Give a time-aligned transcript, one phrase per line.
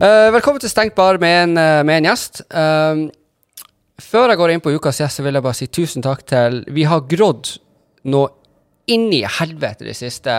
[0.00, 2.40] Eh, velkommen til Stengt bar med en, eh, med en gjest.
[2.56, 3.10] Um,
[4.00, 6.64] før jeg går inn på ukas gjest, så vil jeg bare si tusen takk til
[6.72, 7.58] Vi har grådd
[8.04, 8.30] noe
[8.88, 10.32] inni helvete de siste,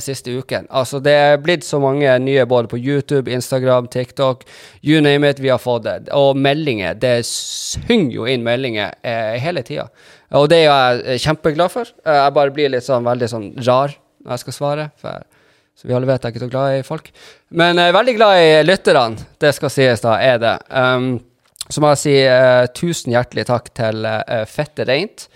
[0.00, 0.66] siste ukene.
[0.70, 4.44] Altså, det er blitt så mange nye både på YouTube, Instagram, TikTok,
[4.82, 6.08] you name it, vi har fått det.
[6.10, 6.94] Og meldinger.
[6.94, 9.90] Det synger jo inn meldinger eh, hele tida.
[10.32, 11.84] Og det er jeg kjempeglad for.
[12.06, 13.92] Jeg bare blir litt sånn veldig sånn rar
[14.24, 14.90] når jeg skal svare.
[14.96, 15.20] For
[15.74, 17.08] så vi alle vet jeg er ikke så glad i folk.
[17.50, 19.30] Men jeg er veldig glad i lytterne.
[19.42, 20.56] Det skal sies, da, er det.
[20.70, 21.16] Um,
[21.68, 25.26] så må jeg si uh, tusen hjertelig takk til uh, Fette Reint,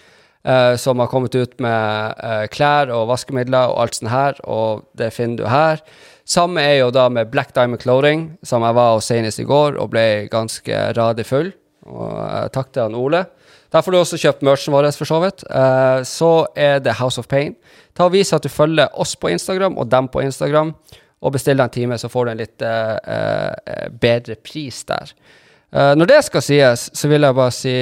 [0.47, 5.11] uh, som har kommet ut med klær og vaskemidler og alt sånt her, og det
[5.17, 5.83] finner du her.
[6.29, 9.79] Samme er jo da med Black Diamond Clothing, som jeg var hos senest i går
[9.81, 11.55] og ble ganske radig full.
[11.89, 13.25] Og takk til han Ole.
[13.73, 15.45] Der får du også kjøpt merchen vår, for så vidt.
[15.45, 17.57] Eh, så er det House of Pain.
[17.97, 20.73] Ta og Vis at du følger oss på Instagram og dem på Instagram,
[21.19, 25.13] og bestill deg en time, så får du en litt eh, eh, bedre pris der.
[25.69, 27.73] Når det skal sies, så vil jeg bare si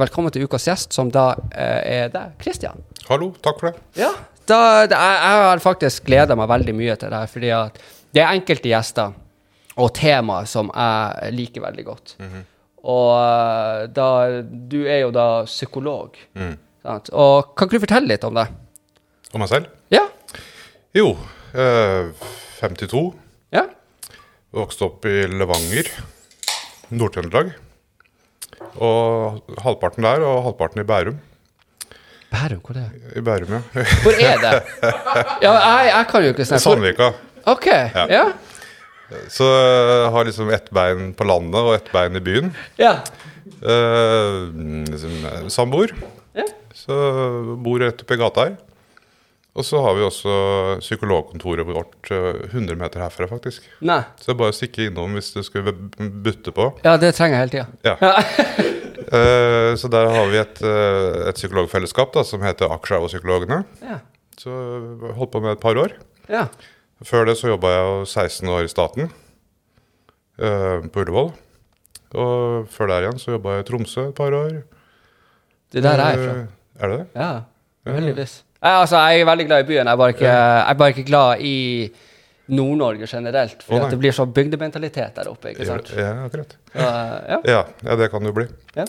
[0.00, 2.82] velkommen til ukas gjest, som da er deg, Christian.
[3.06, 3.84] Hallo, takk for det.
[4.00, 4.08] Ja,
[4.42, 4.58] da,
[4.90, 7.78] det, jeg, jeg har faktisk gleda meg veldig mye til det her, fordi at
[8.10, 9.14] det er enkelte gjester
[9.78, 12.16] og temaer som jeg liker veldig godt.
[12.84, 14.08] Og eh, da
[14.42, 16.16] Du er jo da psykolog.
[16.38, 16.54] Mm.
[16.82, 17.10] Sant?
[17.12, 18.46] Og kan ikke du fortelle litt om det?
[19.34, 19.66] Om meg selv?
[19.92, 20.06] Ja?
[20.96, 21.12] Jo,
[21.54, 22.10] eh,
[22.60, 23.02] 52.
[23.54, 23.66] Ja?
[24.56, 25.90] Vokste opp i Levanger,
[26.90, 27.52] Nord-Trøndelag.
[28.80, 31.20] Og halvparten der, og halvparten i Bærum.
[32.30, 33.16] Bærum, hvor er det?
[33.18, 33.84] I Bærum, ja.
[34.02, 34.52] Hvor er det?
[35.44, 37.10] Ja, jeg, jeg kan jo ikke snakke Sandvika.
[37.50, 37.66] OK.
[38.10, 38.24] Ja.
[39.32, 42.50] Så jeg har liksom ett bein på landet og ett bein i byen.
[42.80, 42.96] Ja.
[43.60, 44.48] Eh,
[44.90, 45.94] liksom, Samboer.
[46.36, 46.46] Ja.
[46.76, 46.96] Så
[47.60, 48.58] bor rett oppi gata her.
[49.58, 50.32] Og så har vi også
[50.80, 53.64] psykologkontoret vårt eh, 100 meter herfra, faktisk.
[53.82, 53.98] Nei.
[54.20, 56.68] Så det er bare å stikke innom hvis du skulle butte på.
[56.86, 57.68] Ja, det trenger jeg hele tida.
[57.90, 57.96] Ja.
[59.10, 63.62] Eh, så der har vi et, eh, et psykologfellesskap da, som heter Aksja-psykologene.
[63.82, 63.96] Ja.
[64.38, 64.52] Så
[65.16, 65.96] holdt på med et par år.
[66.30, 66.44] ja.
[67.06, 69.10] Før det så jobba jeg jo 16 år i staten,
[70.40, 71.30] eh, på Ullevål.
[72.20, 74.62] Og før der igjen så jobba jeg i Tromsø et par år.
[75.72, 76.34] Det der er jeg fra.
[76.40, 76.46] Eh,
[76.80, 77.06] Er det det?
[77.20, 77.30] Ja,
[77.92, 78.42] heldigvis.
[78.62, 79.86] Jeg, altså, jeg er veldig glad i byen.
[79.86, 81.54] Jeg er bare ikke, jeg er bare ikke glad i
[82.50, 83.62] Nord-Norge generelt.
[83.62, 85.52] For oh, det blir sånn bygdementalitet der oppe.
[85.54, 85.92] ikke sant?
[85.96, 86.56] Ja, akkurat.
[86.72, 86.88] Så,
[87.28, 87.38] ja.
[87.46, 88.46] Ja, ja, det kan det jo bli.
[88.76, 88.84] Ja.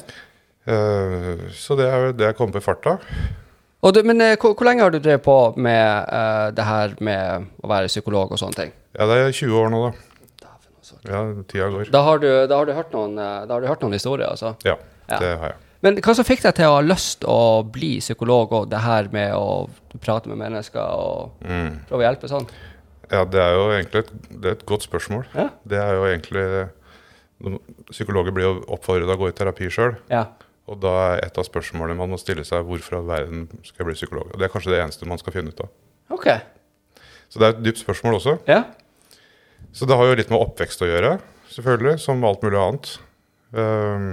[0.68, 2.98] Uh, så det er jo det jeg kom på i farta.
[3.82, 7.48] Du, men eh, hvor, hvor lenge har du drevet på med uh, det her med
[7.66, 8.74] å være psykolog og sånne ting?
[8.94, 10.52] Ja, det er 20 år nå, da.
[10.82, 10.98] Altså.
[11.10, 11.90] Ja, tida går.
[11.94, 14.28] Da har du, da har du, hørt, noen, eh, da har du hørt noen historier,
[14.30, 14.54] altså?
[14.68, 14.76] Ja,
[15.10, 15.18] Ja.
[15.18, 15.58] det har jeg.
[15.82, 17.38] Men hva som fikk deg til å ha lyst å
[17.74, 19.66] bli psykolog, og det her med å
[20.04, 21.80] prate med mennesker og Mm.
[21.90, 22.46] prøve å hjelpe sånn?
[23.12, 25.26] Ja, det er jo egentlig et, det er et godt spørsmål.
[25.34, 25.50] Ja.
[25.66, 26.70] Det er jo egentlig
[27.90, 29.96] Psykologer blir jo oppfordret til å gå i terapi sjøl.
[30.12, 30.26] Ja.
[30.72, 33.90] Og da er et av spørsmålene man må stille seg hvorfor all verden skal jeg
[33.90, 34.32] bli psykolog?
[34.32, 35.72] Og Det er kanskje det eneste man skal finne ut av.
[36.16, 36.28] OK.
[37.32, 38.38] Så det er et dypt spørsmål også.
[38.48, 38.64] Ja.
[39.76, 41.16] Så det har jo litt med oppvekst å gjøre,
[41.52, 42.92] selvfølgelig, som alt mulig annet.
[43.56, 44.10] Ehm,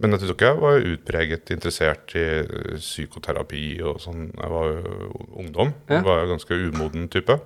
[0.00, 4.28] men jeg tror ikke jeg var utpreget interessert i eh, psykoterapi og sånn.
[4.30, 5.74] Jeg var jo ungdom.
[5.88, 5.98] Ja.
[5.98, 7.38] Jeg var jo ganske umoden type.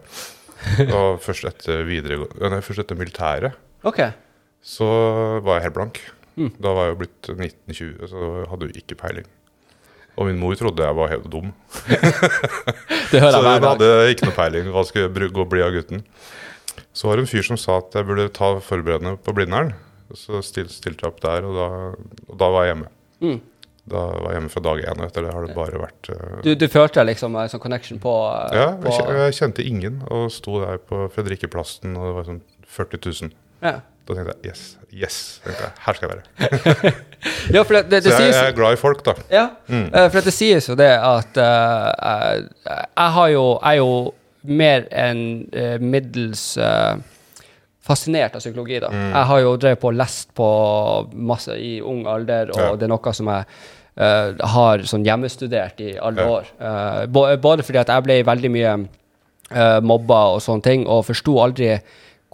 [0.86, 4.14] Og først etter, videre, nei, først etter militæret okay.
[4.64, 4.86] så
[5.44, 5.98] var jeg helt blank.
[6.34, 6.50] Mm.
[6.58, 9.26] Da var jeg jo blitt 1920, så hadde jo ikke peiling.
[10.14, 11.50] Og min mor trodde jeg var helt dum.
[13.10, 16.04] Det hører Så hun hadde ikke noe peiling hva skulle jeg gå bli av gutten.
[16.94, 19.72] Så var det en fyr som sa at jeg burde ta forberedende på Blindern.
[20.14, 21.66] Så stil, stilte jeg opp der, og da,
[22.28, 22.90] og da var jeg hjemme.
[23.24, 23.40] Mm.
[23.90, 26.52] Da var jeg hjemme fra dag én, etter det har det bare vært uh, Du,
[26.56, 30.60] du følte liksom en sånn connection på, uh, Ja, jeg, jeg kjente ingen, og sto
[30.62, 32.40] der på Fredrikkeplassen, og det var sånn
[32.78, 33.34] 40 000.
[33.66, 33.74] ja.
[34.04, 36.90] Da tenkte jeg yes, yes, tenkte jeg, her skal jeg være.
[37.56, 39.14] ja, det, det, det Så jeg, jeg er glad i folk, da.
[39.32, 39.86] Ja, Mm.
[39.94, 43.94] eh, for det sies jo det at uh, jeg, jo, jeg er jo
[44.44, 45.22] mer enn
[45.56, 46.98] uh, middels uh,
[47.84, 48.78] fascinert av psykologi.
[48.84, 48.90] da.
[48.92, 49.08] Mm.
[49.14, 50.50] Jeg har jo drevet på og lest på
[51.32, 52.68] masse i ung alder, og Ja.
[52.76, 53.44] det er noe som jeg
[53.96, 56.48] eh, har sånn hjemmestudert i alle år.
[56.60, 58.72] Eh, både fordi at jeg ble veldig mye
[59.84, 61.68] mobba og sånne ting, og forsto aldri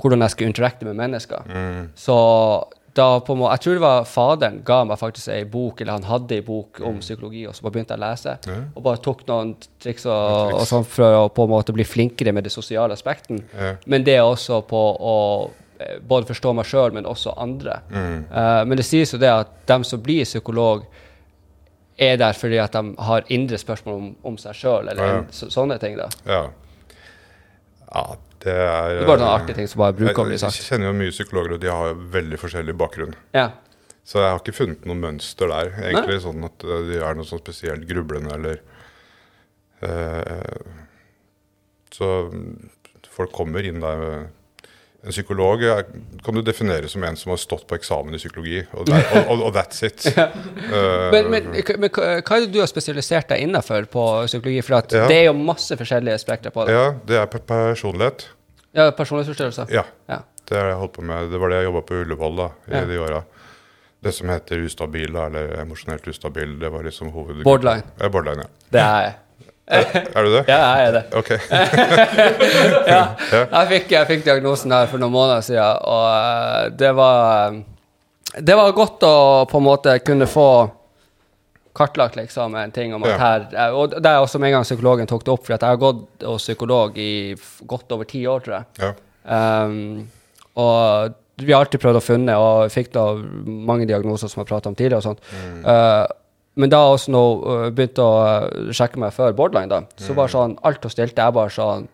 [0.00, 1.46] hvordan jeg skulle interacte med mennesker.
[1.46, 1.88] Mm.
[1.94, 2.16] Så
[2.96, 6.02] da på måte, Jeg tror det var faderen ga meg faktisk ei bok, eller han
[6.08, 8.34] hadde ei bok om psykologi, og så bare begynte jeg å lese.
[8.50, 8.56] Ja.
[8.74, 10.60] Og bare tok noen triks og, triks.
[10.60, 13.44] og sånn for å på en måte bli flinkere med det sosiale aspekten.
[13.54, 13.76] Ja.
[13.86, 15.16] Men det er også på å
[15.78, 17.78] eh, både forstå meg sjøl, men også andre.
[17.94, 18.24] Mm.
[18.32, 20.82] Uh, men det sies jo det at dem som blir psykolog,
[22.00, 25.18] er der fordi at de har indre spørsmål om, om seg sjøl, eller Ja, ja.
[25.22, 25.96] en- så, sånne ting.
[26.00, 26.08] da.
[26.26, 26.42] Ja.
[27.94, 28.04] ja.
[28.40, 30.68] Det er Det er bare noen artige ting som bare bruker å bli Jeg, jeg
[30.68, 33.12] kjenner jo mye psykologer, og de har veldig forskjellig bakgrunn.
[33.36, 33.50] Ja.
[34.10, 36.20] Så jeg har ikke funnet noe mønster der, egentlig.
[36.24, 38.62] Sånn at eh, de er noe sånn spesielt grublende eller
[39.84, 40.76] uh,
[41.94, 42.08] Så
[43.12, 44.36] folk kommer inn der med
[45.00, 45.84] En psykolog er,
[46.24, 49.30] kan du definere som en som har stått på eksamen i psykologi, og, der, og,
[49.32, 50.04] og, og that's it.
[50.16, 51.46] Eh, Men, men,
[51.80, 54.60] men hva er det du har spesialisert deg innenfor på psykologi?
[54.66, 55.06] For Ja.
[55.08, 56.74] det er jo masse forskjellige spekter på det.
[56.76, 58.26] ja, det er personlighet.
[58.76, 59.72] Ja, Personlighetsforstyrrelser.
[59.74, 59.82] Ja.
[60.08, 60.20] Ja.
[60.46, 61.30] Det har jeg holdt på med.
[61.32, 62.84] Det var det jeg jobba på Ullevål da, i Ja.
[62.86, 63.22] de åra.
[64.02, 67.42] Det som heter ustabil, eller emosjonelt ustabil, det var liksom hoved...
[67.44, 67.82] Borderline.
[68.00, 68.48] Ja, borderline, ja.
[68.72, 69.14] Det er jeg.
[69.70, 70.42] Er du det?
[70.48, 71.04] Ja, jeg er det.
[71.14, 71.30] Ok.
[72.90, 73.02] Ja.
[73.30, 77.60] Jeg, fikk, jeg fikk diagnosen her for noen måneder siden, og eh, det var eh,
[78.42, 79.14] Det var godt å
[79.50, 80.50] på en måte kunne få
[81.76, 84.66] kartlagt liksom en ting om at her eh, Og det er også med en gang
[84.66, 87.12] psykologen tok det opp, for jeg har gått hos psykolog i
[87.70, 88.66] godt over ti år, tror jeg.
[88.82, 88.92] Ja.
[89.30, 90.08] Um,
[90.58, 93.04] og vi har alltid prøvd å finne, og fikk da
[93.70, 95.00] mange diagnoser som jeg har pratet om tidligere.
[95.00, 95.22] og sånt.
[95.64, 96.04] Uh,
[96.60, 100.32] men da også når jeg begynte å uh, sjekke meg før borderline, da, så var
[100.32, 101.90] sånn, alt og stilte jeg bare sånn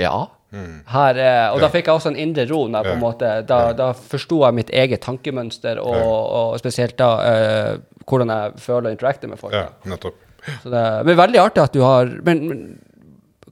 [0.00, 0.14] Ja.
[0.50, 2.64] Her er, og da fikk jeg også en indre ro.
[2.66, 6.08] Når jeg på en måte, da, da forsto jeg mitt eget tankemønster, og,
[6.40, 9.54] og spesielt da uh, hvordan jeg føler og interacter med folk.
[9.54, 10.18] ja, nettopp.
[10.64, 12.60] Så det, men veldig artig at du har Men, men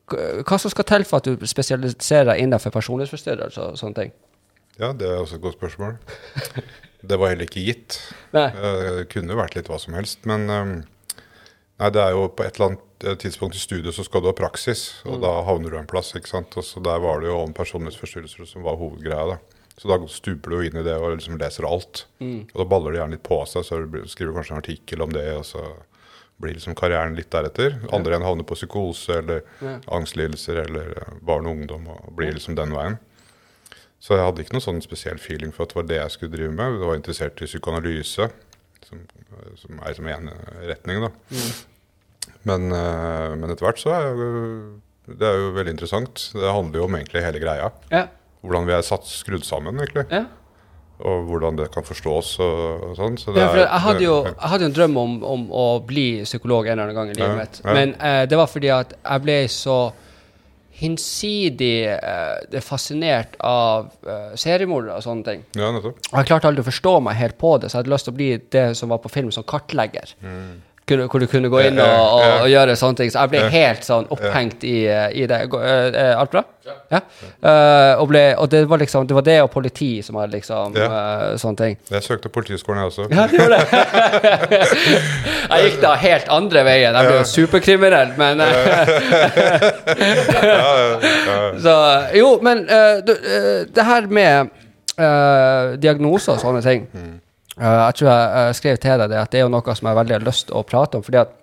[0.09, 4.12] hva som skal til for at du spesialiserer deg innenfor personlighetsforstyrrelser og sånne ting?
[4.81, 5.99] Ja, det er også et godt spørsmål.
[7.03, 7.99] Det var heller ikke gitt.
[8.35, 8.49] Nei.
[8.50, 10.73] Eh, Det kunne vært litt hva som helst, men eh,
[11.79, 14.27] Nei, det er jo på et eller annet eh, tidspunkt i studiet så skal du
[14.27, 16.56] ha praksis, og da havner du en plass, ikke sant.
[16.59, 19.39] Og så der var det jo om personlighetsforstyrrelser som var hovedgreia, da.
[19.79, 22.00] Så da stuper du jo inn i det og liksom leser alt.
[22.19, 25.12] Og da baller det gjerne litt på seg, så du skriver kanskje en artikkel om
[25.15, 25.62] det, og så
[26.43, 27.79] blir liksom karrieren litt deretter.
[27.94, 29.77] Andre igjen havner på psykose eller Ja.
[29.94, 32.99] angstlidelser eller eh, barn og ungdom og blir liksom den veien.
[34.00, 36.37] Så jeg hadde ikke noen sånn spesiell feeling for at det var det jeg skulle
[36.37, 36.77] drive med.
[36.79, 38.29] Jeg var interessert i psykoanalyse,
[38.87, 39.00] som,
[39.59, 40.31] som er som én
[40.71, 41.11] retning, da.
[42.47, 44.29] Men, eh, men etter hvert så er jo
[45.09, 46.27] det er jo veldig interessant.
[46.37, 47.71] Det handler jo om egentlig hele greia.
[47.91, 48.03] Ja.
[48.45, 50.05] Hvordan vi er satt skrudd sammen, egentlig.
[50.12, 50.27] ja.
[50.99, 53.15] Og hvordan det kan forstås og, og sånn.
[53.23, 56.25] Så det Ja, jeg hadde jo jeg hadde jo en drøm om, om å bli
[56.27, 57.61] psykolog en eller annen gang i livet Ja, mitt.
[57.62, 57.75] ja.
[57.77, 59.77] Men eh, det var fordi at jeg ble så
[60.79, 65.45] hinsidig eh, fascinert av eh, seriemordere og sånne ting.
[65.59, 65.99] Ja, nettopp.
[66.13, 68.15] Og jeg klarte aldri å forstå meg helt på det, så jeg hadde lyst til
[68.15, 70.15] å bli det som var på film, som kartlegger.
[70.88, 73.11] Kunne, hvor du kunne gå inn og, og, og gjøre sånne ting.
[73.12, 73.49] Så jeg ble Ja.
[73.52, 75.40] helt sånn opphengt i, i det.
[75.52, 76.43] Eh, eh, alt bra?
[76.93, 77.00] Ja.
[77.40, 80.75] Uh, og, ble, og det var liksom Det var det og politi som var liksom
[80.76, 80.85] Ja.
[80.88, 81.76] eh, sånne ting.
[81.90, 83.02] Jeg søkte Politiskolen, jeg også.
[83.12, 83.64] Ja, du gjorde det.
[85.52, 86.94] jeg gikk da helt andre veien.
[86.94, 88.38] Jeg ble jo superkriminell, men
[91.64, 91.75] Så
[92.14, 93.14] Jo, men uh, du,
[93.75, 94.49] det her med
[94.99, 97.00] eh, diagnoser og sånne ting eh,
[97.58, 99.99] Jeg tror jeg eh, skrev til deg det at det er jo noe som jeg
[99.99, 101.05] veldig har lyst til å prate om.
[101.05, 101.34] fordi at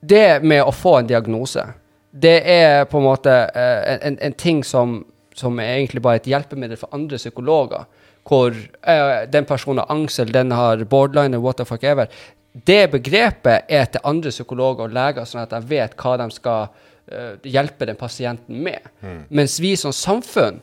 [0.00, 1.66] det med å få en diagnose,
[2.10, 5.02] det er på en måte eh, en, en ting som,
[5.36, 7.84] som er egentlig bare et hjelpemiddel for andre psykologer.
[8.26, 12.08] Hvor eh, den personen har angst, eller den har borderline, what the fuck ever.
[12.52, 16.72] Det begrepet er til andre psykologer og leger, sånn at de vet hva de skal
[17.12, 18.88] eh, hjelpe den pasienten med.
[19.28, 20.62] Mens vi som samfunn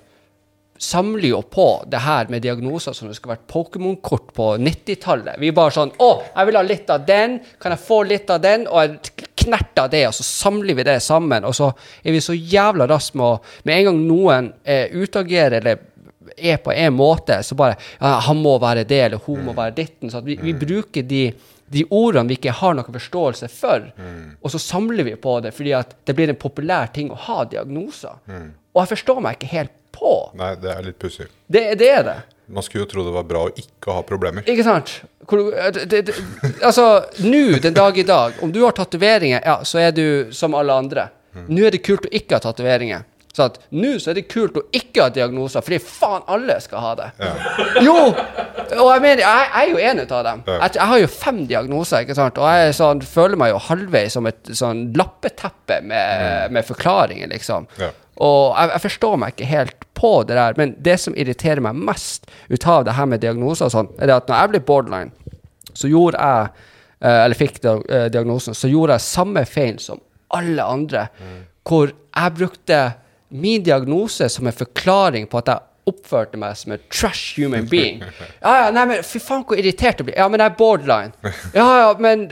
[0.77, 5.39] samler jo på det her med diagnoser som det skulle vært Pokémon-kort på 90-tallet.
[5.41, 7.39] Vi bare sånn 'Å, jeg vil ha litt av den.
[7.59, 11.01] Kan jeg få litt av den?' Og jeg knerter det, og så samler vi det
[11.01, 11.45] sammen.
[11.45, 15.61] Og så er vi så jævla raske med å Med en gang noen eh, utagerer
[15.61, 15.79] eller
[16.37, 19.75] er på en måte, så bare ja, 'Han må være det, eller hun må være
[19.75, 21.33] ditten.' Så vi, vi bruker de
[21.69, 23.89] de ordene vi ikke har noen forståelse for,
[24.41, 27.43] og så samler vi på det fordi at det blir en populær ting å ha
[27.43, 28.21] diagnoser.
[28.73, 30.13] Og jeg forstår meg ikke helt på.
[30.39, 31.27] Nei, det er litt pussig.
[31.47, 32.17] Det, det er det.
[32.47, 34.45] Man skulle jo tro det var bra å ikke ha problemer.
[34.47, 34.93] Ikke sant?
[35.27, 36.15] Hvor, det, det, det,
[36.63, 36.87] altså,
[37.25, 40.77] nå, den dag i dag, om du har tatoveringer, ja, så er du som alle
[40.85, 41.09] andre.
[41.47, 43.03] Nå er det kult å ikke ha tatoveringer.
[43.37, 46.81] Så at nå så er det kult å ikke ha diagnoser, fordi faen alle skal
[46.81, 47.09] ha det.
[47.85, 47.97] Jo!
[48.07, 50.41] Og jeg mener, jeg, jeg er jo en av dem.
[50.47, 50.55] Ja.
[50.63, 52.41] Jeg, jeg har jo fem diagnoser, ikke sant?
[52.41, 57.69] og jeg sånn, føler meg jo halvveis som et sånn lappeteppe med, med forklaringer, liksom.
[57.77, 57.91] Ja.
[58.23, 61.77] Og jeg, jeg forstår meg ikke helt på det der, men det som irriterer meg
[61.89, 65.37] mest ut av det her med diagnoser og sånn, er at når jeg ble borderline,
[65.77, 66.65] så gjorde jeg,
[67.01, 70.01] eh, eller fikk eh, diagnosen, så gjorde jeg samme feil som
[70.33, 71.07] alle andre,
[71.67, 72.79] hvor jeg brukte
[73.29, 78.01] min diagnose som en forklaring på at jeg oppførte meg som en trash human being.
[78.41, 80.17] Ja, ja, nei, men fy faen, hvor irritert det blir.
[80.19, 81.33] Ja, men jeg er borderline.
[81.55, 82.27] Ja, ja, men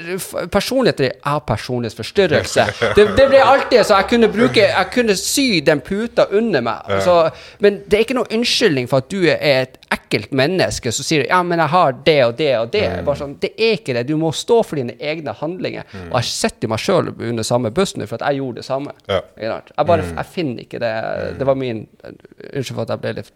[0.52, 2.66] personligheten din Jeg har personlighetsforstyrrelse.
[2.98, 6.96] Det, det ble alltid så jeg kunne bruke Jeg kunne sy den puta under meg.
[7.06, 7.18] Så,
[7.64, 11.26] men det er ikke noen unnskyldning for at du er et ekkelt menneske som sier
[11.30, 12.86] ja, men jeg har det og det og det.
[13.08, 14.06] Bare sånn, det er ikke det.
[14.10, 15.88] Du må stå for dine egne handlinger.
[16.10, 18.96] Og jeg setter meg sjøl under samme buss nå for at jeg gjorde det samme.
[19.10, 19.22] Ja.
[19.40, 20.94] Jeg bare jeg finner ikke det.
[21.40, 23.32] Det var min Unnskyld for at jeg ble litt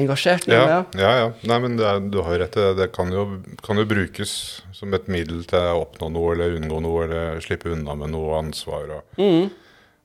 [0.00, 0.48] engasjert.
[0.48, 1.02] Ja, med, ja.
[1.02, 1.12] ja.
[1.20, 1.28] ja.
[1.50, 2.68] Nei, men det du har jo rett det.
[2.78, 3.26] Det kan jo,
[3.64, 4.32] kan jo brukes
[4.76, 8.38] som et middel til å oppnå noe, eller unngå noe, eller slippe unna med noe
[8.38, 8.90] ansvar.
[8.98, 9.24] Og,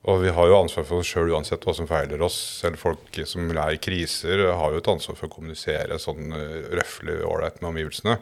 [0.03, 2.35] og vi har jo ansvar for oss sjøl uansett hva som feiler oss.
[2.59, 6.77] Selv folk som er i kriser, har jo et ansvar for å kommunisere sånn røftlig
[6.81, 8.17] røffelig ålreit med omgivelsene.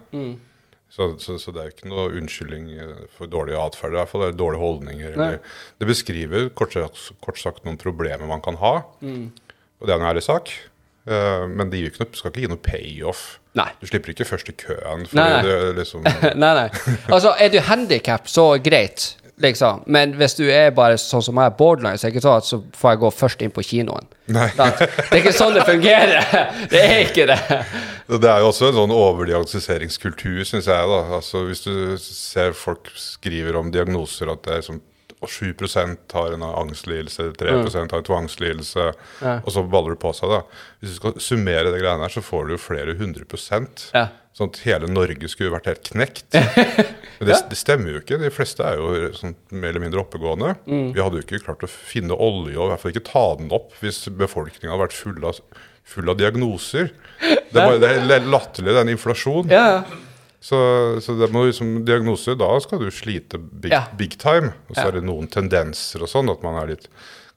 [0.91, 3.95] Så, så, så det er jo ikke noe unnskyldning eh, for dårlig atferd.
[3.95, 5.13] I hvert fall det er dårlige holdninger.
[5.15, 5.37] Eller,
[5.79, 8.73] det beskriver kort sagt, kort sagt noen problemer man kan ha.
[8.99, 10.51] Og det er en ærlig sak.
[11.07, 13.23] Eh, men det ikke noe, skal ikke gi noe payoff.
[13.57, 13.69] Nei.
[13.79, 15.07] Du slipper ikke først i køen.
[15.15, 15.39] Nei, nei.
[15.47, 16.03] det liksom
[16.43, 16.67] nei, nei.
[17.07, 19.83] Altså, er du handikap, så greit, liksom.
[19.91, 22.47] Men hvis du er bare sånn som meg, borderline, så er det ikke sånn at
[22.47, 24.07] så får jeg gå først inn på kinoen.
[24.31, 24.47] Nei.
[24.55, 26.29] Det er ikke sånn det fungerer.
[26.71, 27.39] Det er ikke det.
[28.21, 30.87] Det er jo også en sånn overdiagnostiseringskultur, syns jeg.
[30.93, 31.01] da.
[31.17, 34.81] Altså, hvis du ser folk skriver om diagnoser at det er sånn
[35.21, 38.85] og 7% har en angstlidelse, 3% har en tvangslidelse,
[39.21, 39.35] Ja.
[39.45, 40.31] og så baller det på seg.
[40.33, 40.39] da.
[40.81, 43.91] Hvis du skal summere det greiene her, så får du jo flere hundre prosent.
[43.93, 44.07] Ja.
[44.33, 46.37] Sånn at hele Norge skulle vært helt knekt.
[47.19, 48.17] Men det, det stemmer jo ikke.
[48.21, 50.53] De fleste er jo sånn mer eller mindre oppegående.
[50.65, 50.93] Mm.
[50.95, 53.51] Vi hadde jo ikke klart å finne olje, og i hvert fall ikke ta den
[53.53, 55.41] opp, hvis befolkninga hadde vært full av,
[55.91, 56.93] full av diagnoser.
[57.19, 59.51] Det er, bare, det er latterlig, den inflasjon.
[59.51, 59.83] Ja, ja.
[60.41, 60.57] Så,
[61.05, 63.83] så det må liksom diagnose, da skal du slite big, Ja.
[63.99, 64.55] big time.
[64.71, 64.87] Og så Ja.
[64.87, 66.87] er det noen tendenser og sånn, at man er litt,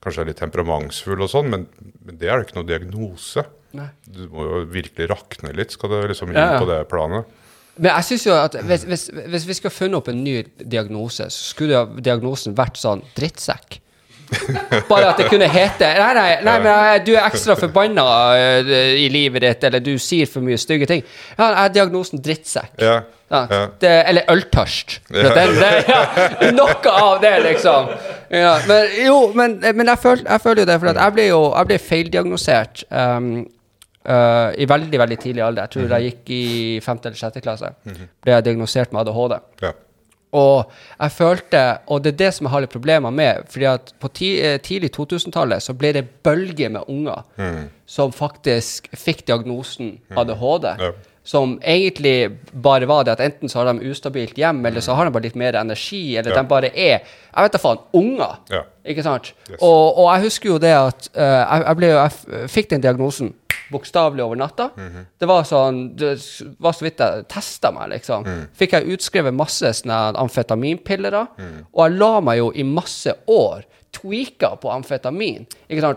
[0.00, 1.66] kanskje er litt temperamentsfull og sånn, men,
[2.06, 3.44] men det er jo ikke noe diagnose.
[3.74, 3.88] Nei.
[4.06, 6.60] Du må jo virkelig rakne litt, skal du liksom inn Ja, ja.
[6.62, 7.26] på det planet.
[7.74, 11.26] Men jeg synes jo at hvis, hvis, hvis vi skal funnet opp en ny diagnose,
[11.26, 13.80] så skulle diagnosen vært sånn drittsekk.
[14.88, 18.04] Bare at det kunne hete Nei, nei, nei men du er ekstra forbanna
[18.38, 21.02] eh, i livet ditt, eller du sier for mye stygge ting.
[21.36, 22.72] Ja, jeg har diagnosen drittsekk.
[22.82, 23.02] Ja,
[23.34, 25.00] Ja, det, eller øltørst.
[25.10, 26.00] Det, ja,
[26.54, 27.88] noe av det, liksom.
[28.30, 31.24] Ja, men jo, men, men jeg, føl, jeg føler jo det, for at jeg ble
[31.32, 33.30] jo jeg ble feildiagnosert um,
[34.08, 35.66] uh, i veldig veldig tidlig alder.
[35.66, 36.44] Jeg tror jeg gikk i
[36.84, 37.73] femte eller sjette klasse.
[37.84, 39.40] Ble jeg diagnosert med ADHD.
[39.64, 39.75] ja.
[40.34, 43.92] Og jeg følte, og det er det som jeg har litt problemer med, fordi at
[44.02, 47.23] på ti, eh, tidlig 2000-tallet så ble det bølger med unger
[47.87, 50.66] som faktisk fikk diagnosen ADHD.
[50.82, 50.90] Ja.
[51.24, 55.06] Som egentlig bare var det at enten så har de ustabilt hjem, eller så har
[55.08, 56.42] de bare litt mer energi, eller Ja.
[56.42, 56.98] de bare er
[57.34, 57.78] Jeg vet da faen.
[57.96, 58.34] Unger.
[58.52, 58.60] Ja.
[58.84, 59.32] Ikke sant?
[59.50, 59.56] Yes.
[59.60, 63.32] Og, og jeg husker jo det at uh, jeg, jeg, ble, jeg fikk den diagnosen
[63.72, 64.68] bokstavelig over natta.
[65.18, 66.10] Det var sånn Det
[66.60, 68.26] var så vidt jeg testa meg, liksom.
[68.54, 71.16] Fikk jeg utskrevet masse sånne amfetaminpiller,
[71.72, 73.64] og jeg la meg jo i masse år
[73.94, 75.46] tweaka på amfetamin.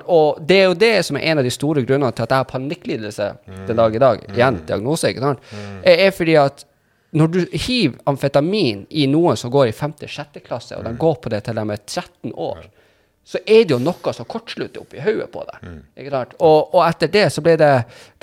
[0.05, 2.43] Og det er jo det som er en av de store grunnene til at jeg
[2.43, 3.29] har panikklidelse
[3.67, 4.25] den dag i dag.
[4.33, 5.53] Igjen diagnose, ikke sant?
[5.83, 6.65] Er, er fordi at
[7.17, 10.41] når du hiver amfetamin i noen som går i 5.-6.
[10.45, 12.65] klasse, og de går på det til de er 13 år,
[13.27, 15.57] så er det jo noe som kortslutter oppi hodet på deg.
[16.13, 16.33] Sant?
[16.39, 17.71] Og, og etter det så ble det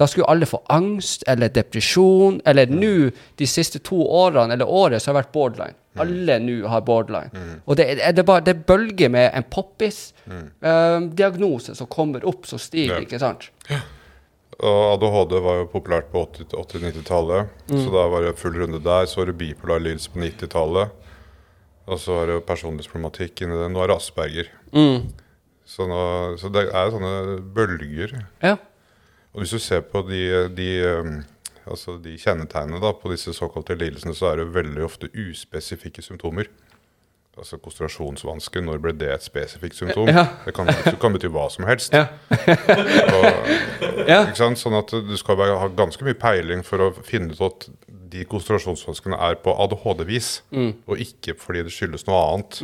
[0.01, 5.03] Da skulle alle få angst eller depresjon, eller nå de siste to årene eller året
[5.03, 5.77] så har det vært borderline.
[6.01, 7.31] Alle nå har borderline.
[7.69, 9.45] Og det, er- det, bare, det bølger med en
[10.63, 13.01] poppis-diagnose som kommer opp, som stiger, Ja.
[13.05, 13.51] ikke sant?
[14.65, 19.05] Og ADHD var jo populært på 80- 80-90-tallet, så da var det full runde der.
[19.07, 20.89] Så var det bipolar lidelse på 90-tallet.
[21.85, 23.69] Og så er det jo personlighetsproblematikk inni det.
[23.73, 24.51] Nå er det Asperger.
[25.65, 26.01] Så, nå,
[26.41, 28.19] så det er sånne bølger.
[28.45, 28.57] Ja.
[29.35, 30.23] Og hvis du ser på de,
[30.55, 30.69] de,
[31.01, 31.17] um,
[31.67, 36.49] altså de kjennetegnene da, på disse såkalte lidelsene, så er det veldig ofte uspesifikke symptomer.
[37.35, 40.07] Altså konsentrasjonsvansker, når ble det et spesifikt symptom?
[40.07, 40.29] Ja.
[40.45, 41.97] Det kan, det kan bety hva som helst.
[41.97, 42.07] Ja.
[43.11, 44.61] Og, sant?
[44.61, 47.67] Sånn at du skal ha ganske mye peiling for å finne ut at
[48.15, 50.73] de konsentrasjonsvanskene er på ADHD-vis, Mm.
[50.87, 52.61] og ikke fordi det skyldes noe annet.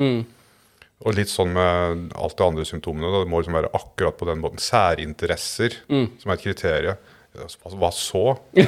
[1.00, 3.08] Og litt sånn med alt det andre symptomene.
[3.10, 3.22] Da.
[3.24, 4.60] Det må liksom være akkurat på den måten.
[4.60, 6.10] Særinteresser, Mm.
[6.20, 6.96] som er et kriterium.
[7.40, 8.38] Altså, Hva, så?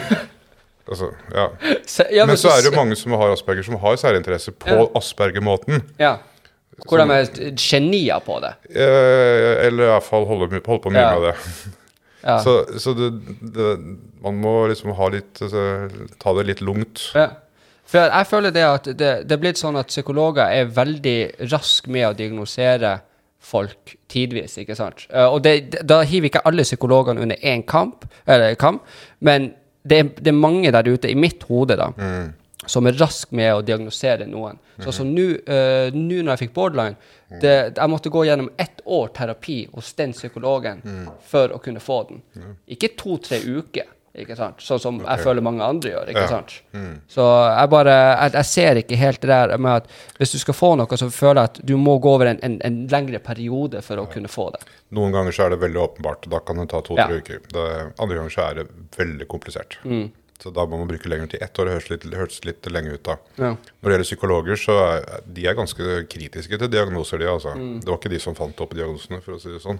[0.88, 1.48] altså, ja.
[2.10, 4.86] Ja, Men så er det jo mange som har asperger, som har særinteresser på Ja.
[4.96, 5.82] Asperger-måten.
[6.00, 6.16] Ja.
[6.88, 8.54] Hvor de er genier på det.
[8.74, 11.36] Eh, eller i hvert fall holde, mye- på mye med det.
[12.22, 12.38] Ja.
[12.42, 13.10] Så, så det,
[13.54, 13.70] det,
[14.22, 15.62] man må liksom ha litt altså,
[16.22, 17.08] Ta det litt lungt.
[17.18, 17.28] Ja.
[17.92, 21.92] For jeg, føler det at det, det er blitt sånn at psykologer er veldig raske
[21.92, 23.00] med å diagnosere
[23.42, 25.04] folk tidvis, ikke sant?
[25.10, 28.86] Eh, og det, da hiver ikke alle psykologene under én kamp, eller kamp,
[29.20, 29.50] men
[29.82, 31.90] det det er mange der ute, i mitt hode, da,
[32.72, 34.56] som er rask med å diagnosere noen.
[34.82, 36.96] Så som nå eh, nå når jeg fikk borderline,
[37.42, 40.82] det, jeg måtte gå gjennom ett år terapi hos den psykologen
[41.28, 42.22] for å kunne få den.
[42.68, 44.60] Ikke to-tre uker, ikke sant?
[44.60, 46.10] sånn som jeg føler mange andre gjør.
[46.12, 46.28] ikke Ja.
[46.28, 46.56] sant?
[47.08, 47.24] Så
[47.56, 49.86] jeg bare jeg, jeg ser ikke helt det der med at
[50.18, 52.58] hvis du skal få noe, så føler jeg at du må gå over en, en,
[52.68, 54.60] en lengre periode for å kunne få det.
[54.92, 57.20] Noen ganger så er det veldig åpenbart, da kan det ta to-tre Ja.
[57.24, 57.40] uker.
[57.48, 58.66] Det, andre ganger så er det
[59.00, 59.78] veldig komplisert.
[60.42, 61.42] Så da må man bruke lengre tid.
[61.44, 63.14] Ett år høres litt, høres litt lenge ut da.
[63.38, 63.50] Ja.
[63.54, 67.54] Når det gjelder psykologer, så er de er ganske kritiske til diagnoser, de altså.
[67.54, 69.78] Det var ikke de som fant opp diagnosene, for å si det sånn.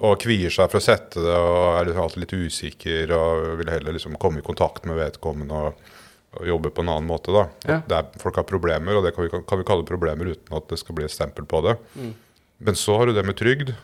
[0.00, 3.72] Og kvier seg for å sette det, og er liksom alltid litt usikker, og vil
[3.74, 5.84] heller liksom komme i kontakt med vedkommende og,
[6.38, 7.44] og jobbe på en annen måte, da.
[7.68, 7.78] Ja.
[7.84, 10.72] Det er, folk har problemer, og det kan vi, kan vi kalle problemer uten at
[10.72, 11.76] det skal bli et stempel på det.
[12.58, 13.76] Men så har du det med trygd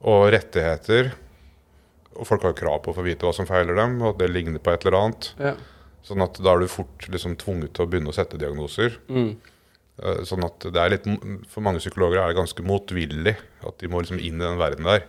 [0.00, 1.10] og rettigheter.
[2.18, 4.32] Og folk har krav på å få vite hva som feiler dem, og at det
[4.32, 5.30] ligner på et eller annet.
[5.38, 5.54] Ja.
[6.06, 8.96] Sånn at da er du fort liksom tvunget til å begynne å sette diagnoser.
[9.12, 9.30] Mm.
[10.02, 11.06] Eh, Sånn at det er litt,
[11.52, 13.36] For mange psykologer er det ganske motvillig
[13.66, 15.04] at de må liksom inn i den verden der.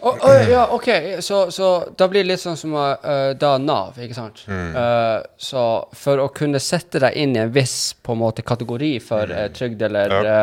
[0.00, 0.86] Oh, oh, ja, OK.
[1.20, 4.46] Så, så da blir det litt sånn som uh, da Nav, ikke sant?
[4.48, 8.94] Eh, så for å kunne sette deg inn i en viss på en måte kategori
[9.04, 10.40] for uh, trygd eller Ja.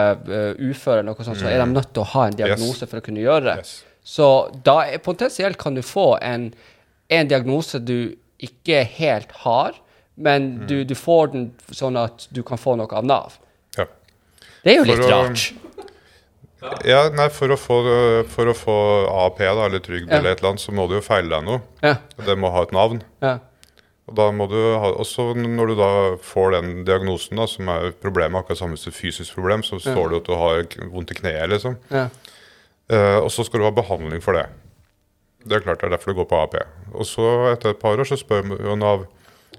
[0.62, 3.06] uføre, eller noe sånt, så er de nødt til å ha en diagnose for å
[3.10, 3.58] kunne gjøre det.
[3.66, 3.74] Yes.
[4.08, 4.28] Så
[4.64, 6.50] da potensielt kan du få en,
[7.12, 9.76] en diagnose du ikke helt har,
[10.16, 13.36] men du, du får den sånn at du kan få noe av Nav.
[13.78, 13.86] Ja.
[14.64, 15.44] Det er jo litt å- rart.
[16.88, 17.76] ja, nei, for å få,
[18.32, 18.78] for å få
[19.26, 20.18] AP, da, eller trygd Ja.
[20.22, 21.62] eller et eller annet, så må du jo feile deg noe.
[21.84, 23.04] Ja, Det må ha et navn.
[23.22, 23.38] ja,
[24.08, 25.92] Og da må du ha, også når du da
[26.24, 30.22] får den diagnosen, da, som er problemet, akkurat samme som fysisk problem, så står det
[30.22, 31.76] at du har vondt i kneet, liksom.
[31.92, 32.08] ja.
[32.90, 34.46] Eh, og så skal du ha behandling for det.
[35.48, 36.56] Det er klart det er derfor du går på AP.
[36.96, 39.06] Og så etter et par år så spør jo Nav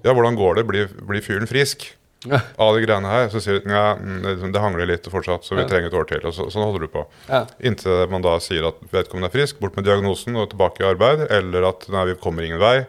[0.05, 1.95] ja, hvordan går det, blir, blir fyren frisk
[2.27, 2.39] Ja.
[2.59, 3.29] av de greiene her?
[3.33, 5.69] Så sier de ja, mm, det- det hangler litt fortsatt, så vi Ja.
[5.69, 6.21] trenger et år til.
[6.27, 7.07] Og så, sånn holder du på.
[7.29, 7.47] Ja.
[7.61, 11.27] Inntil man da sier at vedkommende er frisk, bort med diagnosen og tilbake i arbeid.
[11.31, 12.87] Eller at nei, vi kommer ingen vei.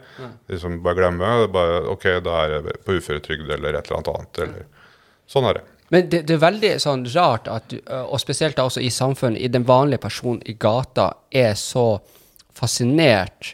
[0.50, 1.48] Liksom bare glemme.
[1.52, 4.40] Bare, ok, da er jeg på uføretrygd eller et eller annet annet.
[4.40, 4.66] Eller.
[5.28, 5.64] Sånn er det.
[5.92, 9.42] Men det, det er veldig sånn rart at du, og spesielt da også i samfunnet,
[9.42, 12.00] i den vanlige personen i gata, er så
[12.54, 13.54] fascinert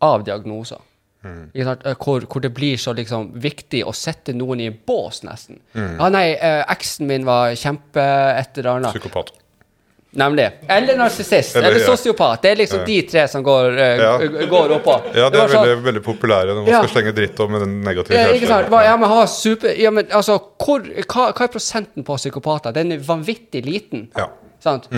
[0.00, 0.78] av diagnoser.
[1.24, 5.58] Øh, Hvor, hvor det blir så liksom viktig å sette noen i en bås, nesten.
[5.74, 6.36] Ja, nei,
[6.70, 8.04] eksen min var kjempe
[8.38, 8.94] et eller annet.
[8.94, 9.32] Psykopat.
[10.10, 10.50] Nemlig.
[10.68, 11.56] Eller narsissist.
[11.56, 12.40] Eller, Eller sosiopat.
[12.42, 14.12] Det er liksom de tre som går, uh, Ja.
[14.48, 14.94] går oppå.
[15.14, 16.82] Ja, det var er sånn- veldig, veldig populære når man Ja.
[16.82, 18.62] skal slenge dritt om den negative Ja.
[18.68, 22.72] Hva- Ja, men super Ja, men altså, hvor, hva, hva er prosenten på psykopater?
[22.72, 24.08] Den er vanvittig liten.
[24.16, 24.28] Ja.
[24.60, 24.88] Sant?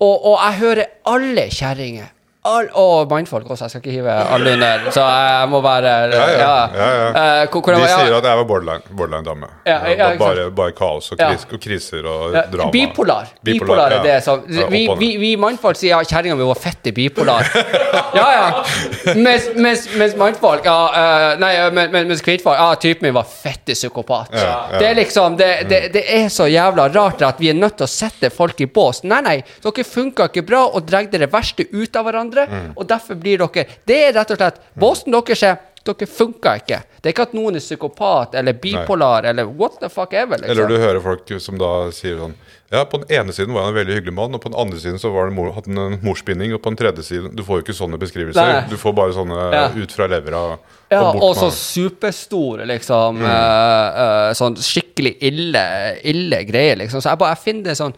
[0.00, 2.08] Og, og jeg hører alle kjerringer
[2.48, 6.26] all, Og mannfolk også, jeg skal ikke hive alle under, så jeg må bare Ja,
[6.32, 6.50] ja.
[6.74, 7.42] ja, ja.
[7.44, 9.50] uh, hvor, De sier at jeg var borderline, borderline-dame.
[9.66, 12.70] Var ikke bare, bare kaos og, kris, og kriser og drama.
[12.74, 13.32] bipolar.
[13.44, 17.48] Bipolar er det Ja, Vi, vi, vi mannfolk sier ja, kjerringa mi var fette bipolar.
[18.18, 19.14] ja, ja.
[19.16, 23.28] Mens, mens, mens mannfolk ja, uh, Nei, men, men, mens kvinnfolk Ja, typen min var
[23.28, 24.34] fette psykopat.
[24.78, 27.86] Det er liksom det, det, det er så jævla rart at vi er nødt til
[27.86, 29.02] å sette folk i bås.
[29.08, 32.70] Nei, nei, dere funka ikke bra og drar det verste ut av hverandre, Mm.
[32.76, 35.56] og derfor blir dere Det er rett og slett Båsen deres er
[35.88, 36.82] dere funka ikke.
[37.00, 40.38] Det er ikke at noen er psykopat eller bipolar eller what the fuck ever.
[40.38, 40.50] Liksom.
[40.50, 42.36] Eller du hører folk som da sier sånn
[42.68, 44.76] Ja, på den ene siden var han en veldig hyggelig mann, og på den andre
[44.76, 47.64] siden så var han han en morsbinding, og på den tredje siden Du får jo
[47.64, 48.52] ikke sånne beskrivelser.
[48.52, 48.66] Nei.
[48.68, 49.68] Du får bare sånne Ja.
[49.72, 50.58] ut fra levra
[50.90, 53.22] Ja, og og så superstor, liksom.
[53.22, 55.64] Uh, uh, sånn skikkelig ille,
[56.04, 57.00] ille greier, liksom.
[57.00, 57.94] Så jeg, bare, jeg finner det sånn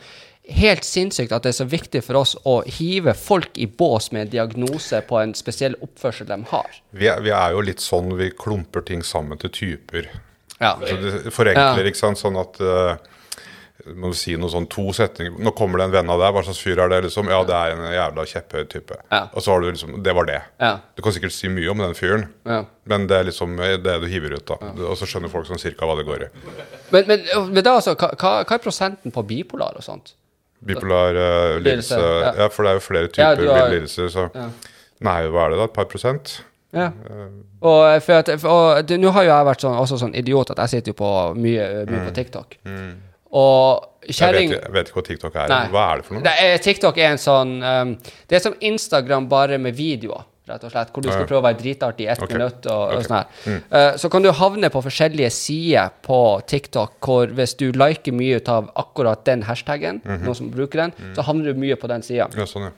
[0.57, 4.27] helt sinnssykt at det er så viktig for oss å hive folk i bås med
[4.27, 6.81] en diagnose på en spesiell oppførsel de har.
[6.93, 10.11] vi, er, vi er jo litt sånn vi klumper ting sammen til typer.
[10.61, 10.75] Ja.
[10.81, 11.89] Så det forenkler, Ja.
[11.89, 12.19] ikke sant?
[12.21, 12.97] Sånn at uh,
[13.97, 16.43] må du si noe sånn to setninger Nå kommer det en venn av deg, hva
[16.45, 16.99] slags fyr er det?
[17.07, 17.31] liksom?
[17.33, 18.99] Ja, det er en jævla kjepphøy type.
[19.09, 19.23] Ja.
[19.33, 20.41] Og så har du liksom Det var det.
[20.97, 22.65] Du kan sikkert si mye om den fyren, Ja.
[22.85, 24.59] men det er liksom det du hiver ut, da.
[24.85, 26.31] Og så skjønner folk sånn cirka hva det går i.
[26.93, 30.13] Men, men, men da, altså, hva hva er prosenten på bipolar og sånt?
[30.67, 32.33] Bipolar uh, lidelse ja.
[32.43, 32.49] ja.
[32.53, 34.29] for det er jo flere typer ja, har- lidelser, så
[35.01, 35.67] Nei, hva er det da?
[35.71, 36.35] Et par prosent?
[36.77, 36.91] Ja.
[37.61, 40.53] Og, eh, for at, for, og nå har jo jeg vært sånn, også sånn idiot
[40.53, 42.59] at jeg sitter jo på mye, mye på TikTok.
[43.41, 45.51] Og Jeg kjerring jeg vet ikke hva TikTok er.
[45.53, 45.63] Nei.
[45.73, 46.25] Hva er det for noe?
[46.27, 47.93] Det er, TikTok er en sånn um,
[48.29, 51.47] Det er som Instagram, bare med videoer, rett og slett, hvor du skal prøve å
[51.49, 52.37] være dritartig i ett okay.
[52.37, 52.67] minutt.
[52.67, 53.07] og, og Mm.
[53.07, 53.59] sånn her.
[53.81, 58.41] Eh, så kan du havne på forskjellige sider på TikTok hvor hvis du liker mye
[58.51, 60.25] av akkurat den hashtaggen, -hmm.
[60.25, 61.15] noen som bruker den, Mm.
[61.15, 62.29] så havner du mye på den sida.
[62.37, 62.71] Ja, sånn, ja.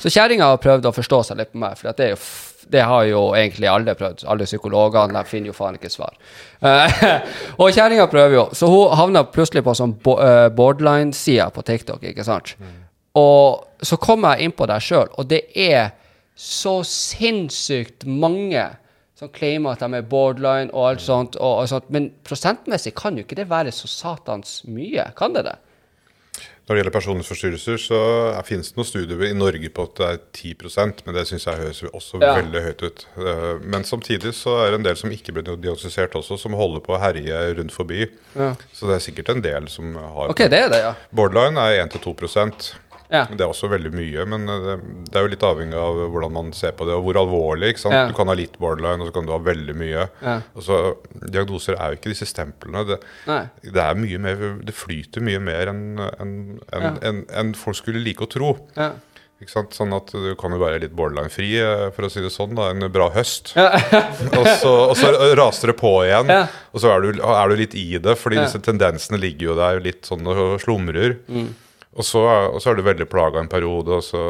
[0.00, 2.16] Så kjerringa har prøvd å forstå seg litt på meg, for det, jo
[2.70, 4.24] det har jo egentlig alle prøvd.
[4.30, 6.14] Alle psykologene finner jo faen ikke svar.
[6.62, 7.20] Uh,
[7.60, 12.24] og kjerringa prøver jo, så hun havna plutselig på sånn eh, borderline-sida på TikTok, ikke
[12.24, 12.54] sant.
[13.14, 15.92] Og så kom jeg inn på deg sjøl, og det er
[16.36, 18.64] så sinnssykt mange
[19.14, 21.86] som claimer at de er borderline og alt sånt, og, og sånt.
[21.94, 25.54] men prosentmessig kan jo ikke det være så satans mye, kan det det?
[26.64, 27.98] Når det gjelder personlighetsforstyrrelser, så
[28.38, 31.44] er- finnes det noen studier i Norge på at det er 10% men det syns
[31.44, 32.30] jeg høres også Ja.
[32.40, 33.06] veldig høyt ut.
[33.18, 36.80] Eh, Men samtidig så er det en del som ikke blir diagnostisert også, som holder
[36.80, 38.08] på å herje rundt forbi.
[38.34, 38.54] Ja.
[38.72, 40.94] Så det er sikkert en del som har OK, det er det, ja.
[41.12, 42.14] Borderline er 1-2
[43.12, 43.26] Ja.
[43.30, 46.52] Det er også veldig mye, men eh, det, er jo litt avhengig av hvordan man
[46.56, 47.74] ser på det, og hvor alvorlig.
[47.74, 47.92] ikke?
[47.92, 48.04] Ja.
[48.08, 50.06] Du kan ha litt borderline, og så kan du ha veldig mye.
[50.24, 50.36] Ja.
[50.64, 50.80] Så,
[51.24, 52.84] Diagnoser er jo ikke disse stemplene.
[52.88, 53.00] Det,
[53.68, 56.36] det er mye mer, det flyter mye mer enn en,
[56.72, 57.12] en, Ja.
[57.40, 58.54] enn folk skulle like å tro.
[58.78, 58.92] Ja.
[59.42, 59.74] Ikke sant?
[59.76, 62.54] Sånn at du kan jo være litt borderline-fri, eh, for å si det sånn.
[62.56, 63.52] da, En bra høst.
[64.38, 66.46] og, så, og så raser det på igjen, Ja.
[66.72, 68.16] og så er du, er du litt i det.
[68.18, 68.46] fordi Ja.
[68.46, 71.18] disse tendensene ligger jo der litt sånn og slumrer.
[71.28, 71.50] Mm.
[71.94, 74.20] Og, så, er- og så er du veldig plaga en periode, og så,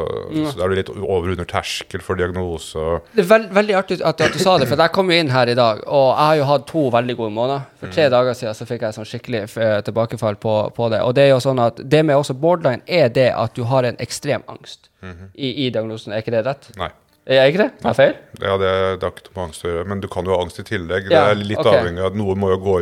[0.51, 2.77] så er du litt over under terskel for diagnose.
[2.77, 5.17] og Det er veld, veldig artig at, at du sa det, for jeg kom jo
[5.17, 7.63] inn her i dag, og jeg har jo hatt to veldig gode måneder.
[7.81, 11.01] For tre dager siden så fikk jeg sånn skikkelig eh, tilbakefall på, på det.
[11.07, 13.89] Og det er jo sånn at det med også borderline er det at du har
[13.89, 14.91] en ekstrem angst
[15.33, 16.13] i, i diagnosen.
[16.13, 16.69] Er ikke det rett?
[16.77, 16.91] Nei.
[17.25, 17.71] Er ikke det?
[17.81, 18.15] Er jeg feil?
[18.37, 20.43] Ja, det, det har ikke noe med angst å gjøre, men du kan jo ha
[20.45, 21.07] angst i tillegg.
[21.09, 21.79] Ja, det er litt okay.
[21.81, 22.75] avhengig av at noe må jo gå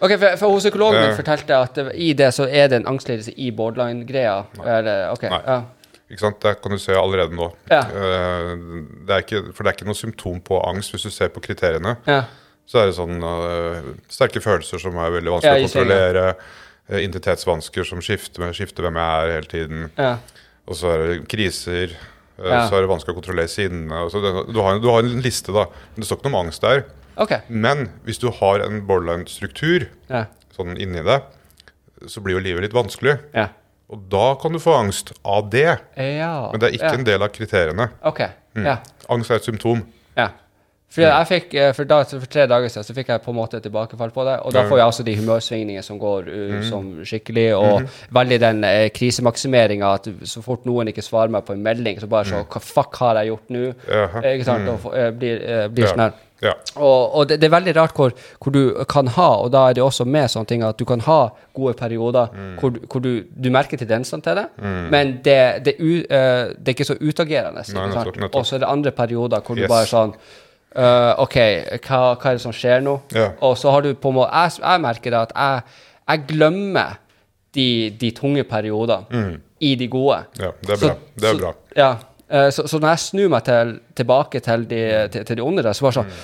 [0.00, 1.16] Ok, for, for Psykologen min Ja.
[1.18, 4.38] fortalte at det, i det så er det en angstlidelse i borderline-greia.
[4.64, 5.40] Eller, ok, Nei.
[5.46, 5.58] ja.
[6.10, 6.40] Ikke sant?
[6.42, 7.50] Det kan du se allerede nå.
[7.70, 7.82] Ja.
[7.86, 8.54] Eh,
[9.06, 11.96] Det ikke, for det er ikke noe symptom på angst hvis du ser på kriteriene.
[12.08, 12.22] ja.
[12.70, 16.24] Så er det sånn uh, sterke følelser som er veldig vanskelig å kontrollere.
[16.86, 19.80] Uh, Identitetsvansker som skifter, med, skifter hvem jeg er hele tiden.
[19.98, 20.12] ja.
[20.70, 21.96] Og så er det kriser.
[22.38, 22.60] Uh, Ja.
[22.70, 24.04] Så er det vanskelig å kontrollere sinne.
[24.54, 25.64] Du, har, du har en liste, da.
[25.66, 26.84] Men det står ikke noe om angst der.
[27.20, 27.34] Ok.
[27.48, 30.24] Men hvis du har en borderline-struktur Ja.
[30.56, 31.22] sånn inni deg,
[32.08, 33.18] så blir jo livet litt vanskelig.
[33.36, 33.48] Ja.
[33.90, 35.78] Og da kan du få angst av det.
[35.96, 36.50] ja.
[36.52, 36.98] Men det er ikke ja.
[36.98, 37.90] en del av kriteriene.
[38.06, 38.20] Ok.
[38.56, 38.78] Ja.
[39.10, 39.82] Angst er et symptom.
[40.90, 43.60] For fikk, eh, for, da, for tre dager siden så fikk jeg på en måte
[43.62, 44.40] tilbakefall på det.
[44.42, 46.62] Og da får jeg også de humørsvingningene som går uh, Mm.
[46.66, 51.52] som skikkelig, og veldig den uh, krisemaksimeringa at så fort noen ikke svarer meg på
[51.54, 53.62] en melding, så bare så Hva fuck har jeg gjort nå?
[53.86, 54.18] Uh.
[54.24, 54.68] Eh, Ikke sant?
[54.68, 56.12] Og få- eh, blir, eh, blir sånn her.
[56.42, 56.54] Ja.
[56.80, 59.74] Og, og det, det er veldig rart hvor, hvor du kan ha, og da er
[59.76, 62.56] det også med sånne ting at du kan ha gode perioder Mm.
[62.58, 64.46] hvor, du- hvor du, du merker tendensene til det,
[64.90, 67.60] men det, det, u, eh, det er ikke så utagerende.
[68.34, 70.14] Og så er det andre perioder hvor du bare sånn
[70.76, 71.36] eh, OK,
[71.86, 72.96] hva, hva er det som skjer nå?
[73.16, 73.30] Ja.
[73.46, 75.62] Og så har du på en måte Jeg, jeg merker at jeg,
[76.10, 76.98] jeg glemmer
[77.54, 77.68] de,
[78.00, 80.22] de tunge periodene i de gode.
[80.36, 80.44] Mm.
[80.44, 80.94] ja, det er Så- bra.
[81.16, 81.52] Det er så- bra.
[81.76, 81.90] Ja.
[82.30, 85.62] uh, så, så når jeg snur meg til, tilbake til de, til, til de onde
[85.62, 86.14] der, så var det sånn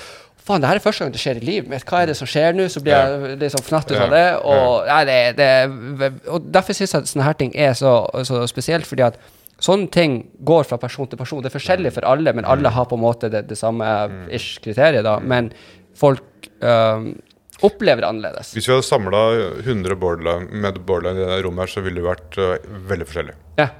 [0.46, 1.82] Faen, det her er første gang det skjer i livet mitt.
[1.90, 2.68] Hva er det som skjer nå?
[2.70, 4.04] Så blir jeg litt sånn fnatt ut Ja.
[4.04, 4.26] av det.
[4.46, 8.44] Og, nei, det, det, og derfor syns jeg at sånne her ting er så, så
[8.46, 9.18] spesielt, fordi at
[9.62, 11.42] sånne ting går fra person til person.
[11.44, 13.86] Det er forskjellig for alle, men alle har på en måte det, det samme
[14.34, 15.16] ish kriteriet, da.
[15.20, 15.50] Men
[15.96, 17.08] folk øh,
[17.64, 18.52] opplever det annerledes.
[18.56, 19.24] Hvis vi hadde samla
[19.64, 23.36] 100 borderline, med borderline i det rommet her, så ville det vært øh, veldig forskjellig.
[23.60, 23.70] Ja.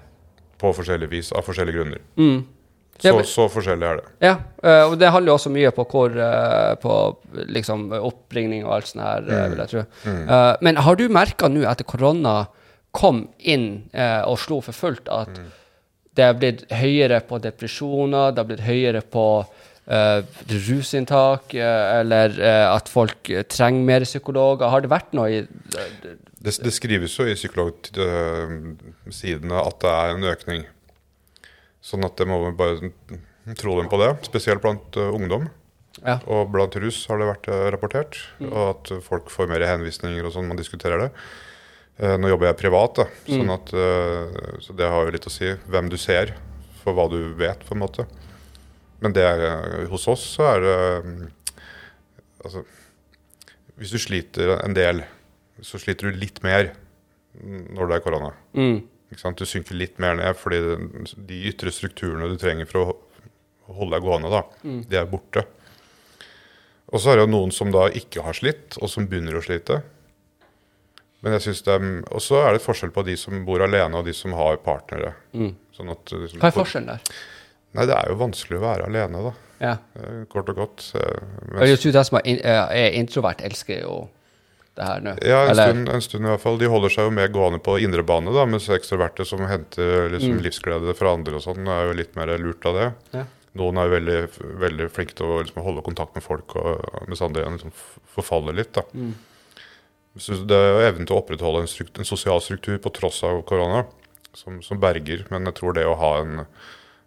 [0.57, 2.05] På forskjellig vis, av forskjellige grunner.
[2.17, 2.45] Mm.
[3.03, 4.13] Så, så forskjellig er det.
[4.25, 4.35] Ja,
[4.65, 6.95] øh, og det handler jo også mye på hvor øh, På
[7.53, 9.83] liksom oppringning og alt sånt her, øh, vil jeg tro.
[10.07, 12.47] Uh, men har du merka nå etter korona
[12.97, 13.91] kom inn
[14.25, 15.37] og slo for fullt, at
[16.17, 20.21] det har blitt høyere på depresjoner, det har blitt høyere på uh,
[20.67, 24.69] rusinntak, uh, eller uh, at folk trenger mer psykologer?
[24.73, 30.25] Har det vært noe i Det, det skrives jo i psykologsidene at det er en
[30.33, 30.63] økning.
[31.85, 32.77] Sånn at det må vi bare
[33.59, 34.11] tro dem på det.
[34.27, 35.45] Spesielt blant ungdom.
[36.03, 36.17] Ja.
[36.29, 38.13] Og blant rus har det vært rapportert.
[38.43, 40.49] Og at folk får mer henvisninger og sånn.
[40.51, 41.11] Man diskuterer det.
[41.97, 45.33] Eh, nå jobber jeg privat, da, sånn at, eh, så det har jo litt å
[45.33, 46.35] si hvem du ser,
[46.83, 48.05] for hva du vet, på en måte.
[49.01, 51.25] Men det er, eh, hos oss så er det mm,
[52.47, 52.63] Altså
[53.77, 55.03] Hvis du sliter en del,
[55.61, 56.69] så sliter du litt mer
[57.43, 58.29] når det er korona.
[58.55, 58.85] Mm.
[59.11, 60.61] Du synker litt mer ned fordi
[61.27, 65.43] de ytre strukturene du trenger for å holde deg gående, da, de er borte.
[66.93, 69.45] Og så er det jo noen som da ikke har slitt, og som begynner å
[69.45, 69.83] slite.
[71.23, 73.63] Men jeg synes det er, Og så er det et forskjell på de som bor
[73.65, 75.15] alene, og de som har partnere.
[75.33, 77.01] Sånn at, liksom, Hva er forskjellen der?
[77.77, 79.33] Nei, det er jo vanskelig å være alene, da.
[79.61, 79.73] Ja.
[79.97, 80.93] Eh, Kort og godt.
[80.95, 81.21] Eh,
[81.53, 84.09] mens- jeg tror de som er, in eh, er introvert, elsker jo
[84.77, 85.15] det her nå.
[85.25, 86.59] Ja, en stund, en stund i hvert fall.
[86.59, 90.37] De holder seg jo mer gående på indre bane, da, mens ekstroverte som henter liksom,
[90.37, 90.43] Mm.
[90.45, 92.93] livsglede fra andre og sånn, er jo litt mer lurt av det.
[93.15, 93.25] Ja.
[93.57, 97.23] Noen er jo veldig, veldig flinke til å liksom, holde kontakt med folk, og, mens
[97.23, 97.73] andre igjen liksom,
[98.15, 98.73] forfaller litt.
[98.75, 98.83] da.
[98.95, 99.15] Mm.
[100.17, 103.85] Det er evnen til å opprettholde en, struktur, en sosial struktur på tross av korona
[104.37, 105.27] som, som berger.
[105.33, 106.45] Men jeg tror det å ha en,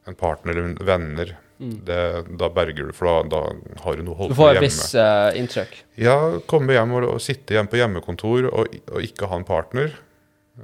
[0.09, 2.03] en partner eller venner, det,
[2.39, 4.37] da berger du, for da, da har du noe å holde Du hjemme.
[4.37, 5.73] Du får et visst uh, inntrykk.
[5.99, 6.15] Ja,
[6.47, 9.97] komme hjem og, og sitte hjemme på hjemmekontor og, og ikke ha en partner.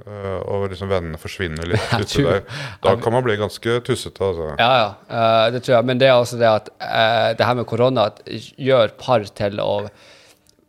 [0.06, 2.42] øh, og liksom vennene forsvinner litt uti der.
[2.84, 4.24] Da kan man bli ganske tussete.
[4.24, 4.50] Altså.
[4.56, 4.90] Ja, ja.
[5.08, 5.88] eh, det tror jeg.
[5.90, 8.10] Men det er også det at eh, det her med korona
[8.56, 9.72] gjør par til å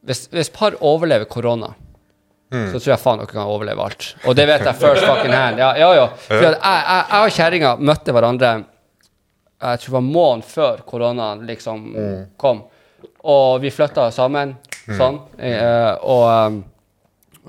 [0.08, 1.74] Hvis, hvis par overlever korona,
[2.48, 2.70] Mm.
[2.72, 4.04] så tror jeg faen dere kan overleve alt.
[4.24, 5.58] Og det vet jeg first fucking hand.
[5.60, 5.90] Ja, ja.
[5.98, 6.06] ja.
[6.30, 8.52] For jeg, jeg, jeg og kjerringa møtte hverandre
[9.58, 11.84] jeg tror det var måneden før koronaen liksom
[12.40, 12.62] kom.
[13.28, 14.56] Og vi flytta sammen
[14.88, 15.18] sånn.
[15.44, 16.64] eh, og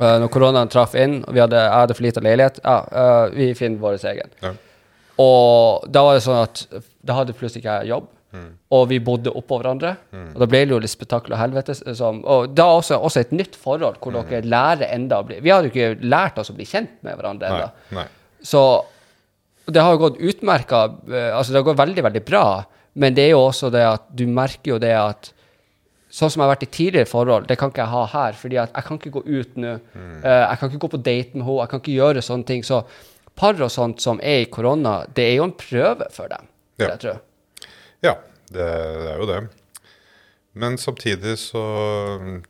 [0.03, 3.25] eh, når koronaen traff inn, og vi hadde, jeg hadde for lite leilighet, ja, eh,
[3.39, 4.35] vi finner vår egen.
[4.43, 4.53] Ja.
[5.23, 6.65] Og da var det sånn at
[7.07, 8.11] da hadde plutselig ikke jeg jobb.
[8.71, 9.95] Og vi bodde oppå hverandre.
[10.35, 11.75] Og da ble det jo litt spetakkel og helvete.
[11.97, 15.51] Som, og da også, også et nytt forhold hvor dere lærer enda å bli Vi
[15.51, 18.05] har jo ikke lært oss å bli kjent med hverandre ennå.
[18.45, 18.63] Så
[19.69, 20.83] det har jo gått utmerka.
[21.33, 22.45] Altså, det har gått veldig, veldig bra.
[22.95, 25.33] Men det er jo også det at du merker jo det at
[26.09, 28.33] Sånn som jeg har vært i tidligere forhold, det kan ikke jeg ha her.
[28.33, 29.75] fordi jeg kan ikke gå ut nå.
[30.25, 31.59] eh, jeg kan ikke gå på date med henne.
[31.61, 32.63] Jeg kan ikke gjøre sånne ting.
[32.65, 32.79] Så
[33.37, 36.49] par og sånt som er i korona, det er jo en prøve for dem.
[36.81, 36.89] Ja.
[36.95, 37.21] Jeg tror.
[38.53, 38.67] Det,
[39.05, 39.41] det er jo det.
[40.59, 41.63] Men samtidig så,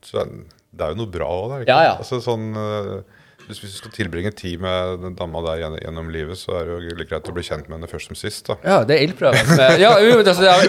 [0.05, 0.29] så er
[0.69, 1.73] det er jo noe bra òg, ikke?
[1.73, 1.95] Ja, ja.
[1.99, 3.01] Altså, sånn, øh,
[3.49, 6.95] hvis du skal tilbringe tid med den dama der gjennom, livet, så er det jo
[6.99, 8.45] like greit å bli kjent med henne først som sist.
[8.51, 8.55] da.
[8.63, 9.49] Ja, det er ildprøven.
[9.57, 9.95] med- Ja,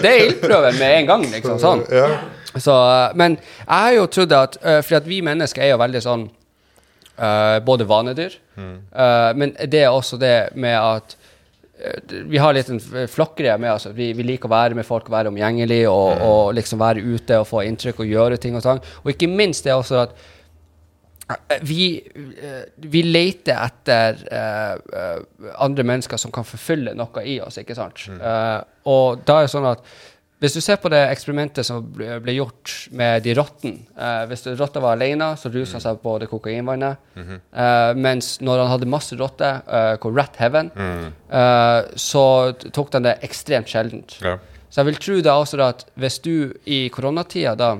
[0.01, 1.59] det er ildprøven med en gang, liksom.
[1.61, 1.83] Sånn.
[2.65, 5.77] Så, eh, men jeg har jo trodd at uh, For at vi mennesker er jo
[5.79, 6.25] veldig sånn
[7.15, 11.40] eh, Både vanedyr, eh, men det er også det med at eh,
[12.29, 13.87] vi har litt en flokkgreie med oss.
[13.89, 17.39] at Vi, vi liker å være med folk, være omgjengelige og, og liksom være ute
[17.41, 18.83] og få inntrykk og gjøre ting og sånn.
[19.03, 20.15] Og ikke minst det også at
[21.31, 27.39] eh, vi, eh, vi leter etter uh, eh, andre mennesker som kan forfylle noe i
[27.43, 28.05] oss, ikke sant?
[28.13, 28.57] Eh,
[28.91, 29.85] og da er det sånn at
[30.41, 34.47] hvis du ser på det eksperimentet som ble, ble gjort med de rottene uh, Hvis
[34.57, 36.97] rotta var alene, så rusa han seg på det kokainvannet.
[37.53, 42.25] eh, mens når han hadde masse rotter, uh, hvor rat heaven, eh, så
[42.73, 44.17] tok han det ekstremt sjeldent.
[44.25, 44.37] Ja.
[44.71, 47.73] Så jeg vil tro da også at hvis du i koronatida da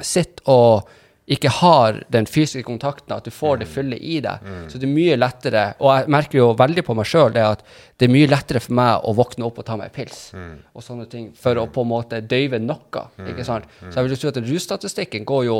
[0.00, 0.88] sitter og
[1.24, 4.92] ikke har den fysiske kontakten, at du får det fulle i deg, så det er
[4.92, 7.62] mye lettere Og jeg merker jo veldig på meg sjøl at
[7.96, 10.84] det er mye lettere for meg å våkne opp og ta meg en pils og
[10.84, 13.06] sånne ting, for å på en måte døyve noe.
[13.24, 13.64] ikke sant?
[13.88, 15.58] Så jeg vil jo tro at russtatistikken går jo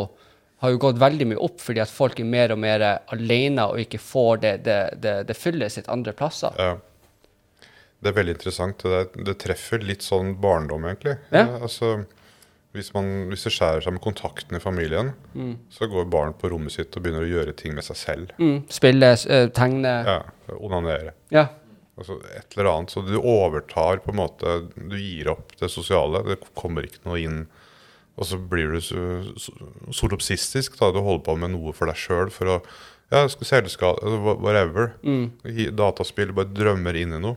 [0.64, 3.80] har jo gått veldig mye opp fordi at folk er mer og mer alene og
[3.82, 6.56] ikke får det, det, det, det fulle sitt andre plasser.
[6.58, 6.76] Ja.
[8.04, 8.84] Det er veldig interessant.
[8.84, 11.16] Det, det treffer litt sånn barndom, egentlig.
[11.32, 11.46] Ja.
[11.46, 11.94] Ja, altså,
[12.74, 15.56] hvis, man, hvis det skjærer seg med kontakten i familien, Mm.
[15.70, 18.32] så går barn på rommet sitt og begynner å gjøre ting med seg selv.
[18.38, 20.22] Mm, spille, eh, tegne Ja,
[20.58, 21.12] Onanere.
[21.30, 21.46] ja.
[21.96, 22.90] Altså et eller annet.
[22.90, 26.24] Så du overtar på en måte Du gir opp det sosiale.
[26.26, 27.46] Det kommer ikke noe inn.
[28.18, 29.04] Og så blir du så,
[29.38, 29.52] så,
[29.94, 30.76] solopsistisk.
[30.80, 32.62] da Du holder på med noe for deg sjøl for å
[33.12, 34.94] ja, skal selvskade, altså, whatever.
[35.46, 37.36] I Dataspill, bare drømmer inn i noe.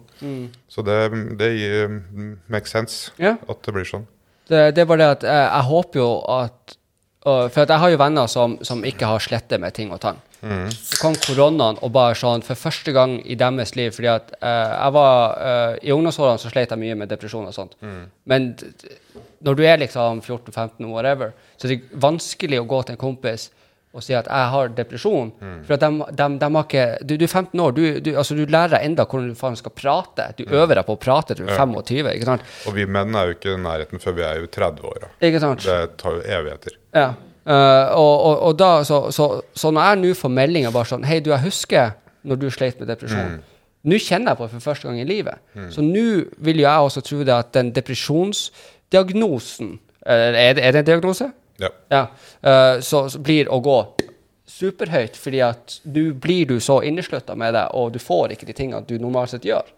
[0.68, 0.98] Så det,
[1.38, 3.38] det gir mm, makes sense yeah.
[3.48, 4.08] at det blir sånn.
[4.48, 6.78] Det, det er bare det at jeg, jeg håper jo at
[7.28, 10.20] For at jeg har jo venner som, som ikke har slettet med ting og tang.
[10.72, 14.48] Så kom koronaen og bare sånn for første gang i deres liv fordi at uh,
[14.86, 17.74] jeg var uh, I ungdomsårene så slet jeg mye med depresjon og sånt.
[18.30, 18.96] Men d- d-
[19.44, 23.50] når du er liksom 14-15, whatever, så er det vanskelig å gå til en kompis
[23.98, 25.32] og si at jeg har depresjon.
[25.66, 28.38] For at de, de, de har ikke du, du er 15 år, du, du, altså,
[28.38, 30.28] du lærer deg enda hvordan du faen skal prate.
[30.38, 32.12] Du øver deg på å prate til du er 25.
[32.14, 32.46] ikke sant?
[32.70, 35.10] Og vi menn er jo ikke i nærheten før vi er jo 30-åra.
[35.30, 35.66] Ikke sant?
[35.66, 36.78] Det tar jo evigheter.
[36.96, 37.10] Ja.
[37.48, 41.06] Uh, og, og, og da, så, så, så når jeg nå får meldinger bare sånn
[41.08, 41.94] Hei, du, jeg husker
[42.28, 43.38] når du sleit med depresjon.
[43.88, 45.40] Nå kjenner jeg på det for første gang i livet.
[45.72, 46.08] Så nå
[46.44, 51.26] vil jo jeg også tro det at den depresjonsdiagnosen Er det, er det en diagnose?
[51.62, 51.72] Ja.
[51.90, 52.04] Ja.
[52.44, 53.80] Uh, så, så blir å gå
[54.48, 58.56] superhøyt, fordi at du blir du så inneslutta med det, og du får ikke de
[58.58, 59.70] tingene du normalt sett gjør.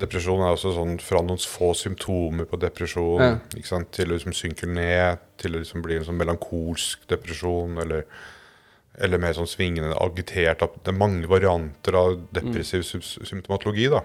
[0.00, 3.32] Depresjon er også sånn fra noen få symptomer på depresjon Ja.
[3.56, 3.90] ikke sant?
[3.92, 8.06] til å liksom synke ned, til å liksom bli en sånn melankolsk depresjon, eller,
[8.98, 10.64] eller mer sånn svingende, agitert.
[10.82, 13.04] Det er mange varianter av depressiv mm.
[13.28, 13.90] symptomatologi.
[13.92, 14.02] da.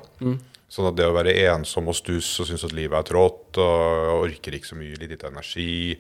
[0.67, 4.25] Sånn at det å være ensom og stuss og synes at livet er trått og
[4.25, 5.95] orker ikke så mye, litt lite energi,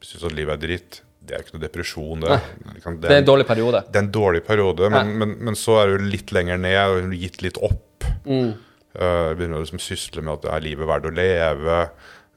[0.00, 2.20] synes at livet er dritt, det er ikke noe depresjon.
[2.24, 2.38] Det,
[2.78, 3.82] liksom, Det er en dårlig periode.
[3.90, 7.16] det er en dårlig periode, men, men, men så er du litt lenger ned og
[7.18, 8.06] gitt litt opp.
[8.24, 8.54] Mm.
[8.96, 11.80] Uh, begynner å liksom sysle med at det er livet verdt å leve.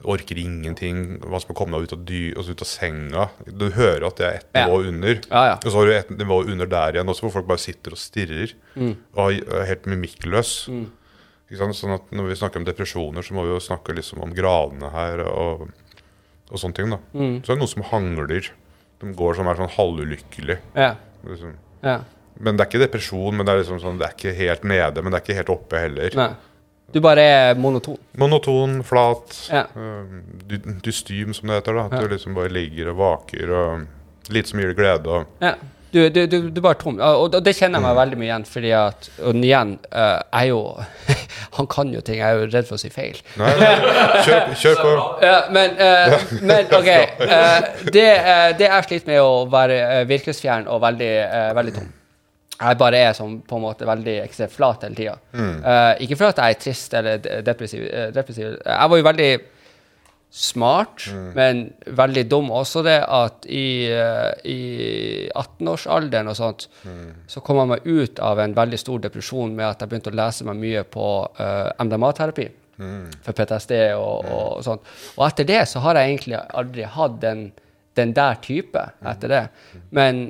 [0.09, 0.99] Orker ingenting.
[1.27, 3.25] Hva skal komme deg ut av, dy, altså ut av senga?
[3.47, 4.65] Du hører at det er ett Ja.
[4.67, 5.21] nivå under.
[5.29, 5.55] Ja, ja.
[5.59, 7.99] Og så har du et nivå under der igjen også, hvor folk bare sitter og
[7.99, 8.53] stirrer.
[8.75, 8.93] Mm.
[9.15, 10.53] Og er helt mimikkløs.
[10.67, 10.95] Sant?
[11.57, 14.89] Sånn at når vi snakker om depresjoner, så må vi jo snakke liksom om gradene
[14.93, 15.69] her og,
[16.51, 16.89] og sånne ting.
[16.93, 16.99] da.
[17.13, 17.39] Mm.
[17.41, 18.51] Så er det noen som hangler.
[18.99, 20.59] De går som er sånn halvulykkelig.
[20.75, 20.91] Ja.
[21.25, 21.55] Liksom.
[21.83, 21.99] ja.
[22.39, 25.01] Men det er ikke depresjon, men det er liksom sånn, det er ikke helt nede,
[25.01, 26.13] men det er ikke helt oppe heller.
[26.15, 26.29] Nei.
[26.91, 27.97] Du bare er monoton.
[28.17, 29.65] Monoton, flat, Ja.
[29.77, 31.73] øhm, dy- dystym som det heter.
[31.75, 31.83] da.
[31.85, 33.87] At du liksom bare ligger og vaker og
[34.33, 35.07] lite som gir deg glede.
[35.07, 35.55] og Ja.
[35.91, 36.99] Du, du, du, du bare tom.
[37.01, 40.41] Og, og det kjenner jeg meg veldig mye igjen, fordi at Og igjen, eh, jeg
[40.41, 40.59] er jo
[41.57, 42.19] Han kan jo ting.
[42.21, 43.17] Jeg er jo redd for å si feil.
[43.41, 43.71] Nei, nei,
[44.27, 44.95] kjør, kjør på.
[45.29, 46.89] Ja, men, eh, men OK.
[47.37, 48.07] eh, det,
[48.59, 51.13] det jeg sliter med, er å være uh, virkelighetsfjern og veldig,
[51.57, 51.89] veldig tom.
[52.59, 55.13] Jeg bare er sånn på en måte veldig ekstremt flat hele tida.
[56.03, 57.85] ikke for at jeg er trist eller depressiv.
[58.13, 58.57] depressiv.
[58.65, 59.29] Jeg var jo veldig
[60.29, 61.63] smart, men
[61.97, 62.51] veldig dum.
[62.53, 64.59] Også det at i, eh, i
[65.33, 66.67] 18-årsalderen og sånt,
[67.27, 70.19] så kom jeg meg ut av en veldig stor depresjon med at jeg begynte å
[70.19, 71.07] lese meg mye på
[71.39, 74.85] uh, MDMA-terapi for PTSD og, og sånt.
[75.17, 77.49] Og etter det så har jeg egentlig aldri hatt den,
[77.99, 79.41] den der type etter det.
[79.95, 80.21] Men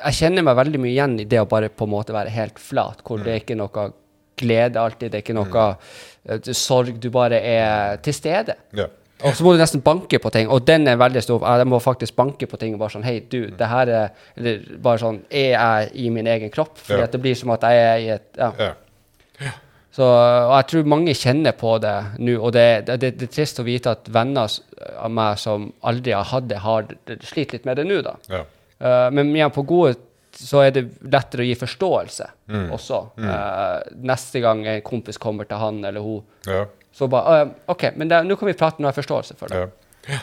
[0.00, 2.58] jeg kjenner meg veldig mye igjen i det å bare på en måte være helt
[2.58, 3.90] flat, hvor det er ikke noe
[4.42, 5.68] glede alltid, det er ikke noe
[6.26, 8.56] eh, sorg, du bare er til stede.
[8.74, 8.88] Ja.
[9.24, 11.44] Og så må du nesten banke på ting, og den er veldig stor.
[11.58, 14.62] Jeg må faktisk banke på ting og bare sånn Hei, du, det her er Eller
[14.82, 16.76] bare sånn Er jeg i min egen kropp?
[16.82, 18.50] Fordi at det blir som at jeg er i et Ja.
[18.58, 18.72] Ja.
[19.92, 21.92] Så, og jeg tror mange kjenner på det
[22.24, 24.48] nå, og det, det, det, det er trist å vite at venner
[24.96, 26.86] av meg som aldri har hatt det, har
[27.28, 28.14] slitt litt med det nå, da.
[28.32, 28.40] Ja.
[28.80, 29.98] Uh, men igjen, på gode
[30.32, 32.70] så er det lettere å gi forståelse Mm.
[32.72, 32.98] også.
[33.20, 36.64] Eh, neste gang en kompis kommer til han eller hun, Ja.
[36.92, 39.62] Så bare «Å, OK, men nå kan vi prate, nå har forståelse for det.
[40.08, 40.18] Ja.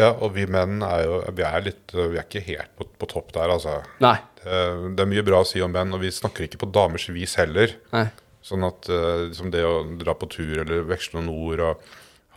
[0.00, 3.08] ja, og vi menn er jo Vi er, litt, vi er ikke helt på, på
[3.12, 3.76] topp der, altså.
[4.02, 4.16] Nei.
[4.42, 4.58] Det,
[4.96, 7.36] det er mye bra å si om menn, og vi snakker ikke på damers vis
[7.40, 7.76] heller.
[7.94, 8.06] Nei.
[8.42, 11.82] Sånn at liksom det å dra på tur eller veksle noen ord og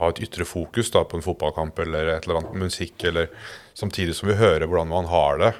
[0.01, 3.29] ha et ytre fokus da, på en fotballkamp eller et eller annet musikk, eller
[3.77, 5.51] samtidig som vi hører hvordan man har det.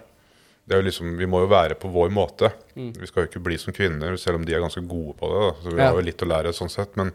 [0.67, 2.49] det er jo liksom, vi må jo være på vår måte.
[2.75, 5.39] Vi skal jo ikke bli som kvinner, selv om de er ganske gode på det.
[5.45, 5.53] Da.
[5.63, 5.87] Så vi Ja.
[5.93, 6.97] har jo litt å lære sånn sett.
[6.99, 7.13] Men,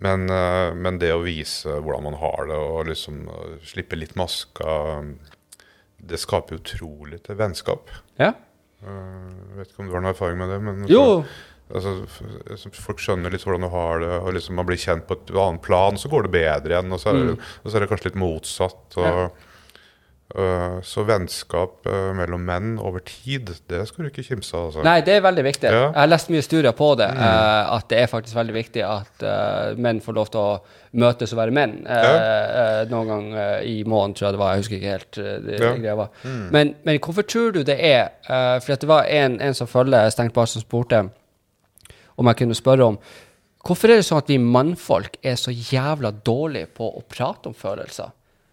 [0.00, 4.14] men, eh, men det å vise hvordan man har det, og liksom eh, slippe litt
[4.16, 5.04] maska,
[6.02, 7.90] det skaper utrolig til vennskap.
[8.18, 8.32] Ja?
[8.82, 10.60] Eh, Jeg vet ikke om du har noen erfaring med det?
[10.62, 11.24] men Jo.
[11.72, 12.02] Altså,
[12.50, 15.30] altså, folk skjønner litt hvordan du har det, og liksom man blir kjent på et
[15.32, 16.92] annet plan, så går det bedre igjen.
[16.92, 18.98] Og så er, det, og så er det kanskje litt motsatt.
[18.98, 19.30] Og, Ja.
[20.34, 24.66] Øh, så vennskap øh, mellom menn over tid, det skal du ikke kimse av.
[24.66, 24.82] Altså.
[24.86, 25.68] Nei, det er veldig viktig.
[25.70, 25.82] Ja.
[25.90, 27.22] Jeg har lest mye studier på det, Mm.
[27.76, 30.58] at det er faktisk veldig viktig at eh, menn får lov til å
[30.92, 31.86] møtes og være menn.
[31.86, 32.06] eh,
[32.82, 34.52] eh, noen gang eh, i måneden, tror jeg det var.
[34.54, 35.18] Jeg husker ikke helt.
[35.18, 35.72] eh, det, Ja.
[35.76, 36.08] greia var.
[36.50, 38.08] Men, men hvorfor tror du det er?
[38.60, 41.08] For det var en, en som følger Stengt bar, som spurte
[42.16, 42.98] om jeg kunne spørre om
[43.62, 47.54] Hvorfor er det sånn at vi mannfolk er så jævla dårlige på å prate om
[47.54, 48.08] følelser?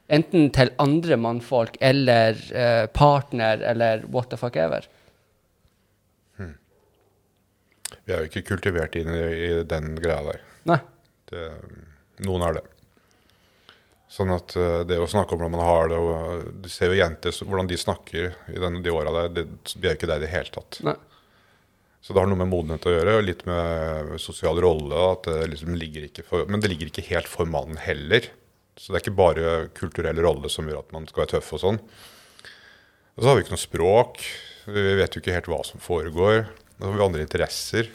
[0.09, 4.87] Enten til andre mannfolk eller eh, partner eller what the fuck ever.
[8.09, 10.43] Vi er jo ikke kultivert inn i, i den greia der.
[10.69, 10.79] Nei.
[11.29, 11.43] Det,
[12.25, 12.63] noen er det.
[14.09, 16.97] Sånn at øh, det å snakke om hvordan man har det og Du ser jo
[16.97, 19.29] jenter hvordan de snakker i den, de åra der.
[19.37, 19.45] Det,
[19.75, 20.81] vi er jo ikke der i det hele tatt.
[20.87, 20.95] Nei.
[22.01, 25.05] Så det har noe med modenhet å gjøre, og litt med sosial rolle.
[25.13, 28.31] At det liksom ligger ikke for, men det ligger ikke helt for mannen heller.
[28.79, 31.61] Så det er ikke bare kulturell rolle som gjør at man skal være tøff og
[31.65, 31.79] sånn.
[33.17, 34.21] Og så har vi ikke noe språk.
[34.71, 36.45] Vi vet jo ikke helt hva som foregår.
[36.79, 37.89] Da har vi andre interesser.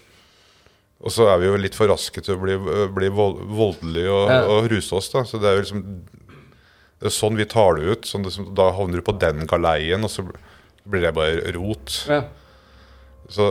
[1.05, 2.55] Og så er vi jo litt for raske til å bli,
[2.97, 4.42] bli voldelige og, Ja.
[4.49, 5.09] og ruse oss.
[5.12, 5.25] da.
[5.25, 5.87] Så det er jo liksom
[7.01, 8.07] det er sånn vi tar det ut.
[8.09, 10.23] Sånn det, da havner du på den galeien, og så
[10.88, 12.05] blir det bare rot.
[12.09, 12.23] Ja.
[13.29, 13.51] Så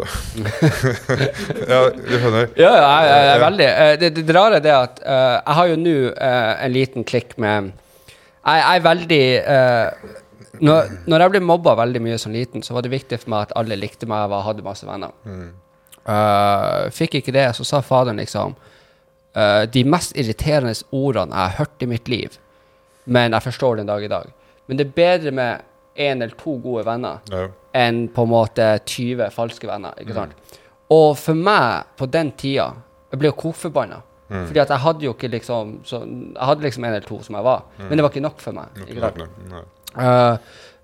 [1.71, 2.49] Ja, du skjønner?
[2.59, 5.37] Ja, ja, jeg, jeg, jeg veldig eh, det, det, det rare er det at uh,
[5.39, 10.19] jeg har jo nå uh, en liten klikk med Jeg, jeg er veldig uh,
[10.61, 13.47] når, når jeg ble mobba veldig mye som liten, så var det viktig for meg
[13.47, 15.09] at alle likte meg og hadde masse venner.
[16.05, 18.53] Eh, fikk ikke det, så sa faderen liksom
[19.73, 22.35] de mest irriterende ordene jeg har hørt i mitt liv,
[23.09, 24.29] men jeg forstår den dag i dag.
[24.69, 25.65] Men det er bedre med
[25.97, 27.47] én eller to gode venner Ja.
[27.73, 29.93] enn på en måte 20 falske venner.
[29.99, 30.33] ikke sant?
[30.89, 32.73] Og for meg, på den tida,
[33.13, 34.01] Jeg ble jo kokforbanna.
[34.33, 37.35] Fordi at jeg hadde jo ikke liksom så, Jeg hadde liksom en eller to som
[37.35, 38.65] jeg var, men det var ikke nok for meg.
[38.87, 39.17] Ikke sant?
[39.51, 39.61] Nei.
[39.95, 40.37] Uh,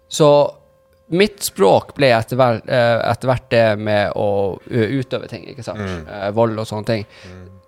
[0.08, 0.54] så
[1.10, 5.80] mitt språk ble etter hvert, eh, etter hvert det med å utøve ting, ikke sant?
[5.82, 7.06] Eh, vold og sånne ting.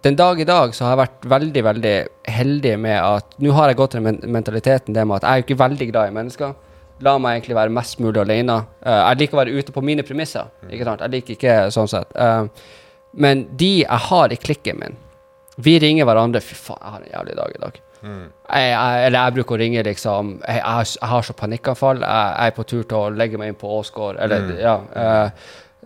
[0.06, 1.96] Den dag i dag så har jeg vært veldig, veldig
[2.28, 5.42] heldig med at Nå har jeg gått til den mentaliteten det med at jeg er
[5.42, 6.54] jo ikke veldig glad i mennesker.
[7.02, 8.60] La meg egentlig være mest mulig alene.
[8.86, 10.50] Eh, jeg liker å være ute på mine premisser.
[10.70, 11.02] Ikke sant?
[11.02, 12.12] Jeg liker ikke sånn sett.
[12.16, 12.44] Eh,
[13.22, 14.94] men de jeg har i klikken min
[15.62, 16.40] Vi ringer hverandre.
[16.42, 17.80] Fy faen, jeg har en jævlig dag i dag.
[18.02, 22.00] Jeg, jeg, eller jeg bruker å ringe liksom Jeg, jeg, har, jeg har så panikkanfall.
[22.02, 24.18] Jeg, er på tur til å legge meg inn på Åsgård.
[24.26, 24.78] Eller, ja.
[24.96, 25.28] eh,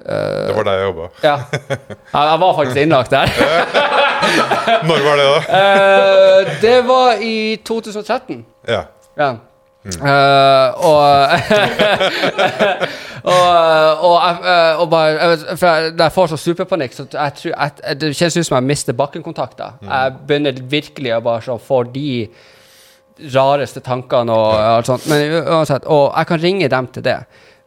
[0.06, 1.10] Det var der jeg jobba.
[1.24, 1.36] ja.
[2.14, 3.34] Jeg var faktisk innlagt der.
[4.88, 5.60] Når var det, da?
[5.60, 7.36] uh, det var i
[7.68, 8.46] 2013.
[8.70, 8.86] Ja.
[9.20, 9.34] Ja.
[9.86, 11.02] Eh, og
[13.26, 18.00] og, og, jeg- eh, og bare jeg jeg, får så superpanikk, så jeg tror jeg,
[18.02, 19.80] Det kjennes ut som jeg mister bakkenkontakter.
[19.86, 22.28] Jeg begynner virkelig å bare sånn få de
[23.34, 25.06] rareste tankene og alt sånt.
[25.08, 27.20] Men uansett, og jeg kan ringe dem til det.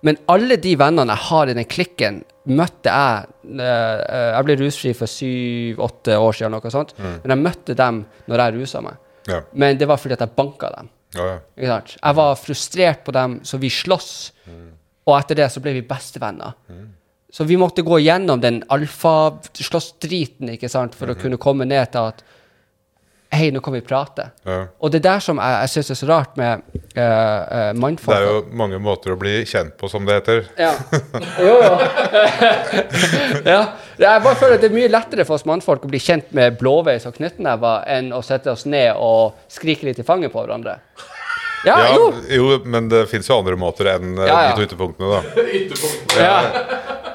[0.06, 3.26] Men alle de vennene jeg har i den klikken, møtte jeg
[3.60, 6.94] eh, Jeg ble rusfri for syv-åtte år siden, noe sånt.
[6.98, 8.94] Men jeg møtte dem når jeg rusa meg.
[9.28, 9.40] Ja.
[9.52, 10.88] Men det var fordi at jeg banka dem.
[11.16, 11.80] Ja, ja.
[11.80, 14.32] Jeg var frustrert på dem, så vi sloss.
[15.08, 16.52] Og etter det så ble vi bestevenner.
[17.32, 22.12] Så vi måtte gå gjennom den alfa-slåss-driten ikke sant, for å kunne komme ned til
[22.12, 22.22] at
[23.30, 24.30] Hei, nå kan vi prate.
[24.48, 24.62] Ja.
[24.80, 26.62] Og det er der som jeg, jeg syns er så rart med
[26.96, 30.46] uh, uh, Det er jo mange måter å bli kjent på, som det heter.
[30.56, 30.72] Ja.
[31.36, 31.74] Jo, jo.
[33.52, 33.60] ja.
[34.00, 36.56] Jeg bare føler at det er mye lettere for oss mannfolk å bli kjent med
[36.60, 40.78] blåveis og knyttnever enn å sette oss ned og skrike litt i fanget på hverandre.
[41.66, 42.12] Ja, Ja, jo.
[42.28, 44.52] jo, men det fins jo andre måter enn eh, Ja, ja.
[44.54, 45.22] de to ytterpunktene, da.
[46.18, 46.36] Ja.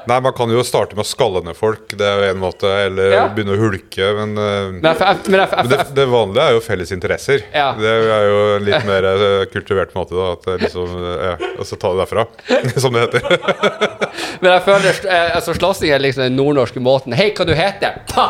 [0.04, 2.68] Nei, man kan jo starte med å skalle ned folk, det er jo én måte.
[2.68, 3.22] Eller Ja.
[3.32, 6.44] begynne å hulke, men, eh, Men jeg, jeg, men jeg, jeg, men det, det vanlige
[6.44, 7.46] er jo felles interesser.
[7.54, 7.70] Ja.
[7.78, 7.88] Det
[8.18, 10.34] er jo en litt mer eh, kultivert måte, da.
[10.36, 12.26] At liksom, eh, ja, og så ta det derfra,
[12.84, 14.04] som det heter.
[14.44, 17.16] Men jeg føler eh, altså, slåssing er liksom den nordnorske måten.
[17.16, 18.28] 'Hei, hva du heter?' Pa!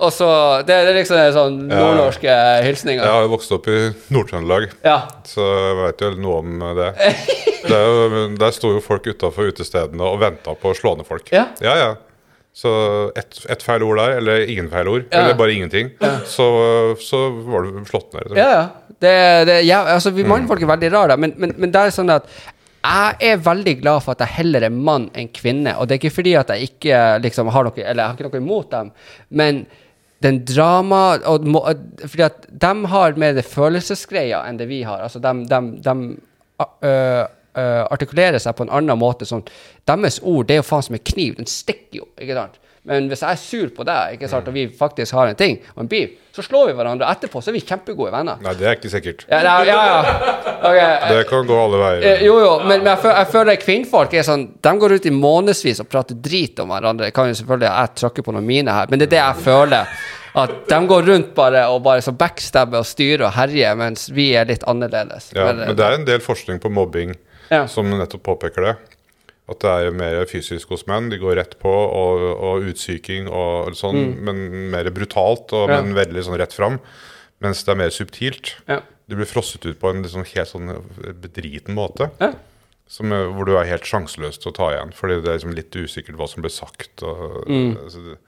[0.00, 0.28] Og så,
[0.68, 2.34] det, er liksom sånn nordnorske
[2.66, 3.04] hilsninger.
[3.04, 3.78] Jeg har jo vokst opp i
[4.14, 4.98] Nord-Trøndelag, Ja.
[5.28, 6.90] så jeg veit jo noe om det.
[7.68, 11.32] det jo, der sto jo folk utafor utestedene og venta på å slå ned folk.
[11.34, 11.48] Ja.
[11.64, 11.94] ja, ja.
[12.58, 12.70] Så
[13.18, 15.20] ett et feil ord der, eller ingen feil ord, Ja.
[15.20, 15.92] eller bare ingenting,
[16.26, 16.46] så,
[16.98, 18.30] så var du slått ned.
[18.32, 18.38] slett.
[18.40, 18.94] Ja, ja.
[18.98, 22.10] Det, det, ja altså, vi mannfolk er veldig rare, men, men, men det er sånn
[22.10, 22.26] at
[22.88, 25.74] jeg er veldig glad for at jeg heller er mann enn kvinne.
[25.78, 28.28] Og det er ikke fordi at jeg ikke liksom har noe Eller jeg har ikke
[28.30, 28.90] noe imot dem,
[29.30, 29.66] men
[30.22, 31.46] den drama og,
[32.04, 35.04] Fordi at de har mer det følelsesgreia enn det vi har.
[35.04, 35.94] Altså, de, de, de
[36.88, 37.24] øh,
[37.58, 39.28] øh, artikulerer seg på en annen måte.
[39.28, 39.44] Sånn,
[39.88, 41.36] deres ord det er jo faen som en kniv.
[41.38, 42.08] Den stikker jo.
[42.18, 42.58] ikke sant?
[42.88, 45.58] Men hvis jeg er sur på deg, ikke sant, og vi faktisk har en ting,
[45.76, 47.06] og en beef, så slår vi hverandre.
[47.12, 48.38] Etterpå så er vi kjempegode venner.
[48.44, 49.24] Nei, det er ikke sikkert.
[49.28, 49.78] Ja, nei, ja.
[49.90, 50.34] ja.
[50.58, 51.14] Okay.
[51.14, 52.04] Det kan gå alle veier.
[52.12, 55.06] eh, Jo, jo, men, men jeg, føler, jeg føler kvinnfolk er sånn De går ut
[55.10, 57.10] i månedsvis og prater drit om hverandre.
[57.10, 59.44] Jeg kan jo selvfølgelig jeg tråkke på noen mine her, men det er det jeg
[59.48, 59.98] føler.
[60.38, 64.28] At de går rundt bare og bare så backstabber og styrer og herjer, mens vi
[64.38, 65.32] er litt annerledes.
[65.34, 67.16] Ja, men det er en del forskning på mobbing
[67.50, 67.62] Ja.
[67.66, 68.74] som nettopp påpeker det.
[69.48, 71.08] At det er mer fysisk hos menn.
[71.08, 75.72] De går rett på, og, og utsyking og sånn, men mer brutalt, og, Mm.
[75.72, 75.82] Ja.
[75.82, 76.78] men veldig sånn rett fram.
[77.40, 78.56] Mens det er mer subtilt.
[78.68, 78.80] Ja.
[79.08, 80.68] Du blir frosset ut på en liksom helt sånn
[81.22, 82.10] bedriten måte.
[82.20, 82.34] Ja.
[82.88, 85.54] Som, er- hvor du er helt sjanseløs til å ta igjen, fordi det er liksom
[85.56, 87.02] litt usikkert hva som ble sagt.
[87.02, 87.76] Og, Mm.
[87.84, 88.18] altså, det,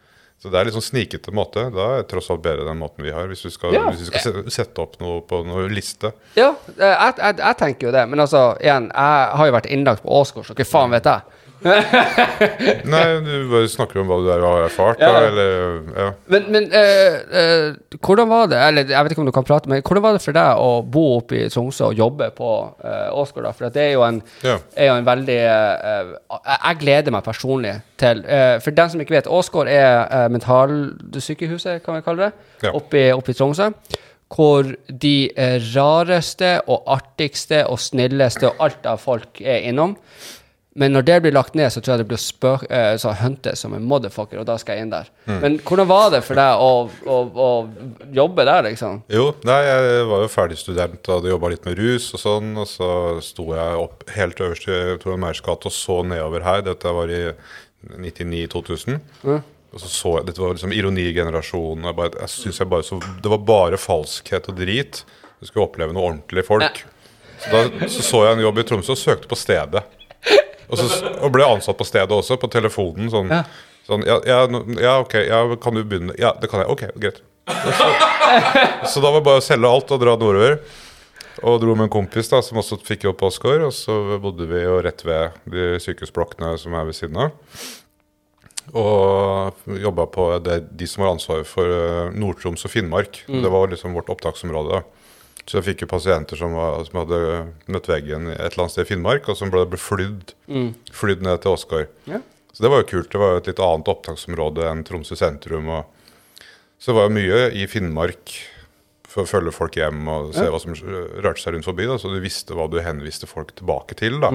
[0.41, 1.67] så det er litt sånn snikete måte.
[1.75, 3.83] Da er det tross alt bedre den måten vi har, hvis vi skal, Ja.
[3.91, 6.15] hvis du skal sette opp noe på noen liste.
[6.39, 8.07] Ja, jeg, jeg, jeg tenker jo det.
[8.09, 11.37] Men altså, igjen, jeg har jo vært innlagt på Åsgård, så hva faen vet jeg?
[11.61, 15.11] Nei, du bare snakker om hva du har erfart, Ja.
[15.13, 15.51] da, eller
[16.01, 16.07] ja.
[16.33, 19.69] Men, men eh, eh, hvordan var det Eller jeg vet ikke om du kan prate,
[19.71, 22.51] men hvordan var det for deg å bo oppe i Tromsø og jobbe på
[22.85, 23.45] uh, Åsgård?
[23.49, 23.53] da?
[23.57, 24.57] For det er jo en, Ja.
[24.77, 29.01] er jo en veldig eh, jeg, jeg gleder meg personlig til eh, For den som
[29.05, 32.33] ikke vet, Åsgård er mentalsykehuset, kan vi kalle det,
[32.67, 32.73] Ja.
[32.77, 33.71] oppe, i, oppe i Tromsø.
[34.31, 34.63] Hvor
[35.03, 39.97] de eh, rareste og artigste og snilleste og alt av folk er innom.
[40.79, 43.59] Men når det blir lagt ned, så tror jeg det blir spøk, eh, så huntet
[43.59, 45.09] som en motherfucker, og da skal jeg inn der.
[45.27, 46.69] Men hvordan var det for deg å,
[47.11, 47.49] å, å
[48.15, 49.01] jobbe der, liksom?
[49.11, 52.53] Jo, nei, jeg var jo ferdig student og hadde jobba litt med rus og sånn.
[52.63, 52.91] Og så
[53.27, 56.63] sto jeg opp helt øverst i Tor Meyers gate og så nedover her.
[56.71, 57.25] Dette var i
[57.99, 59.01] 99-2000.
[59.71, 61.85] Og så så jeg, Dette var liksom ironigenerasjonen.
[61.91, 65.05] Jeg, bare- jeg synes jeg bare så, Det var bare falskhet og drit.
[65.41, 66.83] Du skulle oppleve noe ordentlig folk.
[67.41, 69.83] Så da så, så jeg en jobb i Tromsø og søkte på stedet.
[70.71, 73.11] Og, så, og ble ansatt på stedet også, på telefonen.
[73.13, 73.43] sånn Ja.
[73.89, 74.45] Sånn, ja, ja,
[74.79, 76.15] ja, ok, ja, kan du begynne?
[76.21, 76.71] Ja, det kan jeg.
[76.71, 77.23] Ok, greit.
[77.51, 77.89] Så,
[78.87, 80.61] så da var det bare å selge alt og dra nordover.
[81.41, 83.65] Og dro med en kompis da, som også fikk jobb på Åsgård.
[83.67, 87.33] Og så bodde vi jo rett ved de sykehusblokkene som er ved siden av.
[88.77, 93.25] Og jobba på det, de som var ansvaret for eh, Nord-Troms og Finnmark.
[93.27, 94.85] Det var liksom vårt opptaksområde.
[95.49, 97.21] Så jeg fikk jo pasienter som, var, som hadde
[97.73, 100.35] møtt veggen et eller annet sted i Finnmark, og som ble, ble flydd,
[100.95, 101.89] flydd ned til Åsgård.
[102.11, 102.21] Ja.
[102.53, 103.11] Så det var jo kult.
[103.13, 105.69] Det var jo et litt annet opptaksområde enn Tromsø sentrum.
[105.71, 106.45] Og
[106.79, 108.35] så det var jo mye i Finnmark
[109.11, 111.87] for å følge folk hjem og se hva som rørte seg rundt forbi.
[111.91, 114.21] Da, så du visste hva du henviste folk tilbake til.
[114.23, 114.31] da.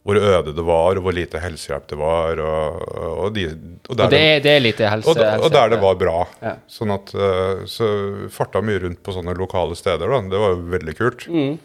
[0.00, 2.38] Hvor øde det var, og hvor lite helsehjelp det var.
[2.40, 2.78] Og,
[3.20, 5.10] og, de, og, der Og det er, det er lite helse...
[5.12, 6.14] og, da- og der det var bra.
[6.40, 6.54] Ja.
[6.72, 7.88] Sånn at eh, Så
[8.32, 10.08] farta mye rundt på sånne lokale steder.
[10.08, 10.22] da.
[10.32, 11.26] Det var jo veldig kult.
[11.28, 11.58] Mm.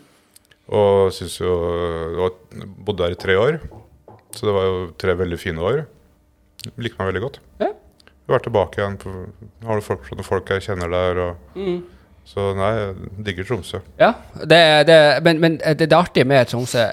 [0.76, 1.54] Og syns jo
[2.12, 2.36] Jeg var,
[2.90, 3.60] Bodde der i tre år.
[4.36, 5.86] Så det var jo tre veldig fine år.
[6.76, 7.40] Liker meg veldig godt.
[7.64, 7.72] Ja.
[7.72, 8.96] Jeg har vært tilbake igjen.
[9.00, 9.12] På,
[9.70, 11.24] har du folk, folk jeg kjenner der.
[11.30, 11.84] Og, Mm.
[12.26, 13.80] Så nei, jeg digger Tromsø.
[14.01, 16.84] Ja, det, det, men, men det, det artige med Tromsø,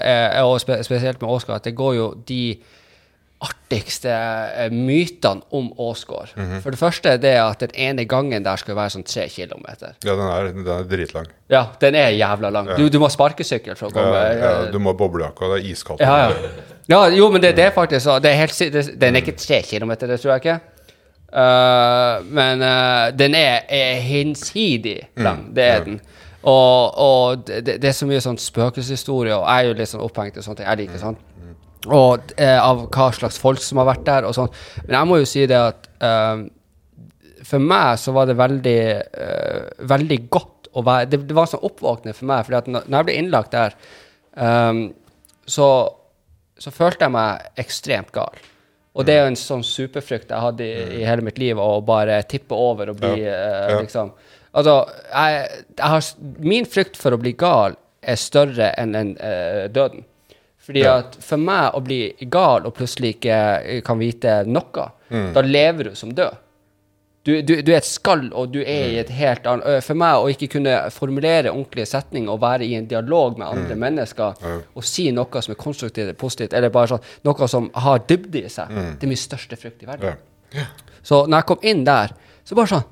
[0.45, 2.43] og spesielt med Åsgård, at det går jo de
[3.43, 6.33] artigste eh, mytene om Åsgård.
[6.35, 6.61] Mhm.
[6.63, 9.97] For det første er det at den ene gangen der skal være sånn tre kilometer.
[10.05, 11.29] Ja, den er, den er dritlang.
[11.51, 12.71] Ja, den er jævla lang.
[12.77, 14.21] Du, du må sparkesykkel for å komme.
[14.21, 16.03] Ja, ja, du må ha boblejakke, det er iskaldt.
[16.05, 16.53] Ja, ja.
[16.93, 18.19] ja, jo, men det, det er faktisk så.
[18.23, 20.59] Det er helt, det, den er ikke tre kilometer, det tror jeg ikke.
[21.33, 25.47] Eh, men uh, den er, er hinsidig lang.
[25.55, 25.99] Det er den.
[26.43, 30.03] Og, og det, det er så mye sånn spøkelseshistorie, og jeg er jo litt sånn
[30.05, 30.65] opphengt i ting.
[30.65, 31.17] Jeg liker sånn.
[31.89, 34.51] Og uh, av hva slags folk som har vært der og sånn.
[34.85, 35.89] Men jeg må jo si det at
[37.43, 38.79] for meg så var det veldig,
[39.89, 43.17] veldig godt å være Det, det var sånn oppvåknende for meg, for når jeg ble
[43.19, 43.75] innlagt der,
[44.39, 44.85] um,
[45.45, 45.67] så,
[46.57, 48.39] så følte jeg meg ekstremt gal.
[48.95, 51.81] Og det er jo en sånn superfrykt jeg hadde i, i hele mitt liv, å
[51.85, 53.33] bare tippe over og bli Ja.
[53.33, 53.79] eh, Ja.
[53.81, 54.11] liksom
[54.53, 56.03] Altså, jeg, jeg har,
[56.45, 57.73] min frykt for å bli gal
[58.03, 60.03] er større enn en, uh, døden.
[60.61, 60.97] Fordi Ja.
[60.99, 65.89] at for meg å bli gal og plutselig ikke eh, kan vite noe, da lever
[65.89, 66.37] du som død.
[67.23, 70.19] Du, du, du er et skall, og du er i et helt annet For meg
[70.19, 74.41] å ikke kunne formulere ordentlige setninger og være i en dialog med andre mennesker
[74.75, 78.51] og si noe som er konstruktivt, positivt, eller bare sånn, noe som har dybde i
[78.51, 78.67] seg,
[78.99, 80.19] det er min største frykt i verden.
[80.53, 80.65] Ja.
[81.03, 82.11] Så når jeg kom inn der,
[82.43, 82.83] så bare sånn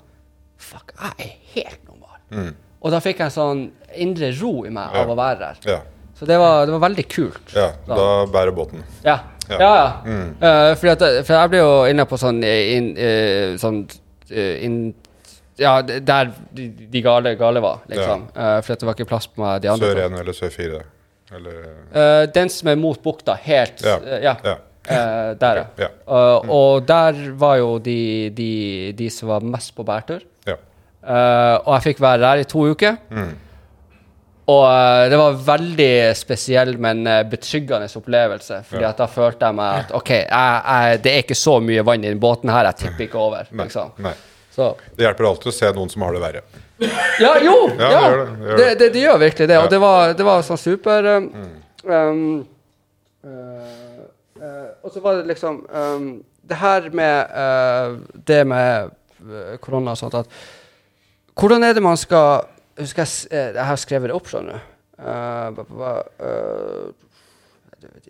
[0.61, 2.53] Fuck, jeg er helt normal.
[2.81, 3.61] Og da fikk jeg en sånn
[3.99, 5.81] indre ro i meg av å være der.
[6.15, 7.51] Så det var, det var veldig kult.
[7.55, 8.83] ja, da bærer båten.
[9.03, 9.17] Ja.
[9.49, 9.57] Ja.
[9.59, 10.35] Ja, Mm.
[10.39, 13.81] Uh, fordi at, for jeg ble jo inne på sånn, in, inn, eh, sånn
[14.31, 14.83] eh, inn,
[15.59, 18.23] Ja, der de, de gale, gale var, liksom.
[18.33, 19.91] Uh, for det var ikke plass på meg de andre.
[19.91, 20.79] Sør 1 eller Sør 4.
[21.37, 21.57] Eller
[21.91, 23.99] uh, den som er mot bukta, helt Ja.
[24.01, 24.33] Uh, ja.
[24.47, 24.55] Ja.
[24.89, 25.65] Eh, der, ja.
[25.77, 25.89] Ja.
[26.07, 30.23] Eh, og der var jo de, de, de som var mest på bærtur.
[30.47, 30.57] Ja.
[31.01, 32.97] Eh, og jeg fikk være der i to uker.
[34.51, 38.61] Og eh, det var veldig spesiell, men eh, betryggende opplevelse.
[38.69, 41.85] Fordi at da følte jeg meg at OK, jeg, jeg, det er ikke så mye
[41.87, 43.49] vann i den båten her, jeg tipper ikke over.
[43.51, 43.67] Nei.
[43.69, 43.93] Liksom.
[44.01, 44.15] Nei.
[44.51, 46.43] Så Det hjelper alltid å se noen som har det verre.
[47.21, 47.57] Ja, jo!
[47.77, 49.59] Ja, Ja, det gjør det, det det, gjør virkelig det.
[49.61, 51.27] Og det var, det var sånn super um,
[51.85, 52.31] mm.
[53.21, 53.35] uh,
[54.41, 56.09] uh, Og så var det liksom um,
[56.41, 58.89] Det her med uh, det med
[59.61, 60.41] korona og sånt at
[61.37, 62.49] Hvordan er det man skal
[62.79, 64.59] Husker jeg, eh, jeg har skrevet det opp, sånn nå.
[65.01, 66.91] Ba, uh,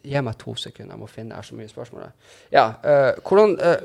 [0.03, 2.09] Gi meg to sekunder, jeg må finne Jeg har så mye spørsmål.
[2.51, 3.77] Ja, uh, hvordan uh,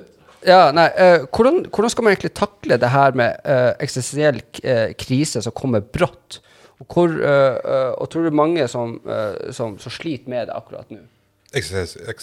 [0.47, 5.43] ja, nei, uh, hvordan, hvordan skal man egentlig takle det her med eksistensiell eh, krise
[5.43, 6.41] som kommer brått?
[6.77, 10.57] Og, hvor, eh, eh, og tror du mange som, eh, som, som sliter med det
[10.57, 11.01] akkurat nå?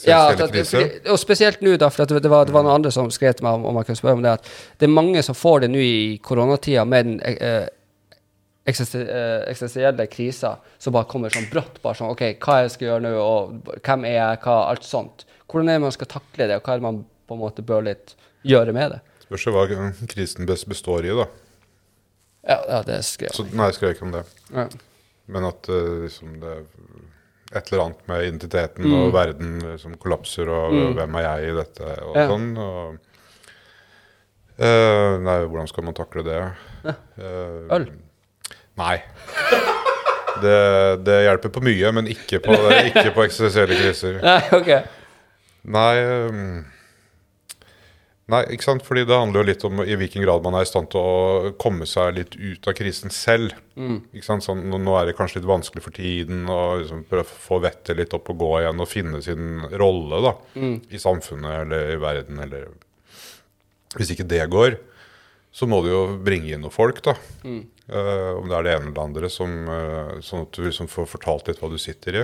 [0.05, 0.27] Ja,
[1.09, 3.57] og spesielt nå, da, for det, var, det var noen andre som skrev til meg
[3.57, 5.81] om, om jeg kunne spørre om det, at det er mange som får det nå
[5.81, 7.71] i koronatida med den eh, eh,
[8.65, 11.81] eksistensielle kriser som bare kommer sånn brått.
[11.83, 15.25] bare sånn, OK, hva jeg skal gjøre nå, og hvem er jeg, hva, alt sånt.
[15.51, 17.65] Hvordan er det man skal takle det, og hva er det man på en måte
[17.65, 18.15] bør litt
[18.47, 19.01] gjøre med det?
[19.25, 19.65] Spørs hva
[20.11, 21.27] krisen best består i, da.
[22.47, 23.37] Ja, ja det skrev jeg.
[23.37, 24.23] Så, nei, jeg skrev ikke om det.
[24.51, 24.67] Ja.
[25.33, 26.63] Men at eh, liksom det er
[27.53, 31.57] et eller annet med identiteten og verden eh, som kollapser, og hvem er jeg i
[31.59, 32.29] dette, og Ja.
[32.31, 32.53] sånn.
[32.59, 33.09] Og,
[34.53, 36.35] Uh, nei, hvordan skal man takle det?
[36.85, 37.87] Eh, Øl?
[38.79, 38.97] Nei.
[40.43, 40.57] Det,
[41.05, 42.55] det hjelper på mye, men ikke på,
[42.89, 44.17] ikke på eksistensielle kriser.
[44.23, 44.71] Nei, OK.
[45.73, 45.91] Nei
[46.27, 46.45] um,
[48.33, 48.83] Nei, ikke sant?
[48.87, 51.49] Fordi det handler jo litt om i hvilken grad man er i stand til å
[51.59, 53.51] komme seg litt ut av krisen selv.
[54.15, 54.45] Ikke sant?
[54.45, 57.99] Sånn, nå- er det kanskje litt vanskelig for tiden å liksom prøve å få vettet
[57.99, 62.39] litt opp og gå igjen og finne sin rolle da, i samfunnet eller i verden.
[62.47, 62.71] eller
[63.99, 64.79] Hvis ikke det går,
[65.53, 67.13] så må du jo bringe inn noen folk, da.
[67.87, 71.11] Eh, om det er det ene eller andre, som, uh, sånn at du liksom får
[71.11, 72.23] fortalt litt hva du sitter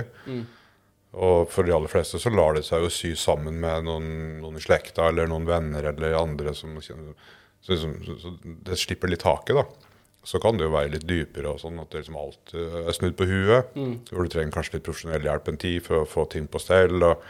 [1.10, 4.08] Og for de aller fleste så lar det seg jo sy sammen med noen,
[4.42, 7.14] noen i slekta eller noen venner eller andre som kjenner
[7.60, 9.88] så, liksom, så, så det slipper litt taket, da.
[10.24, 12.96] Så kan det jo være litt dypere og sånn, at det liksom alt eh, er
[12.96, 13.70] snudd på huet.
[14.10, 16.98] Hvor du trenger kanskje litt profesjonell hjelp en tid for å få ting på stell.
[17.04, 17.24] og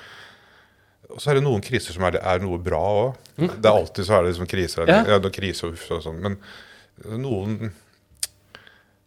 [1.10, 3.20] og så er det noen kriser som er, er noe bra òg.
[3.40, 4.90] Det er alltid så er det liksom kriser.
[4.90, 5.02] Ja.
[5.14, 5.18] Ja.
[5.22, 6.20] det krise og sånn.
[6.24, 6.36] Men
[7.22, 7.70] noen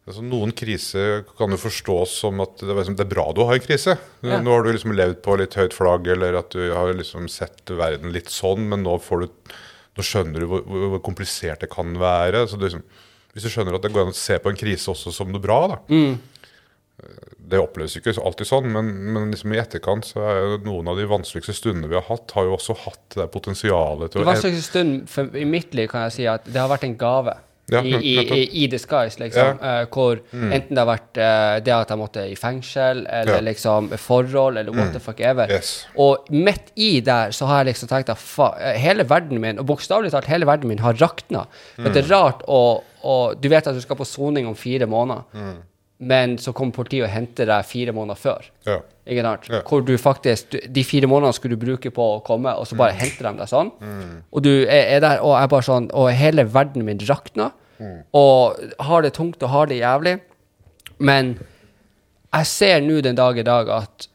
[0.03, 3.43] altså Noen kriser kan jo forstås som at det er, liksom, det er bra du
[3.47, 3.95] har en krise.
[4.25, 4.41] Ja.
[4.43, 7.71] Nå har du liksom levd på litt høyt flagg, eller at du har liksom sett
[7.71, 9.53] verden litt sånn, men nå, får du,
[9.95, 12.43] nå skjønner du hvor, hvor komplisert det kan være.
[12.51, 12.83] Så du liksom,
[13.33, 15.41] hvis du skjønner at det går an å se på en krise også som noe
[15.43, 15.79] bra, da.
[17.43, 20.99] Det oppleves ikke alltid sånn, men, men liksom i etterkant så er jo noen av
[20.99, 24.29] de vanskeligste stundene vi har hatt, har jo også hatt det potensialet til å å
[24.29, 27.33] vanskeligste stund for, i mitt liv kan jeg si at det har vært en gave.
[27.71, 29.59] Ja, I, i, i, disguise, liksom.
[29.63, 33.45] Eh, hvor enten det har vært uh, det at jeg måtte i fengsel, eller Ja.
[33.47, 35.47] liksom forhold, eller what the fuck ever.
[35.49, 35.85] Yes.
[35.95, 38.19] Og midt i der så har jeg liksom tenkt at
[38.59, 41.45] eh, hele verden min, og bokstavelig talt hele verden min, har rakna.
[41.79, 44.85] Men det er rart å å- Du vet at du skal på soning om fire
[44.85, 45.23] måneder,
[46.09, 48.49] men så kommer politiet og henter deg fire måneder før.
[48.67, 48.79] Ja.
[49.03, 49.49] Ikke sant?
[49.51, 49.59] Ja.
[49.67, 52.95] Hvor du faktisk De fire månedene skulle du bruke på å komme, og så bare
[52.95, 53.73] henter de deg sånn.
[54.31, 57.51] Og du er, er der, og jeg bare sånn Og hele verden min rakner.
[58.15, 60.17] Og har det tungt og har det jævlig.
[61.03, 61.35] Men
[62.33, 64.07] jeg ser nå den dag i dag at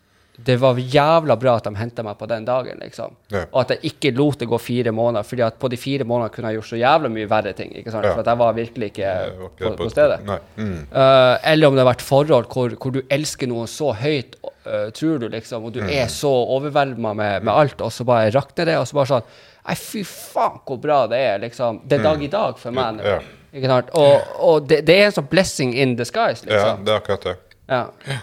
[0.46, 3.16] det var jævla bra at de henta meg på den dagen, liksom.
[3.34, 3.40] Ja.
[3.50, 6.30] Og at jeg ikke lot det gå fire måneder, fordi at på de fire månedene
[6.34, 7.72] kunne jeg gjort så jævla mye verre ting.
[7.74, 8.06] ikke sant?
[8.06, 8.12] Ja.
[8.14, 10.20] For at jeg var virkelig ikke Det var ikke på, på- stedet.
[10.56, 10.86] Mm.
[10.94, 14.36] Uh, eller om det har vært forhold hvor, hvor du elsker noen så høyt,
[14.66, 15.90] uh, tror du, liksom, og du Mm.
[15.90, 19.22] er så overvelda med, med alt, og så bare rakner det, og så bare sånn
[19.68, 21.82] Nei, fy faen, hvor bra det er, liksom.
[21.84, 23.02] Det er dag i dag for meg nå.
[23.02, 23.10] Mm.
[23.10, 23.18] Ja.
[23.58, 23.90] Ikke sant?
[23.92, 26.84] Og, og det, det er en sånn blessing in disguise, Ja, liksom.
[26.86, 27.34] det er akkurat det.
[27.68, 27.82] Ja.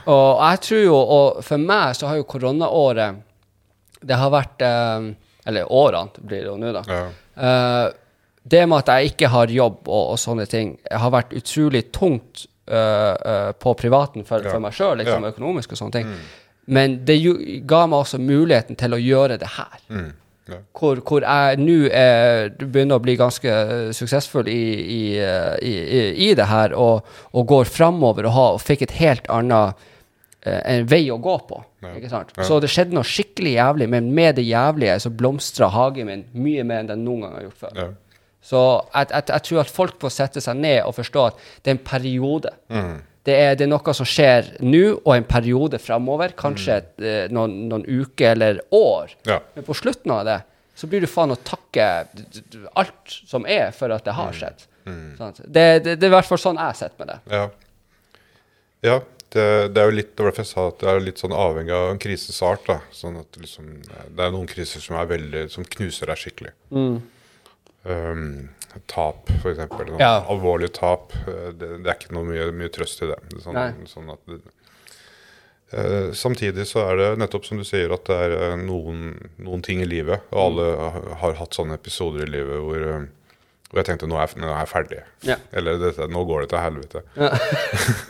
[0.09, 3.19] Og jeg tror jo, og for meg så har jo koronaåret
[4.01, 5.05] Det har vært eh,
[5.45, 6.81] Eller årene blir det jo nå, da.
[6.89, 7.03] Ja.
[7.35, 7.85] Eh,
[8.45, 12.43] det med at jeg ikke har jobb og, og sånne ting, har vært utrolig tungt
[12.69, 16.11] eh, eh, på privaten for, for meg sjøl, liksom, økonomisk og sånne ting.
[16.69, 17.17] Men det
[17.65, 19.81] ga meg også muligheten til å gjøre det her.
[19.89, 20.11] Mm.
[20.47, 20.59] Ja.
[20.77, 24.59] Hvor, hvor jeg nå er- begynner å bli ganske eh, suksessfull i,
[24.95, 28.93] i, eh, i, i, i det her, og, og går framover og, og fikk et
[28.99, 29.73] helt annet
[30.45, 31.63] eh, en vei å gå på.
[31.81, 31.95] Ja.
[31.97, 32.29] Ikke sant?
[32.37, 32.45] Ja.
[32.45, 36.63] Så det skjedde noe skikkelig jævlig, men med det jævlige så blomstra hagen min mye
[36.63, 37.75] mer enn den noen gang har gjort før.
[37.81, 37.87] Ja.
[38.45, 38.61] Så
[38.93, 41.79] jeg, jeg, jeg tror at folk får sette seg ned og forstå at det er
[41.79, 42.51] en periode.
[42.69, 42.95] Mm.
[43.25, 46.35] Det er, det er noe som skjer nå, og en periode framover.
[46.37, 49.15] Kanskje et, eh, noen, noen uker eller år.
[49.25, 49.39] Ja.
[49.55, 50.39] Men på slutten av det
[50.75, 51.87] så blir du faen å takke
[52.75, 54.65] alt som er, for at det har skjedd.
[55.17, 55.41] Sant?
[55.41, 57.19] Det, det, det er i hvert fall sånn jeg sitter med det.
[57.31, 57.45] Ja.
[58.85, 58.97] ja
[59.35, 61.89] det, det er jo litt det jeg sa at det er litt sånn avhengig av
[61.93, 62.67] en krises art.
[62.67, 62.77] da.
[62.95, 66.53] Sånn at liksom, Det er noen kriser som veldig, som knuser deg skikkelig.
[67.85, 68.49] Um,
[68.89, 69.87] tap, eksempel.
[69.93, 70.23] Sånn, Ja.
[70.27, 71.13] Alvorlig tap.
[71.27, 73.19] eh, Det, det er ikke noe mye, mye trøst i det.
[73.43, 74.39] sånn, sånn at
[75.75, 79.63] Eh, samtidig så er det nettopp som du sier at det er eh, noen, noen
[79.65, 80.67] ting i livet, og alle
[81.19, 82.83] har, hatt sånne episoder i livet hvor,
[83.71, 84.99] hvor jeg tenkte nå er, nå er jeg ferdig.
[85.25, 85.35] Ja.
[85.57, 87.01] Eller dette, nå går det til helvete.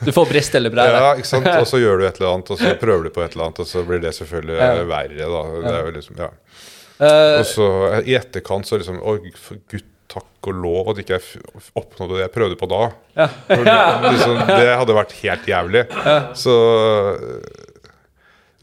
[0.05, 0.99] Du får brist eller brære.
[0.99, 1.47] Ja, ikke sant?
[1.55, 3.63] Og så gjør du et eller annet, og så prøver du på et eller annet,
[3.63, 4.69] og så blir det selvfølgelig Ja.
[4.91, 5.31] verre.
[5.37, 5.43] da.
[5.65, 6.29] Det er jo liksom, ja.
[6.99, 11.17] Eh, Og så eh, i etterkant så liksom Å, gud, takk og lov at ikke
[11.17, 11.41] jeg
[11.75, 12.83] oppnådde det jeg prøvde på da.
[13.49, 13.77] For det,
[14.13, 15.81] liksom, det hadde vært helt jævlig.
[16.39, 16.53] Så
[17.17, 17.63] eh,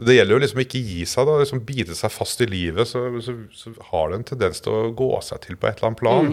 [0.02, 1.38] det gjelder jo liksom ikke gi seg, da.
[1.42, 2.88] Liksom bite seg fast i livet.
[2.90, 5.90] Så, så, så har det en tendens til å gå seg til på et eller
[5.92, 6.32] annet plan.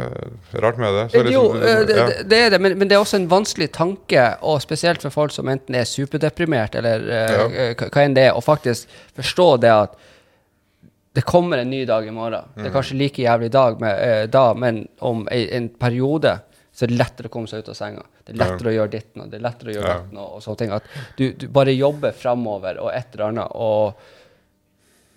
[0.00, 1.04] Eh, rart med det.
[1.14, 2.08] Så jo, liksom, eh, det, ja.
[2.32, 5.32] det- er det, men, men det er også en vanskelig tanke, og spesielt for folk
[5.36, 7.72] som enten er superdeprimert, eller uh, Ja.
[7.86, 8.88] hva enn det er, og faktisk
[9.18, 9.96] forstå det at
[11.12, 12.44] det kommer en ny dag i morgen.
[12.54, 12.66] Det Mm.
[12.66, 16.40] er kanskje like jævlig dag med, eh, da, men om en, en periode
[16.72, 18.02] så er det lettere å komme seg ut av senga.
[18.24, 18.44] Det er Ja.
[18.52, 19.94] lettere å gjøre ditten, og det er lettere å gjøre Ja.
[19.98, 20.70] datten, og, og sånne ting.
[20.70, 20.82] At
[21.16, 23.48] du, du bare jobber framover og et eller annet.
[23.54, 23.94] og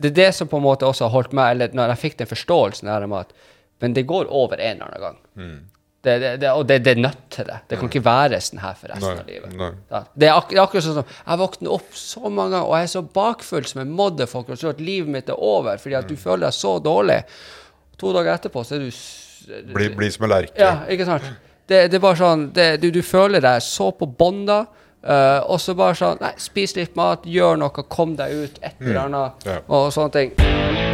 [0.01, 2.17] det er det som på en måte også har holdt meg Eller når jeg fikk
[2.17, 3.31] den forståelsen her om at
[3.79, 5.17] Men det går over en eller annen gang.
[5.37, 5.59] Mm.
[6.03, 7.57] Det, det, det, og det, er nødt til det.
[7.71, 9.53] Det kan ikke være sånn her for resten Nei, av livet.
[9.55, 10.01] nei.
[10.19, 12.89] Det, er ak er akkurat sånn som Jeg våkner opp så mange ganger, og jeg
[12.89, 16.09] er så bakfull som en motherfucker og tror at livet mitt er over fordi at
[16.11, 17.21] du føler deg så dårlig.
[18.03, 19.01] To dager etterpå så er du
[19.73, 20.55] Blir Bli, som en lerke.
[20.59, 21.25] ja, ikke sant?
[21.67, 24.65] Det, det er bare sånn det, du, du føler deg så på bånda,
[25.03, 28.79] Uh, og så bare sånn Nei, spis litt mat, gjør noe, kom deg ut, et
[28.79, 29.59] eller annet, Ja.
[29.67, 30.92] og sånne ting.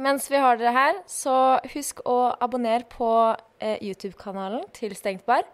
[0.00, 3.08] Mens vi har dere her, så husk å abonnere på
[3.60, 5.44] eh, YouTube-kanalen til Stengt bar.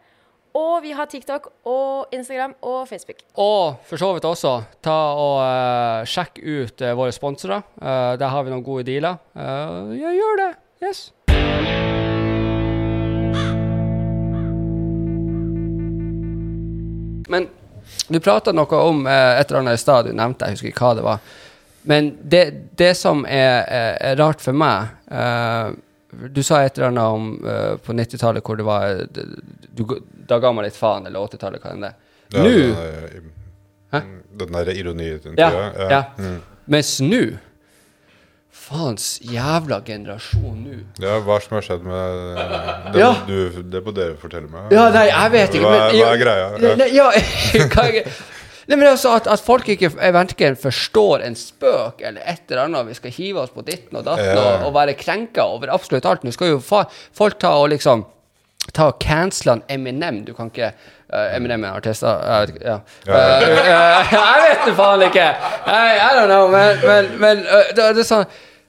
[0.57, 3.19] Og vi har TikTok og Instagram og Facebook.
[3.37, 7.61] Og for så vidt også, ta og uh, sjekk ut uh, våre sponsorer.
[7.77, 9.19] Uh, der har vi noen gode dealer.
[9.37, 10.49] Ja, gjør det.
[10.81, 11.11] Yes.
[17.29, 17.51] Men
[18.09, 20.97] du prata noe om et eller annet i stad, du nevnte, jeg husker ikke hva
[20.97, 21.37] det var.
[21.87, 22.45] Men det,
[22.79, 24.91] det som er, er, rart for meg
[26.35, 27.29] Du sa et eller annet om
[27.87, 29.85] på 90-tallet hvor det var du,
[30.27, 31.93] Da ga man litt faen, eller 80-tallet, hva enn det
[32.35, 32.55] Ja, Nå
[33.95, 34.01] Hæ?
[34.37, 35.33] Den der ironitida.
[35.39, 35.91] Ja.
[35.91, 36.03] ja.
[36.19, 36.41] Mm.
[36.67, 37.23] Mens nå
[38.67, 40.77] Faens jævla generasjon nå.
[40.99, 42.17] Ja, hva som har skjedd med
[42.95, 43.13] det, Ja.
[43.29, 44.73] du, det må dere fortelle meg.
[44.75, 45.69] Ja, nei, jeg vet ikke.
[45.69, 46.49] Hva, men, hva er greia?
[46.65, 46.73] Ja.
[46.81, 47.07] Ne, ja,
[48.67, 52.65] nei, men altså at, at folk ikke jeg verken forstår en spøk eller et eller
[52.67, 52.89] annet.
[52.91, 54.43] Vi skal hive oss på ditten og datten Ja.
[54.43, 56.27] og, og være krenka over absolutt alt.
[56.27, 58.05] Nå skal jo folk ta og liksom
[58.75, 60.25] Ta og cancele Eminem.
[60.27, 62.17] Du kan ikke uh, Eminem er en artist, da.
[62.19, 62.67] Jeg vet ikke.
[62.67, 62.79] Ja.
[63.07, 65.27] Uh, uh, jeg vet det faen ikke!
[65.71, 68.25] I, I don't know, men, men, men det, det er sånn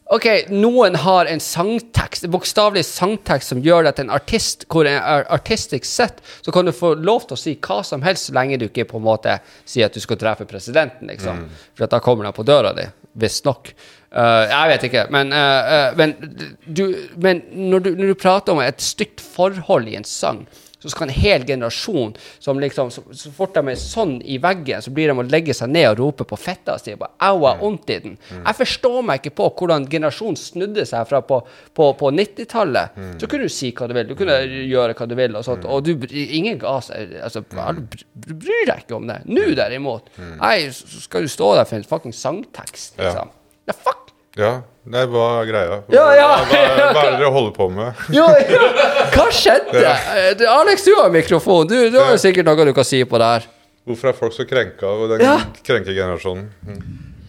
[0.10, 5.26] OK, noen har en sangtekst, bokstavelig sangtekst som gjør til en artist, hvor en ar-
[5.36, 8.60] artistisk sett så kan du få lov til å si hva som helst, så lenge
[8.62, 9.36] du ikke på en måte
[9.66, 11.44] sier at du skal treffe presidenten, liksom.
[11.76, 12.88] For at da kommer han på døra di,
[13.20, 13.74] visstnok.
[14.08, 16.16] Uh, jeg vet ikke, men, uh, uh, men,
[16.64, 16.86] du,
[17.20, 20.46] men når, du, når du prater om et stygt forhold i en sang,
[20.80, 24.82] så skal en hel generasjon som liksom, så, så fort de er sånn i veggen,
[24.86, 27.58] så blir de å legge seg ned og rope på fetta si au, jeg har
[27.62, 28.18] vondt i den.
[28.36, 31.40] Jeg forstår meg ikke på hvordan generasjonen snudde seg fra på,
[31.74, 33.00] på, på 90-tallet.
[33.18, 35.66] Så kunne du si hva du vil, du kunne gjøre hva du vil, og sånt,
[35.66, 37.18] og du, ingen ga seg.
[37.26, 39.22] Altså, br- br- bryr deg ikke om det.
[39.26, 43.10] Nå derimot, nei, så skal du stå der for en fucking sangtekst, Ja.
[43.10, 43.34] liksom.
[43.68, 44.07] Ja, fuck!
[44.38, 44.52] Ja,
[44.86, 45.78] nei, hva er greia?
[45.94, 46.28] Ja, ja.
[46.46, 48.02] Hva, hva, hva er det dere holder på med?
[48.18, 48.70] Jo, jo.
[49.16, 49.82] Hva skjedde?
[49.84, 51.68] Eh, du, Alex, du har mikrofon.
[51.70, 53.48] Du, du har jo sikkert noe du kan si på det her.
[53.88, 55.36] Hvorfor er folk så krenka av den Ja.
[55.64, 56.48] krenkegenerasjonen?
[56.68, 56.88] Mm.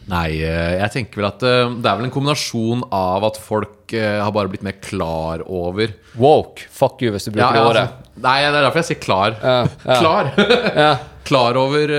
[0.09, 3.75] Nei, eh, jeg tenker vel at eh, det er vel en kombinasjon av at folk
[3.93, 6.67] har bare blitt mer klar over Woke.
[6.69, 7.85] Fuck you hvis du bruker ja, ordet.
[7.87, 9.37] altså, Nei, det er derfor jeg sier klar.
[9.41, 9.97] Ja, ja.
[10.03, 10.29] klar.
[10.77, 10.91] Ja.
[11.29, 11.93] klar over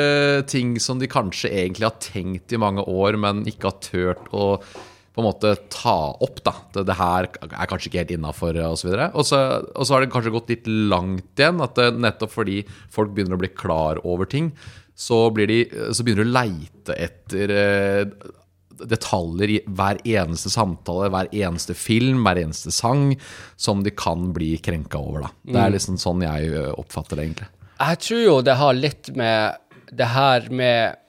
[0.49, 4.51] ting som de kanskje egentlig har tenkt i mange år, men ikke har turt å
[5.19, 6.41] på en måte ta opp.
[6.45, 8.93] da Det, det her er kanskje ikke helt innafor, osv.
[9.11, 11.61] Og så og så har det kanskje gått litt langt igjen.
[11.63, 12.61] At det, nettopp fordi
[12.93, 14.53] folk begynner å bli klar over ting,
[14.99, 15.61] så, blir de,
[15.95, 18.31] så begynner du å leite etter eh,
[18.89, 23.13] detaljer i hver eneste samtale, hver eneste film, hver eneste sang,
[23.59, 25.27] som de kan bli krenka over.
[25.27, 27.49] da Det er liksom sånn jeg oppfatter det, egentlig.
[27.79, 29.59] Jeg tror jo det har litt med
[29.95, 30.99] det her med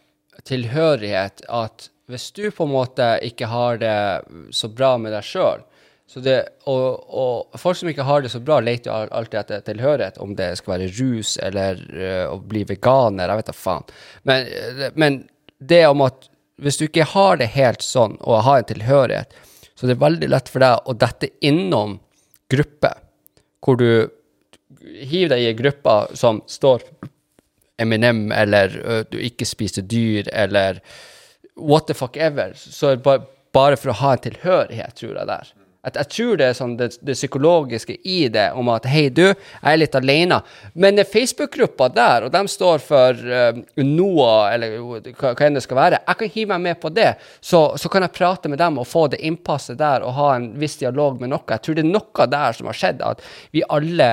[0.47, 3.99] tilhørighet at hvis du på en måte ikke har det
[4.57, 5.67] så bra med deg sjøl
[6.19, 10.35] og, og folk som ikke har det så bra, leter jo alltid etter tilhørighet, om
[10.35, 13.93] det skal være rus eller uh, å bli veganer, jeg vet da faen.
[14.27, 15.21] Men, øh, men
[15.59, 16.27] det om at
[16.61, 19.39] hvis du ikke har det helt sånn, og har en tilhørighet,
[19.75, 22.01] så det er veldig lett for deg å dette innom
[22.51, 22.99] grupper,
[23.63, 24.11] hvor du
[24.81, 26.85] hiver deg i en gruppe som står
[27.81, 30.83] Eminem, eller uh, du ikke spiser dyr, eller
[31.61, 35.57] what the fuck ever, så bare, bare for å ha en tilhørighet, tror jeg der.
[35.81, 39.23] At jeg tror det er sånn det, det psykologiske i det, om at hei, du,
[39.31, 40.43] jeg er litt alene.
[40.77, 44.75] Men Facebook-gruppa der, og de står for uh, NOAH, eller
[45.17, 47.15] hva, hva enn det skal være, jeg kan hive meg med på det.
[47.41, 50.51] Så, så kan jeg prate med dem og få det innpasset der og ha en
[50.61, 51.49] viss dialog med noe.
[51.49, 53.25] Jeg tror det er noe der som har skjedd, at
[53.57, 54.11] vi alle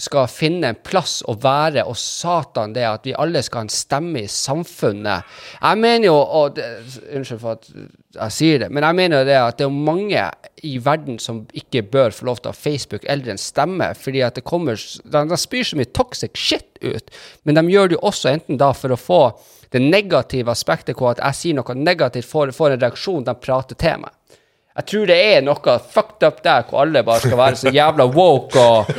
[0.00, 3.72] skal finne en plass å være, og satan det at vi alle skal ha en
[3.72, 5.28] stemme i samfunnet.
[5.60, 6.68] Jeg mener jo, og det,
[7.16, 10.24] Unnskyld for at jeg sier det, men jeg mener jo det at det er mange
[10.66, 14.24] i verden som ikke bør få lov til å ha Facebook eller en stemme, fordi
[14.26, 17.10] at det kommer De, de spyr så mye toxic shit ut,
[17.44, 19.22] men de gjør det jo også enten da for å få
[19.70, 23.78] det negative aspektet hvor at jeg sier noe negativt, får, får en reaksjon, de prater
[23.78, 24.16] til meg.
[24.80, 28.06] Jeg tror det er noe fucked up der hvor alle bare skal være så jævla
[28.14, 28.92] woke og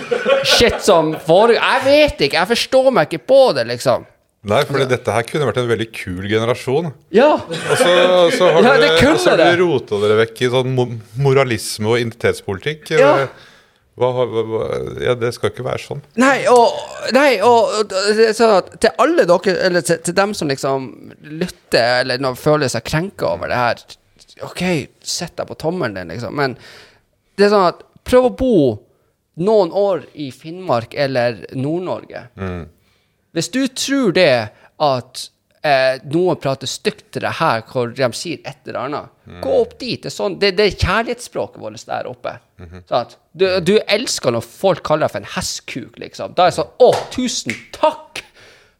[0.45, 1.57] shit som foregår.
[1.57, 4.05] Jeg vet ikke, jeg forstår meg ikke på det, liksom.
[4.51, 6.91] Nei, fordi dette her kunne vært en veldig kul generasjon.
[7.13, 7.31] Ja.
[7.45, 7.93] Og så,
[8.33, 10.75] så har Ja, dere, så dere rota dere vekk i sånn
[11.21, 12.93] moralisme og identitetspolitikk.
[13.01, 13.13] Ja.
[14.01, 14.67] Hva, hva, hva,
[15.03, 16.01] ja, det skal ikke være sånn.
[16.21, 16.77] Nei, og,
[17.13, 17.93] nei, og,
[18.37, 20.87] sånn til alle dere, eller til, til dem som liksom
[21.41, 23.83] lytter, eller føler seg krenka over det her
[24.47, 24.63] OK,
[25.05, 26.35] sett deg på tommelen din, liksom.
[26.37, 26.55] Men
[27.37, 28.55] det er sånn at prøv å bo
[29.41, 32.25] noen år i Finnmark eller Nord-Norge.
[33.31, 34.33] Hvis du tror det
[34.81, 35.21] at
[35.63, 39.11] eh, noen prater stygt til deg her, hvor de sier et eller annet,
[39.43, 40.01] gå opp dit.
[40.01, 42.35] Det er, sånn, det, det er kjærlighetsspråket vårt der oppe.
[42.89, 43.15] Sant?
[43.31, 46.35] Du, du elsker når folk kaller deg for en hestkuk, liksom.
[46.37, 48.25] Da er det sånn Å, tusen takk!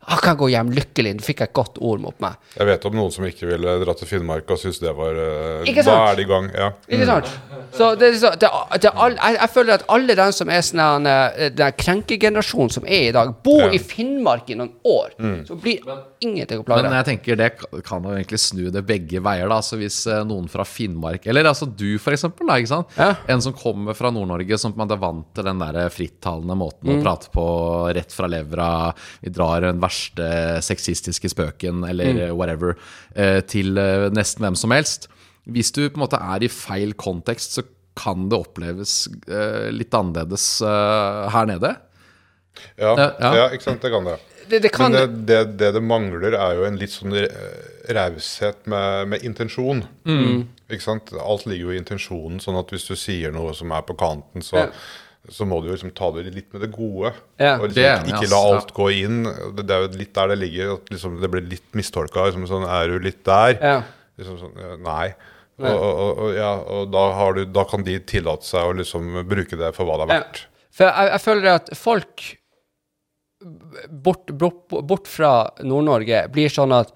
[0.02, 1.12] Jeg kan gå hjem lykkelig.
[1.20, 2.34] Du fikk et godt ord mot meg.
[2.58, 5.70] Jeg vet om noen som ikke ville dra til Finnmark og synes det var eh,
[5.70, 6.48] Ikke Da er de i gang.
[6.58, 6.72] Ja.
[6.90, 7.30] Ikke sant?
[7.78, 8.50] Så det, er så- det,
[8.82, 12.86] det, all, jeg, jeg føler at alle den som er sånn eh, den krenkegenerasjonen som
[12.90, 13.70] er i dag, bor Ja.
[13.78, 15.14] i Finnmark i noen år,
[15.48, 15.86] så blir
[16.22, 17.52] ingenting å plage Men jeg tenker det
[17.86, 19.48] kan jo egentlig snu det begge veier.
[19.50, 22.90] da Så Hvis eh, noen fra Finnmark, eller altså du for eksempel, da, ikke sant?
[22.98, 23.14] Ja.
[23.30, 26.58] en som kommer fra Nord-Norge, som på en måte er vant til den der frittalende
[26.58, 26.98] måten Mm.
[27.00, 27.44] å prate på
[27.94, 32.36] rett fra levra, vi drar den verste sexistiske spøken, eller Mm.
[32.38, 32.76] whatever,
[33.16, 35.08] eh, til eh, nesten hvem som helst.
[35.48, 37.64] Hvis du på en måte er i feil kontekst, så
[37.98, 41.76] kan det oppleves eh, litt annerledes her nede.
[42.78, 43.50] Ja, Ja, ja.
[43.52, 43.82] ikke sant.
[43.82, 44.20] Det kan det.
[44.50, 47.14] Det, det kan Men det, det, det det mangler, er jo en litt sånn
[47.90, 49.84] raushet med, med intensjon.
[50.06, 50.48] Mm.
[50.70, 51.12] Ikke sant?
[51.20, 54.42] Alt ligger jo i intensjonen, sånn at hvis du sier noe som er på kanten,
[54.44, 54.68] så, Ja.
[55.30, 57.12] Så må du jo liksom ta det litt med det gode.
[57.38, 57.58] Ja.
[57.60, 59.20] og liksom, det, ikke la alt gå inn.
[59.28, 62.26] Det, det er jo litt der det ligger, at liksom, det blir litt mistolka.
[62.30, 63.54] Liksom, sånn, er du litt der?
[63.60, 63.76] Ja.
[64.20, 65.12] Liksom sånn, nei.
[65.62, 69.22] Og, og, og, ja, og da, har du, da kan de tillate seg å liksom
[69.30, 70.44] bruke det for hva det er verdt.
[70.74, 72.26] For jeg, jeg føler at folk
[73.90, 76.94] bort, bort, bort fra Nord-Norge blir sånn at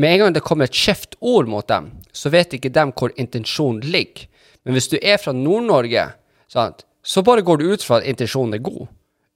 [0.00, 3.12] med en gang det kommer et skjevt ord mot dem, så vet ikke dem hvor
[3.20, 4.26] intensjonen ligger.
[4.64, 6.06] Men hvis du er fra Nord-Norge,
[6.50, 8.86] sant, så bare går du ut fra at intensjonen er god.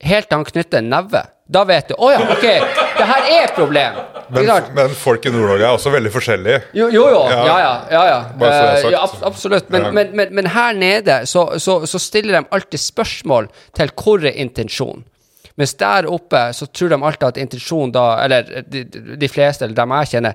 [0.05, 1.23] Helt til han knytter en neve.
[1.49, 3.99] Da vet du Å ja, OK, det her er et problem.
[4.35, 6.57] Men, men folk i Nord-Norge er også veldig forskjellige.
[6.75, 7.21] Jo, jo, jo.
[7.31, 7.45] Ja.
[7.47, 7.75] Ja, ja.
[7.95, 8.17] ja, ja.
[8.41, 9.71] Det er Eh, ja ab absolutt.
[9.71, 9.91] Men, Ja.
[9.95, 13.49] men, men, men her nede så, så, så stiller de alltid spørsmål
[13.79, 15.05] til hvor er intensjonen.
[15.57, 18.83] Mens der oppe så tror de alltid at intensjonen da Eller de,
[19.17, 20.35] de fleste, eller dem jeg kjenner,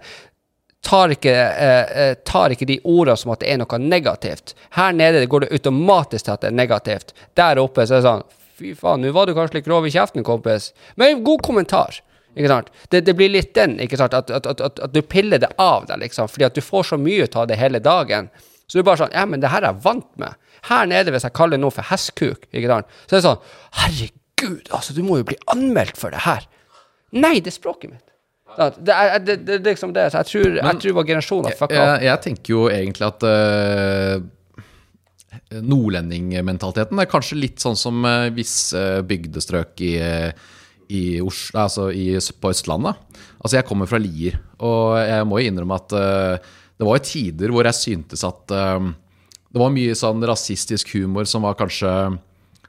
[0.81, 4.55] tar ikke, eh, eh, tar ikke de ordene som at det er noe negativt.
[4.77, 7.13] Her nede går det automatisk til at det er negativt.
[7.37, 8.29] Der oppe så er det sånn
[8.61, 10.67] Fy faen, nå var du kanskje litt grov i kjeften, kompis.
[10.99, 11.95] Men god kommentar.
[12.37, 12.67] Ikke sant?
[12.93, 14.13] Det, det blir litt den, ikke sant?
[14.13, 16.29] At, at, at, at, du piller det av deg, liksom.
[16.29, 18.29] Fordi at du får så mye ut av det hele dagen.
[18.67, 20.37] Så du er bare sånn Ja, men det her er jeg vant med.
[20.69, 23.41] Her nede, hvis jeg kaller noe for hestkuk, ikke sant, så er det sånn
[23.81, 26.45] Herregud, altså, du må jo bli anmeldt for det her.
[27.17, 28.10] Nei, det er språket mitt.
[28.57, 30.09] Det er, det, det, det liksom det.
[30.11, 31.89] Så jeg tror, jeg tror vår generasjon har fucka opp.
[31.89, 34.23] Jeg, jeg tenker jo egentlig at uh,
[35.59, 40.49] nordlendingmentaliteten er kanskje litt sånn som uh, visse bygdestrøk i, eh,
[40.91, 42.99] i Oslo, altså i, på Østlandet.
[43.39, 47.07] Altså Jeg kommer fra Lier, og jeg må jo innrømme at uh, det var jo
[47.11, 48.91] tider hvor jeg syntes at uh,
[49.51, 51.91] det var mye sånn rasistisk humor som var kanskje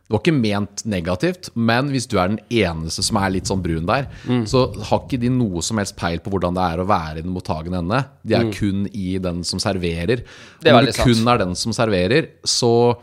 [0.08, 3.62] det var ikke ment negativt, men hvis du er den eneste som er litt sånn
[3.64, 4.42] brun der, Mm.
[4.46, 7.22] så har ikke de noe som helst peil på hvordan det er å være i
[7.22, 8.04] den mottagende ende.
[8.26, 10.20] De er kun i den som serverer.
[10.20, 10.60] Mm.
[10.60, 11.06] Det når du sant.
[11.08, 12.96] kun er den som serverer, så,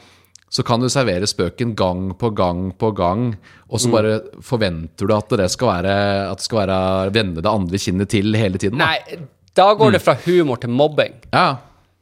[0.52, 3.38] så kan du servere spøken gang på gang på gang,
[3.70, 3.82] og Mm.
[3.82, 7.78] så bare forventer du at det skal være, at det skal være vende det andre
[7.78, 8.78] kinnet til hele tiden.
[8.78, 8.86] Da.
[8.86, 9.18] Nei,
[9.56, 11.14] da går det fra humor til mobbing.
[11.34, 11.58] Ja,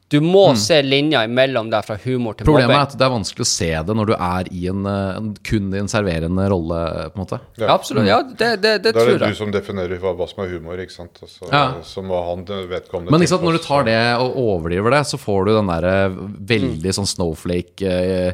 [0.08, 2.48] Du må se linja imellom der fra humor til Mm.
[2.48, 5.16] Problemet er at det er vanskelig å se det når du er i en, eh,
[5.18, 6.78] en, kun i en serverende rolle,
[7.12, 7.40] på en måte.
[7.60, 8.06] Ja, absolutt.
[8.08, 10.80] Ja, det, det, det Da er det du som definerer hva, hva som er humor,
[10.80, 11.18] ikke sant.
[11.20, 11.74] Altså, Ja.
[11.84, 15.20] så må han vedkommende Men ikke sant, når du tar det og overdriver det, så
[15.20, 15.96] får du den derre
[16.54, 18.32] veldig sånn snowflake eh,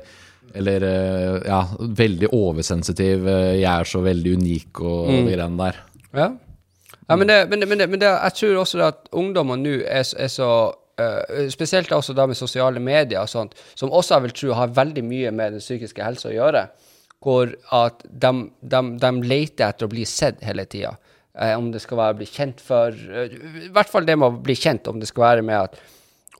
[0.55, 5.81] Eller eh, ja, veldig oversensitiv eh, 'jeg er så veldig unik' og de greiene der.
[6.15, 6.29] Ja.
[7.09, 9.57] ja men, det, men, det, men, det, men det, jeg tror også det at ungdommer
[9.59, 10.71] nå er, er så
[11.01, 14.75] eh, Spesielt også da med sosiale medier og sånt, som også jeg vil tro har
[14.77, 16.67] veldig mye med den psykiske helsa å gjøre.
[17.25, 20.95] Hvor at de, de, de leter etter å bli sett hele tida.
[21.35, 24.29] Eh, om det skal være å bli kjent for uh, I hvert fall det med
[24.29, 25.81] å bli kjent, om det skal være med at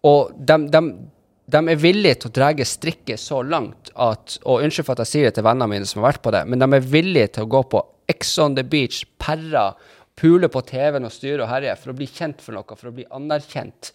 [0.07, 0.83] Og de, de,
[1.51, 5.11] de er villige til å dra strikket så langt at Og unnskyld for at jeg
[5.11, 7.49] sier det til vennene mine som har vært på det, men de er villige til
[7.49, 9.73] å gå på Ex on the beach, perra,
[10.15, 12.95] pule på TV-en og styre og herje for å bli kjent for noe, for å
[12.95, 13.95] bli anerkjent.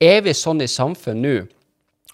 [0.00, 1.36] Er vi sånn i samfunn nå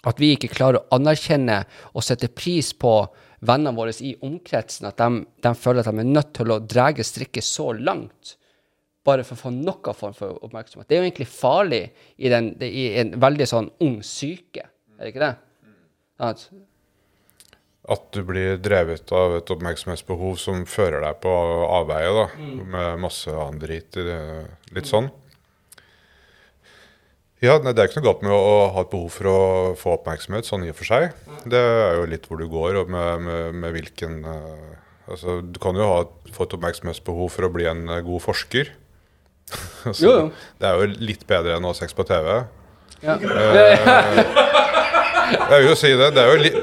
[0.03, 1.61] at vi ikke klarer å anerkjenne
[1.93, 3.07] og sette pris på
[3.43, 6.89] vennene våre i omkretsen, at de, de føler at de er nødt til å dra
[6.91, 8.37] strikket så langt?
[9.03, 10.87] bare for å få noe form for oppmerksomhet.
[10.87, 11.81] Det er jo egentlig farlig
[12.15, 15.33] i, den, i en veldig sånn ung syke, er det ikke det?
[16.23, 16.45] At,
[17.91, 21.33] At du blir drevet av et oppmerksomhetsbehov som fører deg på
[21.67, 22.61] avveie, da, Mm.
[22.71, 24.19] med masse annen drit i det.
[24.71, 25.11] Litt sånn.
[27.43, 29.39] Ja, nei, Det er ikke noe galt med å, å ha et behov for å
[29.79, 31.09] få oppmerksomhet, sånn i og for seg.
[31.43, 34.71] Det er jo litt hvor du går, og med, med, med hvilken uh,
[35.11, 38.23] Altså, Du kan jo ha et, få et oppmerksomhetsbehov for å bli en uh, god
[38.23, 38.71] forsker.
[39.89, 40.29] Altså, Jo, jo.
[40.63, 42.39] Det er jo litt bedre enn å ha sex på TV.
[43.03, 43.19] Ja.
[45.31, 46.09] Jeg vil jo si det.
[46.15, 46.57] Det er jo litt,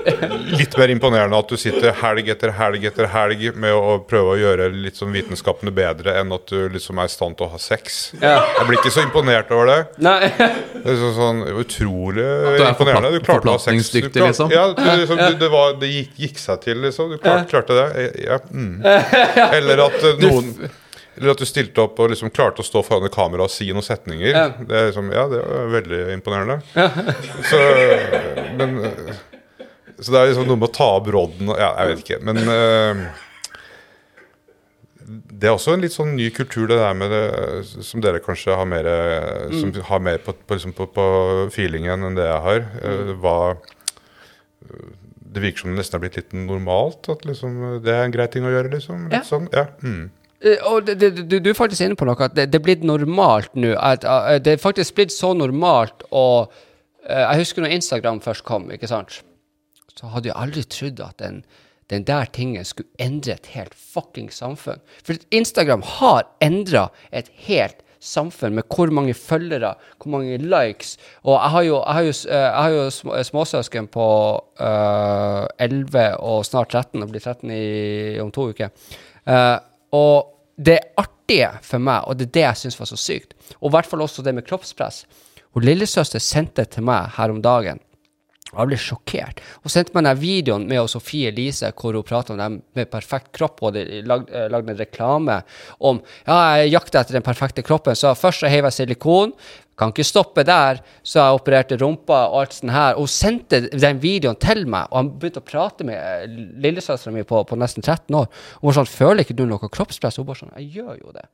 [0.61, 4.39] litt mer imponerende at du sitter helg etter helg etter helg med å prøve å
[4.41, 7.61] gjøre litt sånn vitenskapene bedre, enn at du liksom er i stand til å ha
[7.63, 8.01] sex.
[8.21, 8.37] Ja.
[8.59, 9.79] Jeg blir ikke så imponert over det.
[10.05, 10.19] Nei.
[10.31, 13.13] Det er sånn, sånn utrolig du er imponerende.
[13.17, 13.91] Du klarte å ha sex.
[13.95, 14.53] Du klarte- liksom?
[14.55, 17.15] Ja, du, liksom, du, det, var, det gikk, gikk seg til, liksom.
[17.15, 18.07] Du klarte, klarte det.
[18.27, 18.81] Ja, mm.
[19.57, 20.55] Eller at eh, noen
[21.17, 23.67] eller at du stilte opp og liksom klarte å stå foran et kamera og si
[23.73, 24.31] noen setninger.
[24.31, 24.45] Ja.
[24.59, 26.61] Det er liksom, ja, det var veldig imponerende.
[27.51, 27.59] Så,
[28.61, 29.19] men, eh,
[30.01, 32.21] så det er liksom noe med å ta av brodden og Ja, jeg vet ikke.
[32.25, 33.03] Men uh,
[35.11, 38.55] det er også en litt sånn ny kultur, det der med det som dere kanskje
[38.57, 38.87] har mer,
[39.59, 41.05] som har mer på, på, liksom på, på
[41.55, 42.61] feelingen enn det jeg har.
[42.85, 43.37] Eh, Hva
[45.31, 47.09] Det virker som det nesten har blitt litt normalt.
[47.11, 49.09] At liksom, det er en grei ting å gjøre, liksom.
[49.11, 49.27] Litt Ja.
[49.27, 49.67] sånn, ja.
[49.83, 50.11] Mm.
[50.41, 52.85] Eh, Og det, du, du er faktisk inne på noe, at det, det er blitt
[52.87, 53.75] normalt nå.
[53.77, 56.27] At, eh, det er faktisk blitt så normalt å
[57.07, 59.21] eh, Jeg husker når Instagram først kom, ikke sant?
[59.97, 61.43] Så hadde jeg aldri trodd at den,
[61.93, 64.81] den der tingen skulle endre et helt fucking samfunn.
[65.05, 70.95] For Instagram har endra et helt samfunn med hvor mange følgere, hvor mange likes.
[71.23, 74.07] Og jeg har jo, jeg har jo, eh, jeg har jo småsøsken på
[74.61, 77.65] uh, 11 og snart 13, og blir 13 i,
[78.23, 78.73] om to uker.
[79.29, 79.57] Eh,
[79.97, 83.71] og det artige for meg, og det er det jeg syns var så sykt, og
[83.71, 85.07] i hvert fall også det med kroppspress
[85.57, 87.81] Hun lillesøster sendte til meg her om dagen
[88.51, 89.41] jeg ble sjokkert.
[89.63, 93.31] Hun sendte meg den videoen med Sofie Elise hvor hun prata om dem med perfekt
[93.37, 95.37] kropp, og hadde lagde eh, en reklame
[95.79, 97.99] om ja, jeg jakter etter den perfekte kroppen.
[97.99, 99.35] Så først så heiv jeg silikon.
[99.81, 102.99] Kan ikke stoppe der, så jeg opererte rumpa og alt sånt her.
[102.99, 106.27] Og hun sendte den videoen til meg, og han begynte å prate med eh,
[106.61, 108.29] lillesøstera mi på, på nesten 13 år.
[108.61, 111.31] Hun var sånn 'Føler ikke du noe kroppspress?' Hun bare sånn 'Jeg gjør jo det'.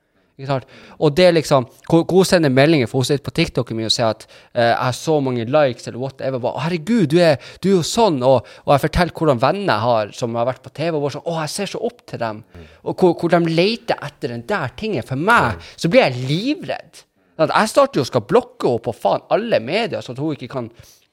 [1.01, 4.27] Og det liksom Hun sender meldinger, for hun sitter på TikTok mye og sier at
[4.55, 6.39] eh, 'jeg har så mange likes', eller whatever.
[6.39, 9.87] Bare, 'Herregud, du er, du er jo sånn', og, og jeg forteller hvordan venner jeg
[9.89, 12.19] har som har vært på TV, og bare sånn 'Å, jeg ser så opp til
[12.21, 12.45] dem'.
[12.85, 15.03] Og hvor, hvor de leter etter den der tingen.
[15.03, 17.03] For meg så blir jeg livredd.
[17.37, 20.35] Sånn jeg starter jo og skal blokke henne på faen alle medier, så at hun
[20.37, 20.73] ikke kan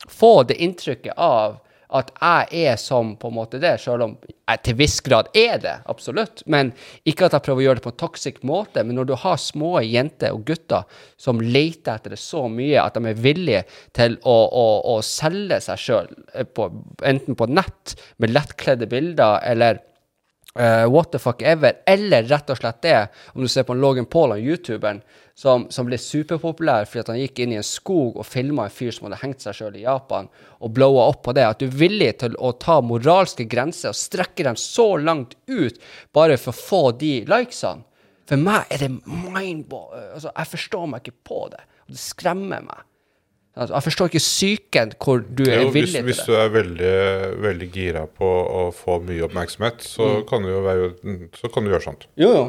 [0.09, 1.59] få det inntrykket av
[1.93, 5.59] at jeg er som på en måte det, selv om jeg til viss grad er
[5.61, 6.41] det, absolutt.
[6.49, 6.71] Men
[7.05, 8.82] ikke at jeg prøver å gjøre det på en toxic måte.
[8.82, 10.89] Men når du har små jenter og gutter
[11.21, 13.63] som leter etter det så mye at de er villige
[13.95, 19.84] til å, å, å selge seg sjøl, enten på nett med lettkledde bilder eller
[20.59, 22.97] uh, what the fuck ever, eller rett og slett det,
[23.34, 25.03] om du ser på Logan Paul, han youtuberen,
[25.36, 28.92] som, som ble superpopulær fordi han gikk inn i en skog og filma en fyr
[28.94, 30.28] som hadde hengt seg sjøl i Japan,
[30.62, 31.48] og blowa opp på det.
[31.50, 35.80] At du er villig til å ta moralske grenser og strekke dem så langt ut
[36.14, 37.82] bare for å få de likesene.
[38.30, 39.90] For meg er det mindball...
[40.14, 41.64] Altså, jeg forstår meg ikke på det.
[41.90, 42.86] Og det skremmer meg.
[43.58, 46.54] Altså, jeg forstår ikke psyken hvor du er Jo, hvis, villig hvis til du er
[46.56, 46.94] veldig,
[47.44, 50.24] veldig gira på å få mye oppmerksomhet, så, Mm.
[50.30, 50.88] kan, du jo være,
[51.42, 52.08] så kan du gjøre sånt.
[52.18, 52.48] Jo, jo.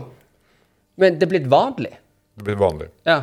[1.02, 1.90] Men det er blitt vanlig.
[2.34, 2.90] Det blir vanlig.
[3.06, 3.22] Ja.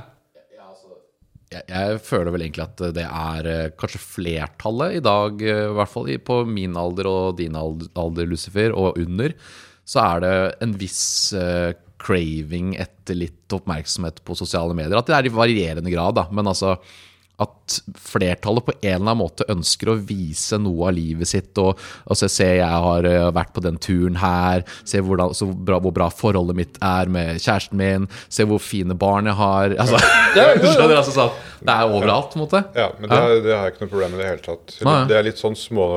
[1.51, 5.75] Jeg, jeg føler vel egentlig at det er eh, kanskje flertallet i dag, eh, i
[5.75, 9.35] hvert fall på min alder og din alder, alder, Lucifer, og under,
[9.83, 11.03] så er det en viss
[11.35, 14.95] eh, craving etter litt oppmerksomhet på sosiale medier.
[14.97, 16.29] At det er i varierende grad, da.
[16.31, 16.77] Men altså
[17.41, 21.51] at flertallet på en eller annen måte ønsker å vise noe av livet sitt.
[21.61, 22.29] Og, og se,
[22.59, 24.65] jeg har eh, vært på den turen her.
[24.87, 28.07] Se hvordan, så bra, hvor bra forholdet mitt er med kjæresten min.
[28.31, 29.75] Se hvor fine barn jeg har.
[29.81, 29.99] Altså,
[30.61, 32.63] du skjønner altså sånn Det er overalt, på en måte.
[32.77, 34.77] Ja, men det, er- det har jeg ikke noe problem med i det hele tatt.
[35.09, 35.87] Det er litt sånn små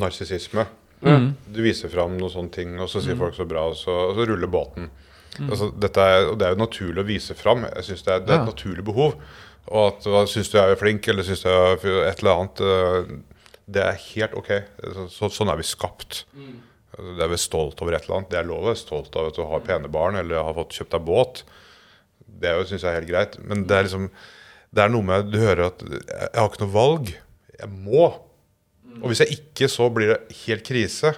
[0.00, 0.66] narsissisme.
[1.06, 4.16] Du viser fram noen sånne ting, og så sier folk så bra, og så, og
[4.18, 4.88] så ruller båten.
[5.36, 7.66] Altså, dette er, og det er jo naturlig å vise fram.
[7.68, 9.18] Jeg synes det, er, det er et naturlig behov.
[9.66, 12.32] Og at hva syns du jeg er flink, eller syns du jeg er et eller
[12.32, 13.12] annet eh,
[13.66, 14.50] Det er helt ok.
[15.12, 16.24] Så, sånn er vi skapt.
[16.36, 16.56] Mm.
[16.96, 18.30] Det er vi stolt over et eller annet.
[18.32, 20.78] Det er lov å være stolt av at du har pene barn eller har fått
[20.78, 21.42] kjøpt deg båt.
[22.26, 23.38] Det syns jeg er helt greit.
[23.44, 24.08] Men det er liksom
[24.76, 27.12] Det er noe med Du hører at jeg har ikke noe valg.
[27.56, 28.06] Jeg må.
[29.00, 31.12] Og hvis jeg ikke, så blir det helt krise.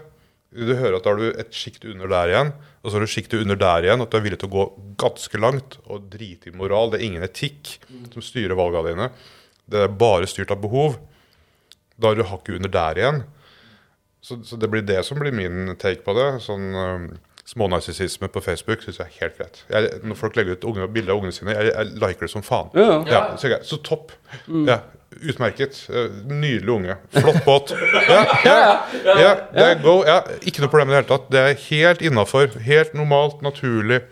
[0.51, 3.11] Du hører at da har du et sjikt under der igjen, og så har du
[3.11, 4.03] sjiktet under der igjen.
[4.05, 4.67] At du er villig til å gå
[5.01, 6.93] ganske langt og drite i moral.
[6.93, 7.75] Det er ingen etikk
[8.15, 9.09] som styrer valgene dine.
[9.69, 10.97] Det er bare styrt av behov.
[11.99, 13.23] Da har du hakket under der igjen.
[14.23, 16.29] Så, så det blir det som blir min take på det.
[16.45, 16.71] Sånn
[17.49, 19.61] Smånarsissisme på Facebook syns jeg er helt greit.
[19.73, 22.45] Jeg, når folk legger ut unge, bilder av ungene sine, jeg, jeg liker det som
[22.45, 22.69] faen.
[22.77, 24.13] Ja, Ja, så, så topp.
[24.69, 24.83] Ja,
[25.33, 25.79] utmerket.
[25.89, 26.99] Eh, Nydelig unge.
[27.17, 27.73] Flott båt.
[28.09, 30.03] Ja, ja, ja, det er go.
[30.07, 31.27] Ja, ikke noe problem i det hele tatt.
[31.33, 32.53] Det er helt innafor.
[32.69, 34.03] Helt normalt, naturlig.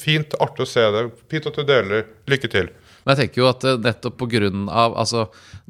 [0.00, 1.04] fint, artig å se det.
[1.32, 2.08] Fint at du deler.
[2.28, 2.72] Lykke til.
[3.08, 5.22] Men jeg tenker jo at eh, nettopp på grunn av Altså,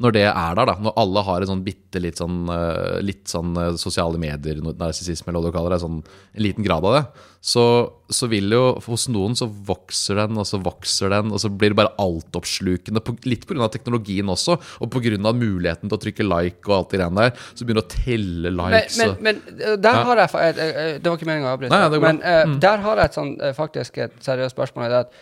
[0.03, 3.31] når det er der, da, når alle har en sånn bitte litt sånn eh, Litt
[3.31, 6.97] sånn eh, sosiale medier, narsissisme, eller hva du kaller det, sånn en liten grad av
[6.97, 7.05] det,
[7.39, 7.63] så,
[8.11, 11.71] så vil jo Hos noen så vokser den, og så vokser den, og så blir
[11.71, 13.05] det bare altoppslukende.
[13.07, 13.71] På, litt pga.
[13.71, 15.15] teknologien også, og pga.
[15.31, 17.47] muligheten til å trykke like og alt det greiene der.
[17.55, 18.99] Så begynner du å telle likes.
[18.99, 20.05] men, men, men der Ja.
[20.11, 22.01] har jeg et- Det var ikke meningen å avbryte.
[22.03, 22.19] Men.
[22.19, 22.61] Mm.
[22.61, 24.89] der har jeg et sånn, faktisk et seriøst spørsmål.
[24.91, 25.13] det at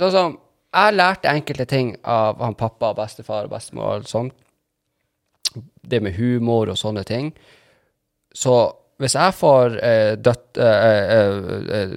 [0.00, 0.38] Sånn som
[0.70, 4.30] Jeg lærte enkelte ting av han pappa, bestefar og bestemor og sånn.
[5.82, 7.32] Det med humor og sånne ting.
[8.30, 8.54] Så
[9.02, 11.94] hvis jeg får eh, dødt eh, eh,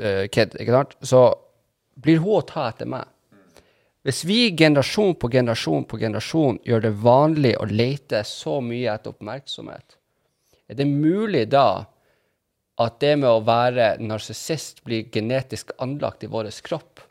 [0.00, 1.26] uh, kid, ikke sant, så
[2.00, 3.10] blir hun å ta etter meg.
[4.04, 9.12] Hvis vi generasjon på generasjon på generasjon gjør det vanlig å lete så mye etter
[9.12, 9.98] oppmerksomhet,
[10.68, 11.84] er det mulig da
[12.80, 17.04] at det med å være narsissist blir genetisk anlagt i vår kropp?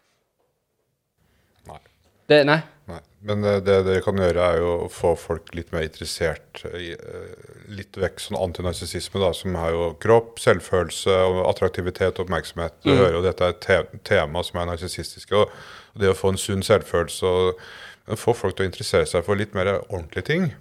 [2.30, 2.62] Det, nei?
[2.90, 3.00] Nei.
[3.28, 6.92] Men eh, det dere kan gjøre, er jo å få folk litt mer interessert i
[6.96, 12.76] eh, Litt vekk sånn antinarsissisme, da, som er jo kropp, selvfølelse, og attraktivitet og oppmerksomhet.
[12.84, 15.40] Du hører jo dette er et te tema som er narsissistiske.
[15.40, 19.40] Og det å få en sunn selvfølelse og få folk til å interessere seg for
[19.40, 20.52] litt mer ordentlige ting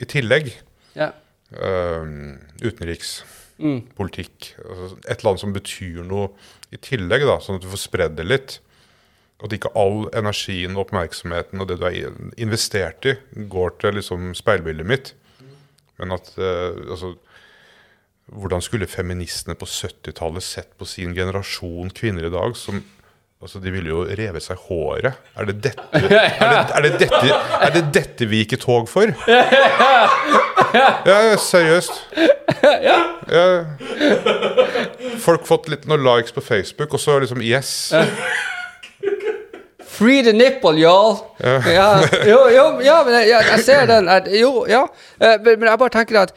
[0.00, 0.50] i tillegg.
[0.96, 1.12] Ja.
[1.52, 2.16] eh,
[2.64, 3.20] utenriks,
[3.96, 4.54] politikk.
[4.64, 6.32] Altså et eller annet som betyr noe
[6.72, 8.58] i tillegg, da, sånn at du får spredd det litt.
[9.42, 11.96] At ikke all energien og oppmerksomheten og det du har
[12.38, 13.16] investert i,
[13.50, 15.12] går til liksom speilbildet mitt.
[15.98, 17.14] Men at eh, altså,
[18.32, 22.78] Hvordan skulle feministene på 70-tallet sett på sin generasjon kvinner i dag som
[23.42, 25.16] Altså, De ville jo reve seg håret.
[25.34, 28.86] Er det dette, er det, er det dette, er det dette vi gikk i tog
[28.86, 29.10] for?
[31.02, 32.14] Ja, seriøst.
[33.32, 33.48] Ja.
[35.22, 37.90] Folk fått litt noen likes på Facebook, og så liksom Yes.
[39.92, 41.18] Free the nipple, y'all!
[41.76, 41.88] Ja.
[42.26, 44.08] Jo, jo, ja, men jeg, jeg, jeg ser den.
[44.08, 44.86] Jeg, jo, ja.
[45.20, 46.32] Eh, Men, jeg bare tenker at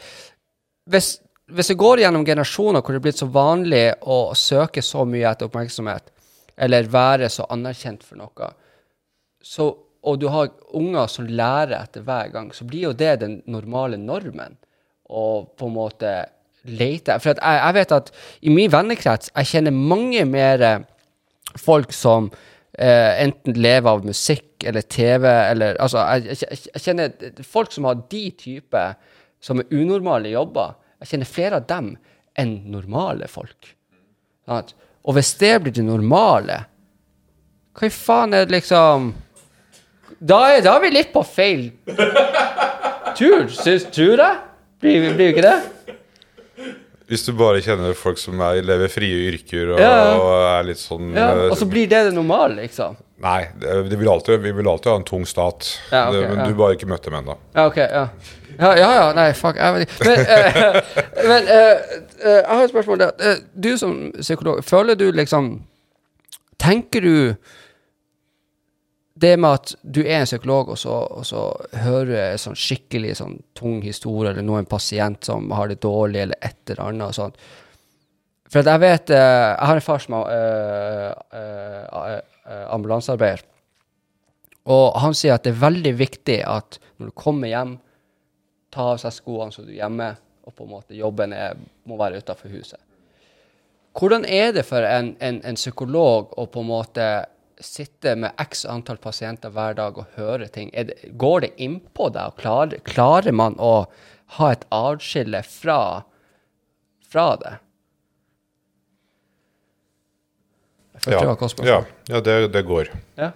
[0.91, 1.15] hvis,
[1.47, 5.29] hvis det går gjennom generasjoner hvor det er blitt så vanlig å søke så mye
[5.31, 6.11] etter oppmerksomhet,
[6.57, 8.49] eller være så anerkjent for noe,
[9.45, 9.69] så,
[10.03, 13.99] og du har unger som lærer etter hver gang, så blir jo det den normale
[14.01, 14.57] normen.
[15.05, 16.11] Og på en måte
[16.65, 18.07] lete For jeg, jeg vet at
[18.41, 20.63] i min vennekrets jeg kjenner mange mer
[21.61, 22.31] folk som
[22.77, 27.87] eh, enten leve av musikk eller TV eller Altså, jeg, jeg, jeg kjenner folk som
[27.89, 28.85] har de type
[29.43, 30.75] som er unormale jobber.
[31.03, 31.93] Jeg kjenner flere av dem
[32.39, 33.75] enn normale folk.
[34.47, 34.73] Sant?
[35.05, 36.63] Og hvis det blir det normale,
[37.75, 39.11] hva i faen er det liksom
[40.23, 41.65] Da er, da er vi litt på feil
[43.15, 44.37] tur, syns, tror jeg.
[44.81, 45.95] Blir, blir vi ikke det?
[47.09, 49.97] Hvis du bare kjenner folk som er, lever frie yrker og, Ja.
[50.17, 52.95] og er litt sånn Ja, eh, og så blir det det normale, liksom.
[53.21, 55.67] Nei, det, det vil alltid, vi vil alltid ha en tung stat.
[55.91, 57.37] Ja, okay, det, men du bare ikke møtt dem ennå.
[57.55, 57.77] Ja, OK.
[57.77, 58.07] Ja,
[58.57, 58.89] ja, ja.
[58.97, 59.55] ja nei, fuck.
[59.55, 60.09] Jeg vet ikke.
[60.09, 60.97] Men, uh,
[61.29, 63.05] men uh, jeg har et spørsmål.
[63.05, 63.39] der.
[63.53, 65.57] Du som psykolog, føler du liksom
[66.59, 67.35] Tenker du
[69.15, 71.45] det med at du er en psykolog, og så, og så
[71.85, 76.41] hører en sånn skikkelig sånn tung historie, eller noen pasient som har det dårlig, eller
[76.43, 77.39] et eller annet og sånt
[78.51, 83.45] For jeg vet eh, Jeg har en far som er øh, øh, eh, ambulansearbeider.
[84.65, 87.75] Og han sier at det er veldig viktig at når du kommer hjem,
[88.73, 90.09] ta av seg skoene så du er hjemme,
[90.45, 91.55] og på en måte jobben er,
[91.87, 92.81] må være utafor huset.
[93.95, 97.07] Hvordan er det for en, en, en psykolog å på en måte
[97.63, 100.71] sitte med x antall pasienter hver dag og høre ting?
[100.73, 102.33] Er det, går det innpå deg?
[102.33, 103.85] og Klarer, klarer man å
[104.39, 105.79] ha et atskille fra,
[107.05, 107.55] fra det?
[111.05, 111.67] Spørsmål.
[111.67, 112.89] ja, ja det, det går.
[113.19, 113.31] Ja.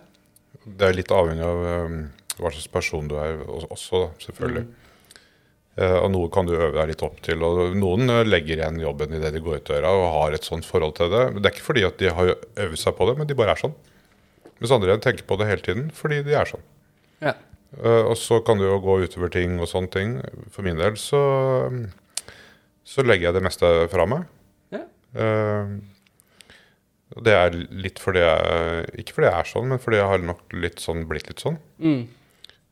[0.64, 1.98] Det er litt avhengig av um,
[2.40, 4.64] hva slags person du er også, selvfølgelig.
[4.66, 4.68] selvfølgelig.
[5.80, 7.44] Uh, og noe kan du øve deg litt opp til.
[7.46, 10.48] Og noen eh, legger igjen jobben i det de går ut døra og har et
[10.48, 11.22] sånt forhold til det.
[11.38, 13.62] Det er ikke fordi at de har øvd seg på det, men de bare er
[13.62, 13.76] sånn.
[14.60, 16.65] Mens andre tenker på det hele tiden fordi de er sånn.
[17.23, 17.36] Ja.
[17.77, 20.18] Uh, og så kan det jo gå utover ting og sånne ting.
[20.53, 21.22] For min del så,
[22.88, 24.27] så legger jeg det meste fra meg.
[24.76, 24.84] Ja.
[25.15, 25.80] Uh,
[27.26, 30.53] det er litt fordi jeg Ikke fordi jeg er sånn, men fordi jeg har nok
[30.53, 31.57] litt sånn, blitt litt sånn.
[31.81, 32.03] Mm.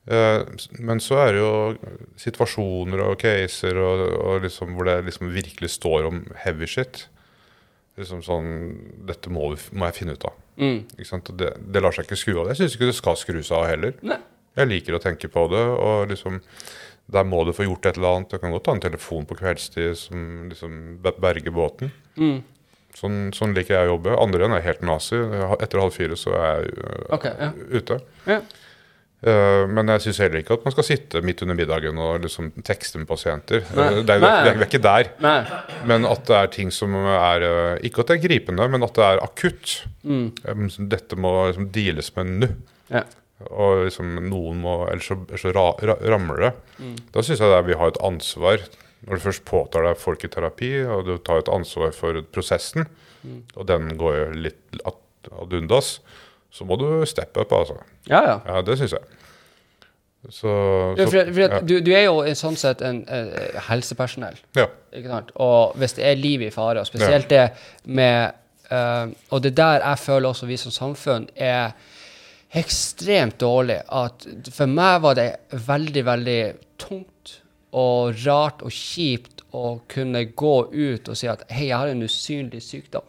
[0.08, 0.42] Eh,
[0.80, 5.74] men så er det jo situasjoner og caser og, og liksom hvor det liksom virkelig
[5.76, 7.08] står om heavy shit.
[8.00, 8.52] Liksom sånn
[9.10, 10.38] Dette må, må jeg finne ut av.
[10.58, 10.80] Mm.
[11.38, 12.50] Det, det lar seg ikke skru av.
[12.52, 13.94] Jeg syns ikke det skal skrus av heller.
[14.06, 14.18] Nei.
[14.58, 16.40] Jeg liker å tenke på det, og liksom
[17.08, 18.34] Der må du få gjort et eller annet.
[18.34, 21.94] Du kan godt ta en telefon på kveldstid som liksom berger båten.
[22.20, 22.42] Mm.
[22.98, 24.18] Sånn, sånn liker jeg å jobbe.
[24.20, 25.16] Andre igjen er helt nazi.
[25.62, 27.50] Etter halv fire så er jeg øh, Ok, ja.
[27.78, 28.00] ute.
[28.28, 28.42] Ja.
[29.26, 32.52] Eh, men jeg syns heller ikke at man skal sitte midt under middagen og liksom
[32.68, 33.64] tekste med pasienter.
[33.74, 33.88] Nei.
[33.96, 35.10] Eh, Det er, vi, er, ikke der.
[35.26, 35.38] Nei.
[35.90, 38.94] Men at det er ting som er eh, Ikke at det er gripende, men at
[39.00, 39.80] det er akutt.
[40.06, 40.28] Mm.
[40.94, 42.52] Dette må liksom deales med nå.
[42.94, 43.02] Ja.
[43.50, 46.54] Og liksom noen må Ellers så, så ra, ra, ramler det.
[46.78, 46.94] Mm.
[47.14, 48.62] Da syns jeg det er, vi har et ansvar.
[49.08, 52.86] Når du først påtar deg folk i terapi, og du tar et ansvar for prosessen,
[53.26, 53.40] Mm.
[53.58, 55.88] og den går jo litt ad undas,
[56.52, 57.78] så må du steppe opp, altså.
[58.10, 58.38] Ja, ja.
[58.46, 59.18] Ja, det syns jeg.
[60.30, 60.50] Så,
[60.98, 61.60] Ja, for, for ja.
[61.62, 64.40] du, du er jo i sånn sett en eh, helsepersonell.
[64.58, 64.68] ja.
[65.36, 67.52] Og hvis det er liv i fare, og spesielt det
[67.86, 68.34] med
[68.72, 71.76] uh, Og det der jeg føler også vi som samfunn er
[72.58, 73.82] ekstremt dårlig.
[73.88, 75.30] At for meg var det
[75.68, 76.42] veldig, veldig
[76.82, 77.38] tungt
[77.78, 82.04] og rart og kjipt å kunne gå ut og si at hei, jeg har en
[82.04, 83.06] usynlig sykdom.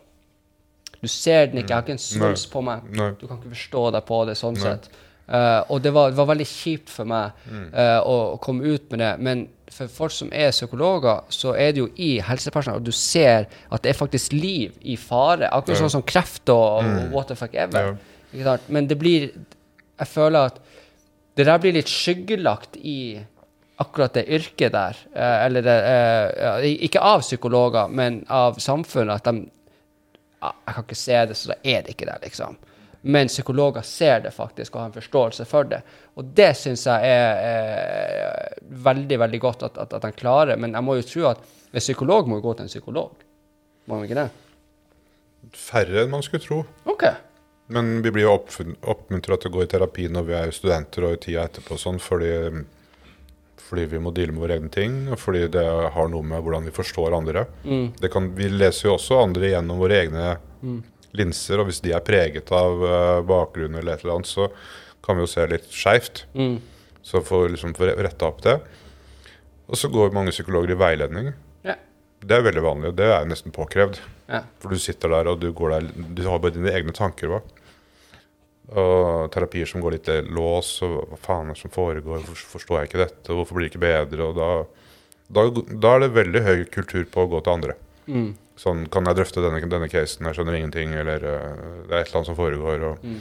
[1.01, 2.89] Du ser den ikke, jeg har ikke en svulst på meg.
[2.97, 3.13] Nei.
[3.21, 4.89] Du kan ikke forstå deg på det sånn sett.
[5.29, 8.87] Uh, og det var, det var veldig kjipt for meg uh, å, å komme ut
[8.91, 9.11] med det.
[9.21, 13.45] Men for folk som er psykologer, så er det jo i helsepersonell, og du ser
[13.69, 15.51] at det er faktisk liv i fare.
[15.53, 15.83] Akkurat Ja.
[15.85, 17.99] sånn som kreft og, og what the fuck ever.
[18.33, 18.57] Ja.
[18.69, 19.31] Men det blir
[19.99, 20.59] Jeg føler at
[21.37, 23.19] det der blir litt skyggelagt i
[23.79, 24.97] akkurat det yrket der.
[25.15, 29.21] Uh, eller det, eh, Ikke av psykologer, men av samfunnet.
[29.21, 29.51] At de
[30.39, 32.59] Jeg kan ikke se det, så da er det ikke der, liksom.
[33.09, 35.81] Men psykologer ser det faktisk og har en forståelse for det.
[36.19, 38.59] Og det syns jeg er, er
[38.89, 40.59] veldig veldig godt at, at, at han klarer.
[40.59, 41.43] Men jeg må jo tro at
[41.73, 43.25] en psykolog må jo gå til en psykolog.
[43.87, 44.29] Må han ikke det?
[45.55, 46.65] Færre enn man skulle tro.
[46.91, 47.07] OK.
[47.75, 51.19] Men vi blir jo oppmuntra til å gå i terapi når vi er studenter og
[51.19, 52.33] i tida etterpå, og sånn, fordi,
[53.63, 55.65] fordi vi må deale med våre egne ting, og fordi det
[55.95, 57.45] har noe med hvordan vi forstår andre.
[57.65, 57.87] Mm.
[58.01, 60.31] Det kan, vi leser jo også andre gjennom våre egne
[61.17, 64.49] linser, og hvis de er preget av uh, bakgrunn eller et eller annet, så
[65.05, 66.25] kan vi jo se litt skeivt.
[66.37, 66.59] Mm.
[67.07, 68.59] Så får liksom få retta opp det.
[69.69, 71.31] Og så går mange psykologer i veiledning.
[71.67, 71.77] Ja.
[72.25, 74.01] Det er veldig vanlig, og det er nesten påkrevd.
[74.29, 74.43] Ja.
[74.61, 77.33] For du sitter der, og du, går der, du har bare dine egne tanker.
[77.33, 77.41] Hva?
[78.69, 82.91] Og terapier som går litt lås, og hva faen er det som foregår, forstår jeg
[82.91, 84.27] ikke dette, hvorfor blir det ikke bedre?
[84.29, 84.49] Og da,
[85.33, 87.77] da, da er det veldig høy kultur på å gå til andre.
[88.09, 88.29] Mm.
[88.59, 92.11] Sånn, kan jeg drøfte denne, denne casen, jeg skjønner ingenting, eller eh, det er et
[92.11, 92.85] eller annet som foregår.
[92.91, 93.19] Og, Mm.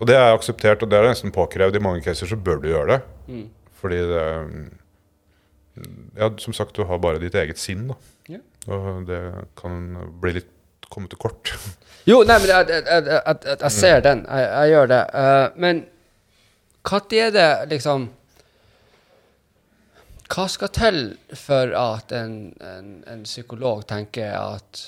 [0.00, 1.76] og det er akseptert, og det er nesten påkrevd.
[1.76, 3.00] I mange caser så bør du gjøre det.
[3.28, 3.48] Mm.
[3.80, 4.26] Fordi det
[6.18, 7.94] Ja, som sagt, du har bare ditt eget sinn, da.
[8.28, 8.42] Yeah.
[8.68, 9.20] Og det
[9.56, 10.48] kan bli litt
[10.92, 11.54] komme til kort.
[12.08, 14.22] Jo, nei, men jeg, jeg, jeg, jeg, ser den.
[14.24, 15.00] Jeg, gjør det.
[15.12, 15.82] Uh, men
[16.88, 18.06] når er det liksom
[20.32, 21.00] Hva skal til
[21.36, 22.34] for at en,
[22.64, 24.80] en, en psykolog tenker at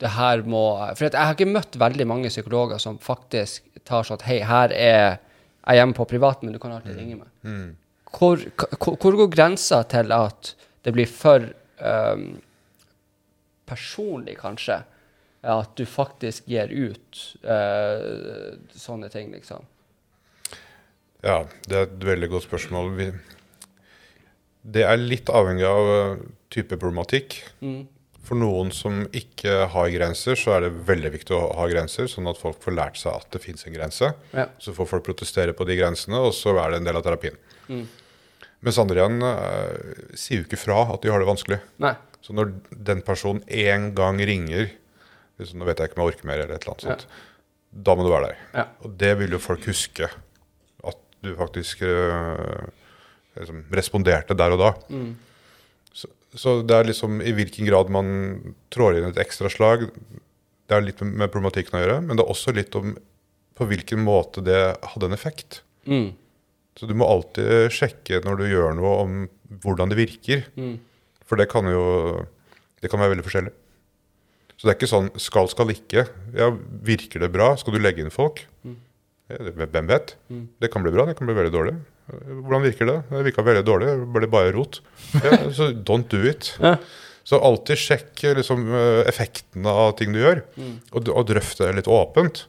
[0.00, 0.64] det her må
[0.96, 4.72] For jeg har ikke møtt veldig mange psykologer som faktisk tar sånn at hei, her
[4.72, 5.18] er
[5.66, 7.28] jeg hjemme på privaten, men du kan alltid ringe meg.
[8.16, 8.40] Hvor,
[8.78, 10.52] hvor, hvor går grensa til at
[10.86, 11.42] det blir for
[11.82, 12.28] um,
[13.68, 14.82] personlig, kanskje?
[15.46, 19.66] At du faktisk gir ut uh, sånne ting, liksom.
[21.26, 22.92] Ja, det er et veldig godt spørsmål.
[22.98, 23.10] Vi,
[24.76, 27.38] det er litt avhengig av eh, type problematikk.
[27.62, 27.84] Mm.
[28.26, 32.26] For noen som ikke har grenser, så er det veldig viktig å ha grenser, sånn
[32.30, 34.10] at folk får lært seg at det fins en grense.
[34.34, 34.48] Ja.
[34.62, 37.38] Så får folk protestere på de grensene, og så er det en del av terapien.
[37.70, 37.86] Mm.
[38.66, 41.60] Mens andre igjen eh, sier jo ikke fra at de har det vanskelig.
[41.82, 41.94] Nei.
[42.26, 44.66] Så når den personen én gang ringer
[45.38, 47.20] liksom, Nå vet jeg ikke om jeg orker mer, eller et eller annet sånt.
[47.86, 48.42] Da må du være der.
[48.56, 48.64] Ja.
[48.82, 50.08] Og det vil jo folk huske.
[50.86, 52.66] At du faktisk øh,
[53.36, 54.70] liksom, responderte der og da.
[54.88, 55.12] Mm.
[55.92, 58.08] Så, så det er liksom i hvilken grad man
[58.74, 59.86] trår inn et ekstra slag.
[60.66, 62.96] Det er litt med, med problematikken å gjøre, men det er også litt om
[63.56, 65.62] på hvilken måte det hadde en effekt.
[65.88, 66.10] Mm.
[66.76, 70.48] Så du må alltid sjekke når du gjør noe, om hvordan det virker.
[70.58, 70.74] Mm.
[71.26, 71.82] For det kan jo
[72.82, 73.52] det kan være veldig forskjellig.
[74.56, 76.06] Så det er ikke sånn skal, skal ikke.
[76.36, 76.50] Ja,
[76.86, 77.50] Virker det bra?
[77.60, 78.44] Skal du legge inn folk?
[79.28, 80.14] Ja, hvem vet?
[80.62, 81.74] Det kan bli bra, det kan bli veldig dårlig.
[82.06, 82.96] Hvordan virker det?
[83.10, 83.88] Det virka veldig dårlig.
[83.90, 84.78] Det ble bare rot.
[85.18, 86.52] Ja, så don't do it.
[86.62, 86.76] Ja.
[87.26, 90.44] Så alltid sjekk liksom, eh, effektene av ting du gjør,
[90.94, 92.44] og, d- og drøft det litt åpent.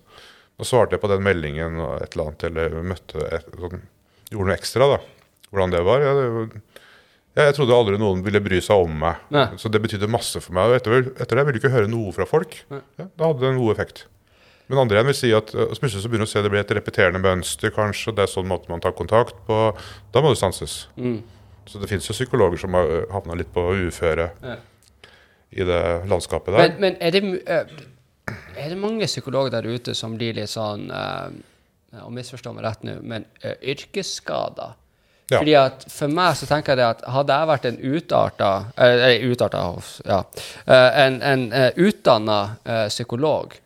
[0.62, 3.82] Nå svarte jeg på den meldingen og et eller annet, eller møtte et, sånn,
[4.30, 4.92] gjorde noe ekstra.
[4.94, 5.00] da.
[5.50, 6.06] Hvordan det var.
[6.06, 6.62] Ja, det, var-
[7.38, 9.24] jeg trodde aldri noen ville bry seg om meg.
[9.34, 9.48] Nei.
[9.62, 10.72] Så det betydde masse for meg.
[10.72, 12.56] Og etter, etter det ville du ikke høre noe fra folk.
[12.72, 14.08] Ja, da hadde det en god effekt.
[14.68, 16.64] Men andre igjen vil si at øh, plutselig så begynner du å se det blir
[16.64, 18.14] et repeterende mønster, kanskje.
[18.16, 19.60] Det er sånn måte man tar kontakt på.
[20.16, 20.80] Da må det stanses.
[21.00, 21.22] Mm.
[21.68, 24.32] Så det fins jo psykologer som har øh, havna litt på uføre.
[24.44, 24.58] Ja.
[25.48, 26.66] i det landskapet der.
[26.66, 30.90] Men, men er, det, eh, er det mange psykologer der ute som blir litt sånn
[32.04, 33.24] Og misforstå meg rett nå, men
[33.64, 34.76] yrkesskader?
[35.28, 35.42] Ja.
[35.42, 39.64] Fordi at For meg så tenker jeg at hadde jeg vært en utarta Eller utarta,
[40.08, 40.20] ja.
[40.64, 42.38] eh, en en uh, utdanna
[42.88, 43.58] psykolog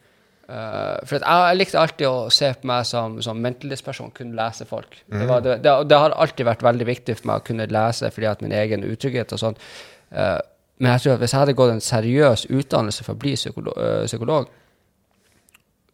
[0.49, 4.65] eh, For jeg, jeg likte alltid å se på meg som, som mentalist-person, kunne lese
[4.65, 4.97] folk.
[5.05, 8.09] Det, var, det, det, det har alltid vært veldig viktig for meg å kunne lese
[8.09, 9.61] fordi at min egen utrygghet og sånn.
[10.09, 10.39] Eh,
[10.81, 13.77] men jeg tror at hvis jeg hadde gått en seriøs utdannelse for å bli psykolog,
[14.09, 14.49] psykolog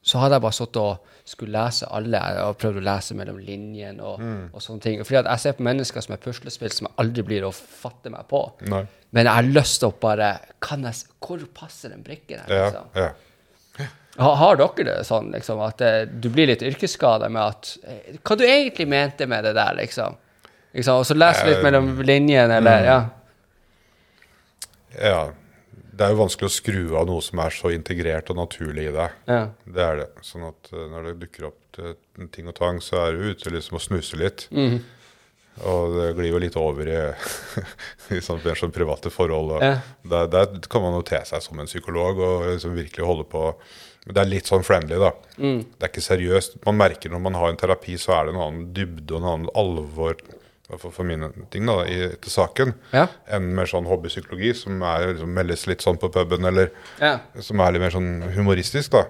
[0.02, 4.04] så hadde jeg bare sittet og skulle lese alle og prøvd å lese mellom linjene
[4.08, 4.22] og,
[4.54, 5.02] og sånne ting.
[5.04, 8.10] Fordi at jeg ser på mennesker som er puslespill som jeg aldri blir å fatte
[8.14, 8.44] meg på.
[8.72, 8.86] Nei.
[9.12, 10.30] Men jeg har lyst til å bare
[10.64, 12.54] kan jeg, Hvor passer den brikken her?
[12.54, 12.92] Liksom?
[12.96, 13.10] ja.
[14.18, 15.90] Ha, har dere det sånn liksom, at det,
[16.24, 20.16] du blir litt yrkesskada med at eh, Hva du egentlig mente med det der, liksom?
[20.74, 22.96] liksom og så lese litt Eh, mellom linjene, eller Ja.
[24.98, 25.20] ja.
[25.98, 28.94] Det er jo vanskelig å skru av noe som er så integrert og naturlig i
[28.96, 29.16] deg.
[29.30, 29.42] ja.
[29.66, 30.12] Det er det.
[30.26, 31.82] Sånn at eh, når det dukker opp
[32.34, 34.48] ting og tang, så er du ute liksom og snuser litt.
[34.54, 34.80] Mm.
[35.68, 37.02] Og det glir jo litt over i,
[38.18, 39.58] i sånn, mer sånn private forhold.
[39.58, 39.80] Ja.
[40.06, 43.52] der, der kan man jo te seg som en psykolog og liksom virkelig holde på
[44.08, 45.10] det er litt sånn friendly, da.
[45.36, 45.60] Mm.
[45.76, 46.60] Det er ikke seriøst.
[46.64, 49.30] Man merker når man har en terapi, så er det en annen dybde og en
[49.34, 50.16] annen alvor
[50.82, 53.06] fall for mine ting da, i, til saken, Ja.
[53.32, 57.20] enn mer sånn hobbypsykologi, som er, liksom, meldes litt sånn på puben, eller ja.
[57.40, 59.06] som er litt mer sånn humoristisk, da.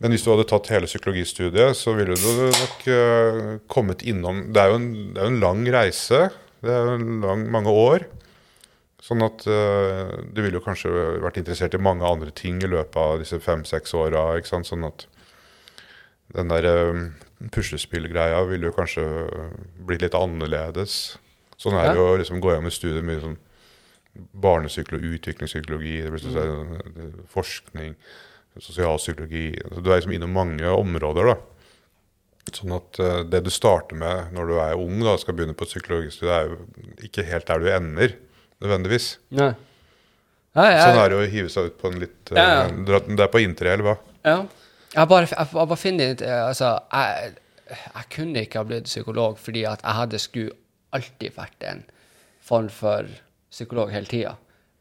[0.00, 3.38] Men hvis du hadde tatt hele psykologistudiet, så ville du nok uh,
[3.72, 6.18] kommet innom Det er jo en, det er en lang reise.
[6.60, 8.04] Det er jo en lang, mange år.
[9.00, 10.92] Sånn at uh, du ville jo kanskje
[11.24, 14.26] vært interessert i mange andre ting i løpet av disse fem-seks åra.
[14.44, 15.06] Sånn at
[16.36, 17.00] den der uh,
[17.52, 19.04] puslespillgreia ville jo kanskje
[19.86, 21.16] blitt litt annerledes.
[21.60, 23.36] Sånn er det jo å liksom gå gjennom et studie med sånn
[24.16, 27.92] barnepsykologi, utviklingspsykologi, det blir sånn, eh, forskning,
[28.56, 31.36] sosialpsykologi altså, Du er liksom innom mange områder, da.
[32.54, 35.66] Sånn at uh, det du starter med når du er ung og skal begynne på
[35.66, 38.14] et psykologistudie, er jo ikke helt der du ender,
[38.62, 39.08] nødvendigvis.
[39.34, 39.50] Nei.
[40.56, 43.00] Nei, jeg, Sånn er det å hive seg ut på en litt uh, Ja, ja.
[43.10, 43.96] Det er på eller hva?
[44.24, 44.38] Ja.
[44.94, 47.34] Jeg bare, jeg, jeg bare finner litt eh, Altså, jeg,
[47.68, 50.56] jeg kunne ikke ha blitt psykolog fordi at jeg hadde skulle
[50.96, 51.82] alltid vært en
[52.46, 53.08] form for
[53.50, 54.36] psykolog hele tida.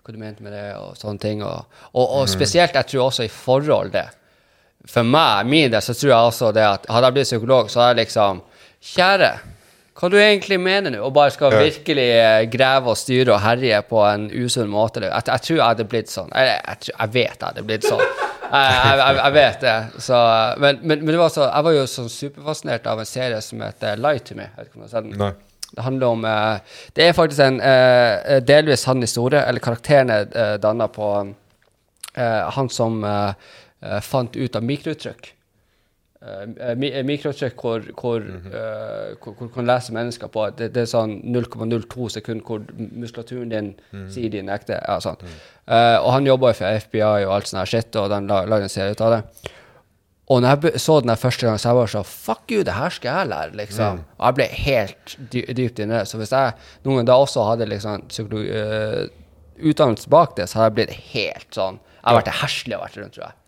[0.05, 1.41] Hva du mente med det, og sånne ting.
[1.41, 4.05] Og, og, og spesielt, jeg tror også i forhold det.
[4.85, 7.81] For meg, min del, så tror jeg også det at hadde jeg blitt psykolog, så
[7.81, 8.43] hadde jeg liksom
[8.85, 9.31] Kjære,
[9.95, 10.99] hva du egentlig mener nå?
[11.07, 15.05] Og bare skal virkelig eh, grave og styre og herje på en usunn måte.
[15.05, 16.33] Jeg, jeg tror jeg hadde blitt sånn.
[16.35, 18.07] Jeg, jeg, jeg vet jeg hadde blitt sånn.
[18.55, 20.01] Jeg, vet det.
[20.05, 20.15] Så,
[20.61, 23.63] men, men, men det var så, jeg var jo sånn superfascinert av en serie som
[23.65, 24.45] heter Lie to me.
[24.45, 25.15] Jeg vet ikke om du har sett den?
[25.19, 25.31] Nei.
[25.71, 30.53] Det handler om eh, Det er faktisk en eh, delvis sann historie, eller karakterene uh,
[30.61, 31.09] danna på
[32.15, 33.01] han som
[34.05, 35.33] fant ut av mikrotrykk.
[36.25, 40.71] Uh, mi, eh, mikrotrykk hvor, hvor, eh, hvor, hvor du kan lese mennesker på det,
[40.73, 42.63] det er sånn 0,02 sekunder hvor
[42.97, 43.67] muskulaturen din
[44.09, 44.79] sier din ekte.
[44.79, 45.21] Ja, sånn.
[45.21, 48.73] Eh, og han jobba for FBI og alt sånt her shit, og de lagde en
[48.73, 49.51] serie ut av det.
[50.33, 52.93] Og når jeg så den første gang, så jeg var sånn Fuck you, det her
[52.93, 54.01] skal jeg lære, liksom.
[54.17, 56.01] Og jeg ble helt dy dypt inne.
[56.09, 56.55] Så hvis jeg
[56.87, 58.07] noen ganger da også hadde liksom
[58.41, 59.03] eh,
[59.61, 62.97] utdannelse bak det, så hadde jeg blitt helt sånn Jeg hadde vært det heslige vært
[63.01, 63.41] rundt, tror jeg.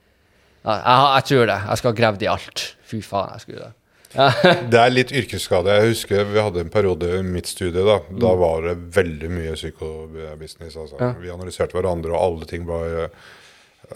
[0.68, 1.58] Ja, jeg, jeg tror det.
[1.70, 2.64] Jeg skal ha gravd i alt.
[2.88, 3.74] Fy faen, jeg skulle det.
[4.16, 4.28] Ja.
[4.72, 5.74] Det er litt yrkesskade.
[5.78, 7.84] Jeg husker vi hadde en periode i mitt studie.
[7.86, 10.76] Da Da var det veldig mye psykobusiness.
[10.76, 10.96] Altså.
[11.00, 11.04] Mm.
[11.08, 11.12] Ja.
[11.24, 13.28] Vi analyserte hverandre, og alle ting var eh,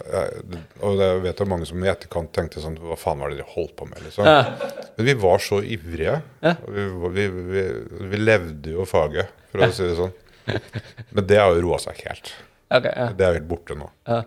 [0.04, 3.40] eh, Og jeg vet er mange som i etterkant tenkte sånn Hva faen var det
[3.42, 4.00] de holdt på med?
[4.06, 4.28] Liksom.
[4.96, 6.20] Men vi var så ivrige.
[6.44, 6.54] Ja.
[6.68, 6.86] Vi,
[7.18, 7.26] vi,
[7.56, 7.66] vi,
[8.12, 10.14] vi levde jo faget, for å si det sånn.
[11.12, 12.32] Men det har jo roa seg helt.
[12.72, 13.10] Okay, ja.
[13.16, 13.90] Det er helt borte nå.
[14.08, 14.22] Ja.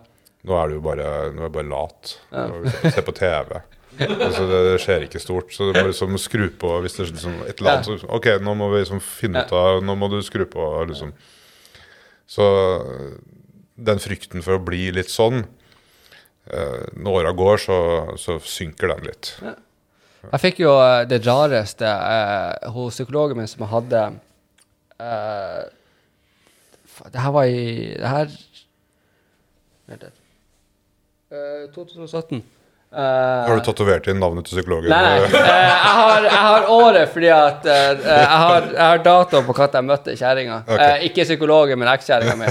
[0.46, 2.18] Nå er du jo bare, nå er bare lat.
[2.38, 3.56] Og Se på TV.
[3.96, 5.54] Altså, det, skjer ikke stort.
[5.56, 7.90] Så du må liksom skru på hvis det er liksom et eller annet.
[8.04, 11.14] Så, ok, nå må vi liksom finne ut av Nå må du skru på, liksom.
[12.28, 12.46] Så
[13.76, 17.78] den frykten for å bli litt sånn eh, Når åra går, så,
[18.22, 19.34] så synker den litt.
[20.26, 24.04] Jeg fikk jo eh, det rareste eh, hos psykologen min som jeg hadde
[25.06, 25.64] eh,
[27.14, 28.38] Det her var i Det her
[31.36, 31.70] Vent.
[31.70, 32.44] Eh, 2017.
[32.96, 34.88] Uh, Har du tatovert inn navnet til psykologen?
[34.88, 35.28] Nei, nei.
[35.28, 39.56] Uh, jeg, har, jeg har året fordi at eh, jeg, har, jeg har dato på
[39.58, 40.62] når jeg møtte kjerringa.
[40.64, 40.86] Okay.
[40.86, 42.48] Eh, ikke psykologen, men ekskjerringa mi.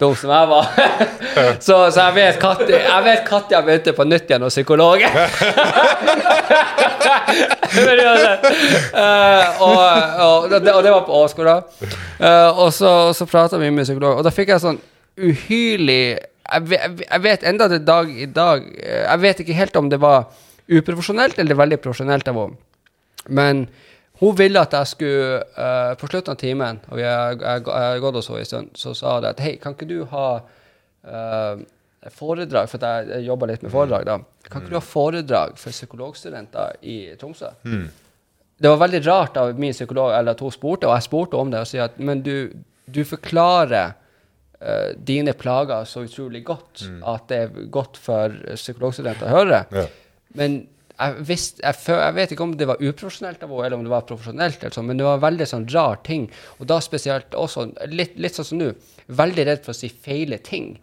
[0.00, 0.70] Dum som jeg var.
[1.66, 5.12] så, så jeg vet når jeg vet jeg begynte på nytt igjen hos psykologen.
[7.84, 8.48] Uansett.
[9.04, 9.78] Eh, og,
[10.24, 11.56] og, det, og det var på Åsgårda.
[12.18, 14.80] Uh, og så, og så prata vi med psykolog, og da fikk jeg sånn
[15.20, 16.04] uhyrlig
[16.52, 19.88] jeg vet, jeg vet- enda til dag i dag eh, Jeg vet ikke helt om
[19.90, 20.26] det var
[20.68, 22.56] uprofesjonelt eller veldig profesjonelt av henne.
[23.28, 23.66] Men
[24.20, 28.28] hun ville at jeg skulle uh, På slutten av timen, og jeg har gått hos
[28.28, 31.56] henne en stund, så sa hun at hei, kan ikke du ha uh,
[32.12, 34.18] foredrag, for jeg, jeg jobber litt med foredrag, da.
[34.50, 37.50] Kan ikke du ha foredrag for psykologstudenter i Tromsø?
[38.60, 41.50] Det var veldig rart av min psykolog, eller at hun spurte, og jeg spurte om
[41.50, 42.52] det, og sier at men du,
[42.86, 43.96] du forklarer
[45.04, 49.58] dine plager så utrolig godt at det er godt for psykologstudenter å høre.
[49.74, 49.88] Ja.
[50.38, 50.62] Men
[50.94, 53.92] jeg, visste, jeg, jeg vet ikke om det var uprofesjonelt av henne, eller om det
[53.92, 56.28] var profesjonelt, eller sånn, men det var veldig sånn rar ting.
[56.60, 58.70] Og da spesielt også, litt, litt sånn som nå,
[59.20, 60.74] veldig redd for å si feile ting.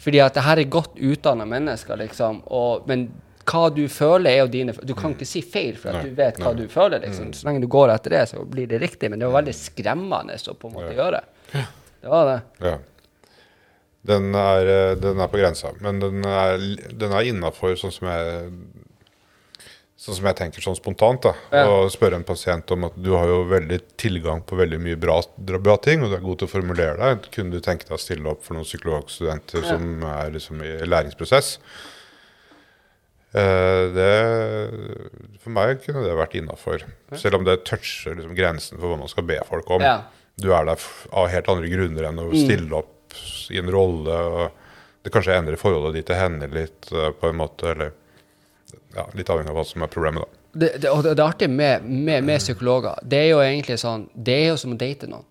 [0.00, 3.08] Fordi at det her er godt utdanna mennesker, liksom, og, men
[3.44, 6.16] hva du føler, er jo dine Du kan ikke si feil, for at Nei, du
[6.16, 7.02] vet hva du føler.
[7.04, 7.32] liksom.
[7.36, 9.10] Så lenge du går etter det, så blir det riktig.
[9.12, 11.20] Men det var veldig skremmende å på en måte gjøre.
[11.52, 12.38] Det var det.
[12.64, 12.78] Ja.
[14.04, 16.58] Den er, eh, den er på grensa, men den er,
[16.92, 18.50] den er innafor sånn som jeg
[20.04, 21.22] Sånn som jeg tenker sånn spontant.
[21.22, 21.64] da, Ja.
[21.64, 25.22] Å spørre en pasient om at du har jo veldig tilgang på veldig mye bra,
[25.38, 27.30] bra ting, og du er god til å formulere deg.
[27.32, 29.68] Kunne du tenke deg å stille opp for noen psykologstudenter Ja.
[29.70, 31.56] som er liksom i læringsprosess?
[33.34, 36.84] Eh, det, for meg kunne det vært innafor.
[37.18, 39.80] Selv om det toucher liksom grensen for hva man skal be folk om.
[39.82, 40.02] Ja.
[40.38, 40.78] Du er der
[41.14, 42.93] av helt andre grunner enn å stille opp
[43.50, 44.14] i en rolle.
[44.14, 47.70] og Det kanskje endrer forholdet ditt til henne litt, eh, på en måte.
[47.74, 47.92] Eller
[48.94, 50.40] ja, litt avhengig av hva som er problemet, da.
[50.54, 52.98] det, det, det, artige artig med, med, med psykologer.
[53.02, 55.26] Det er jo egentlig sånn Det er jo som å date noen.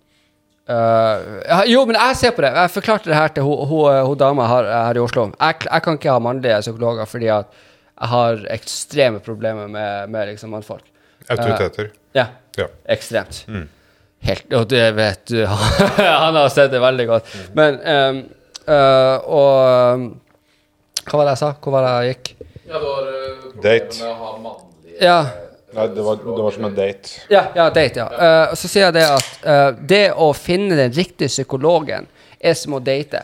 [0.64, 2.54] Uh, jo, men jeg ser på det.
[2.56, 5.26] Jeg forklarte det her til hun, dama her, her i Oslo.
[5.36, 7.52] Jeg, jeg kan ikke ha mannlige psykologer fordi at
[7.94, 10.86] jeg har ekstreme problemer med, med liksom mannfolk.
[11.28, 11.92] Autoriteter.
[12.16, 12.28] Ja,
[12.58, 12.68] Ja.
[12.86, 13.44] ekstremt.
[14.24, 17.32] Helt, og det vet du Han har sett det veldig godt.
[17.58, 18.20] Men um,
[18.70, 20.06] uh, Og ehm,
[21.04, 21.50] Hva var det jeg sa?
[21.60, 22.36] Hvor var det jeg gikk?
[22.64, 23.98] Ja, det var uh, Date.
[24.00, 25.18] med å ha mannlige Ja.
[25.74, 27.12] Nei, det var, det var som en date.
[27.34, 28.06] Ja, ja date, ja.
[28.14, 32.06] Eh, og så sier jeg det at eh, det å finne den riktige psykologen
[32.38, 33.24] er som å date.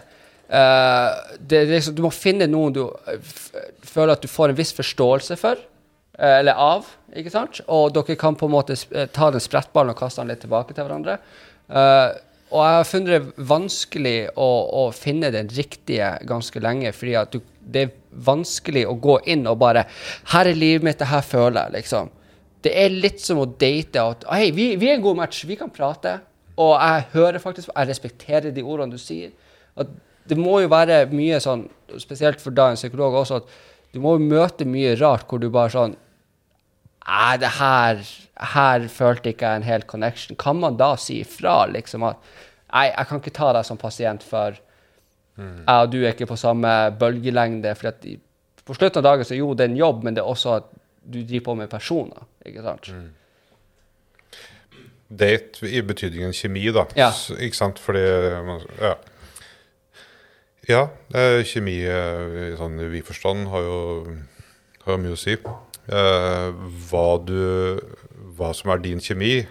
[0.49, 2.80] Det, liksom, du må finne noen du
[3.13, 3.51] f
[3.85, 5.61] føler at du får en viss forståelse for,
[6.19, 7.61] eller av, ikke sant?
[7.71, 10.75] Og dere kan på en måte eh, ta den sprettballen og kaste den litt tilbake
[10.75, 11.19] til hverandre.
[11.69, 12.11] Uh,
[12.49, 14.47] og jeg har funnet det vanskelig å,
[14.81, 17.91] å finne den riktige ganske lenge, fordi at du, det er
[18.25, 19.85] vanskelig å gå inn og bare
[20.33, 22.09] 'Her er livet mitt, det her føler jeg', liksom.
[22.65, 24.01] Det er litt som å date.
[24.01, 26.17] At, Hei, vi, vi er en god match, vi kan prate.
[26.59, 29.31] Og jeg hører faktisk, jeg respekterer de ordene du sier.
[29.79, 29.93] At
[30.27, 31.69] det må jo være mye sånn,
[32.01, 35.47] spesielt for da en psykolog også, at du må jo møte mye rart hvor du
[35.53, 35.95] bare sånn
[37.10, 38.02] Nei, det her,
[38.53, 40.38] her følte ikke jeg en hel connection.
[40.40, 42.22] Kan man da si ifra, liksom at
[42.69, 44.53] Nei, jeg kan ikke ta deg som pasient, for
[45.40, 46.69] jeg og du er ikke på samme
[46.99, 47.72] bølgelengde.
[47.80, 48.03] For at
[48.65, 50.68] på slutten av dagen så jo, det er en jobb, men det er også at
[51.02, 52.27] du driver på med personer.
[52.45, 52.91] Ikke sant?
[55.10, 56.86] Date i betydningen kjemi, da.
[56.99, 57.10] Ja.
[57.40, 57.81] Ikke sant?
[57.81, 58.03] Fordi
[58.81, 58.98] Ja.
[60.69, 60.84] Ja,
[61.49, 63.77] kjemi eh, i sånn vid forstand har jo,
[64.84, 65.34] har mye å si.
[65.90, 66.49] Eh,
[66.90, 67.80] hva du
[68.38, 69.41] Hva som er din kjemi,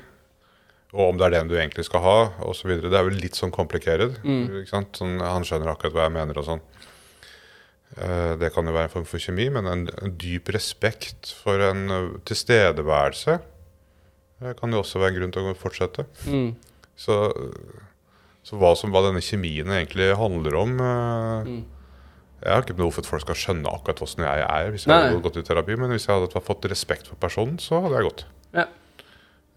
[0.95, 2.71] og om det er den du egentlig skal ha, osv.
[2.81, 4.17] Det er vel litt sånn komplikert.
[4.25, 4.63] Mm.
[4.71, 6.63] Sånn, han skjønner akkurat hva jeg mener og sånn.
[7.99, 11.61] Eh, Det kan jo være en form for kjemi, men en, en dyp respekt for
[11.61, 13.41] en eh, tilstedeværelse
[14.39, 16.05] det kan jo også være en grunn til å fortsette.
[16.31, 16.53] Mm.
[16.99, 17.15] Så,
[18.47, 21.51] så hva, som, hva denne kjemien egentlig handler om eh,
[22.43, 24.93] Jeg har ikke behov for at folk skal skjønne akkurat hvordan jeg er, hvis jeg
[24.93, 25.09] Nei.
[25.09, 28.07] hadde gått i terapi, men hvis jeg hadde fått respekt for personen, så hadde jeg
[28.07, 28.23] gått.
[28.55, 28.67] Ja.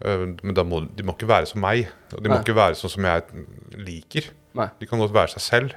[0.01, 1.91] Eh, Men må, de må ikke være som meg.
[2.15, 3.21] Og de må ikke være sånn som jeg
[3.85, 4.31] liker.
[4.57, 4.65] Nei.
[4.79, 5.75] De kan godt være seg selv.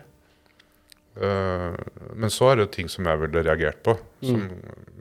[1.21, 1.77] Eh,
[2.17, 3.93] men så er det jo ting som jeg ville reagert på,
[4.25, 4.49] som,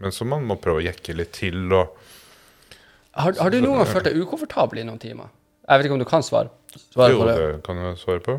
[0.04, 1.72] men som man må prøve å jekke litt til.
[1.74, 1.96] og
[3.16, 5.32] Har, har du noen gang følt deg ukomfortabel i noen timer?
[5.64, 6.52] Jeg vet ikke om du kan svare.
[6.92, 7.38] svare Jo, på det.
[7.40, 8.36] det kan jeg svare på.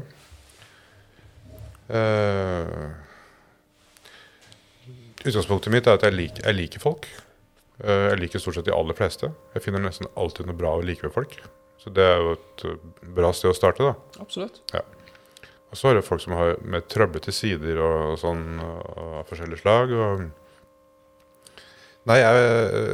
[1.89, 2.85] Eh,
[5.24, 7.09] utgangspunktet mitt er at jeg liker, jeg liker folk.
[7.82, 9.32] Eh, jeg liker stort sett de aller fleste.
[9.56, 11.38] Jeg finner nesten alltid noe bra å like ved folk.
[11.82, 12.84] Så det er jo et eh,
[13.16, 14.22] bra sted å starte, da.
[14.22, 14.62] Absolutt.
[14.74, 19.64] Og så er det folk som har med trøblete sider og, og sånn av forskjellige
[19.64, 19.94] slag.
[19.98, 20.26] Og
[22.05, 22.40] Nei, jeg,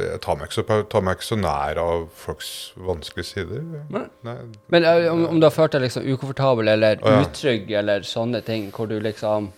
[0.07, 3.65] jeg tar, meg ikke så, tar meg ikke så nær av folks vanskelige sider.
[3.91, 4.05] Nei.
[4.23, 4.35] Nei,
[4.71, 7.17] Men eh, om, om du har følt deg liksom ukomfortabel eller ja.
[7.19, 9.49] utrygg eller sånne ting, hvor du liksom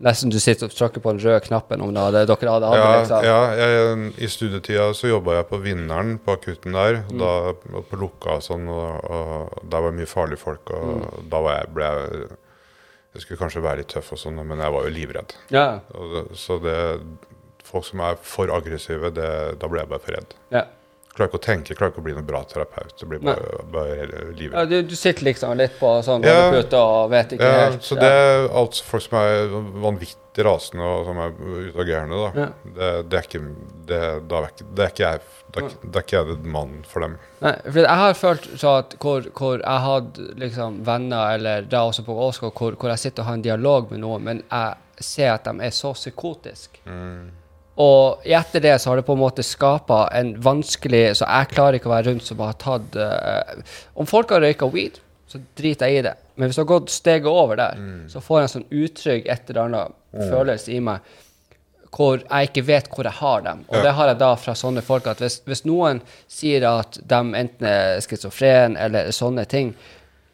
[0.00, 2.78] Nesten du sitter og trykker på den røde knappen om det hadde, dere hadde hatt
[2.78, 3.24] Ja, liksom.
[3.26, 7.00] ja jeg, I studietida så jobba jeg på Vinneren, på akutten der.
[7.08, 7.18] Mm.
[7.18, 7.30] Da,
[7.90, 10.70] på lukka og sånn, og, og der var det mye farlige folk.
[10.70, 11.26] Og Mm.
[11.32, 12.28] da var jeg, ble jeg
[13.16, 15.34] jeg skulle kanskje være litt tøff og sånn, men jeg var jo livredd.
[15.50, 15.66] Ja.
[15.98, 16.78] Og så det
[17.68, 19.26] Folk som er for aggressive, det,
[19.60, 20.30] da blir jeg bare for redd.
[20.54, 20.62] ja.
[21.18, 22.92] Klarer ikke å tenke, klarer ikke å bli noen bra terapeut.
[23.00, 23.94] Det blir bare, bare
[24.38, 26.44] ja du, du sitter liksom litt på sånn Ja.
[26.78, 27.82] og vet ikke Ja, helt.
[27.82, 29.48] så det er altså folk som er
[29.82, 31.34] vanvittig rasende og som er
[31.72, 32.30] utagerende, da.
[32.44, 32.46] Ja.
[32.78, 33.42] Det, det er ikke
[33.90, 34.00] det,
[34.30, 37.00] da er ikke, det er ikke jeg det er, ikke- er ikke jeg mannen for
[37.00, 37.18] dem.
[37.40, 41.80] Nei, for jeg har følt sånn at hvor, hvor jeg hadde liksom venner, eller da
[41.88, 44.74] også på Åsgård, hvor, hvor jeg sitter og har en dialog med noen, men jeg
[45.00, 46.84] ser at de er så psykotiske.
[47.78, 51.76] Og etter det så har det på en måte skapa en vanskelig Så jeg klarer
[51.78, 53.60] ikke å være rundt som har tatt uh,
[53.94, 54.98] Om folk har røyka weed,
[55.30, 56.14] så driter jeg i det.
[56.40, 57.78] Men hvis du har gått steget over der,
[58.10, 59.96] så får jeg en sånn utrygg et eller annet
[60.32, 61.16] følelse i meg
[61.88, 63.60] hvor jeg ikke vet hvor jeg har dem.
[63.68, 63.82] Og Ja.
[63.82, 67.64] det har jeg da fra sånne folk at hvis, hvis noen sier at de enten
[67.66, 69.70] er schizofren eller sånne ting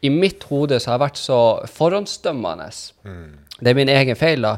[0.03, 1.39] I mitt hode så har jeg vært så
[1.77, 2.67] forhåndsdømmende.
[3.61, 4.57] Det er min egen feil, da.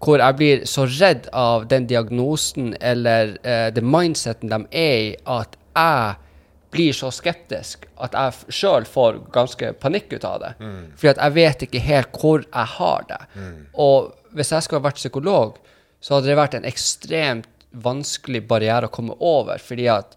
[0.00, 5.14] Hvor jeg blir så redd av den diagnosen eller uh, det mindseten de er i,
[5.28, 6.14] at jeg
[6.70, 10.50] blir så skeptisk at jeg sjøl får ganske panikk ut av det.
[10.96, 13.18] Fordi at jeg vet ikke helt hvor jeg har det.
[13.74, 15.58] Og hvis jeg skulle ha vært psykolog,
[16.00, 20.16] så hadde det vært en ekstremt vanskelig barriere å komme over, fordi at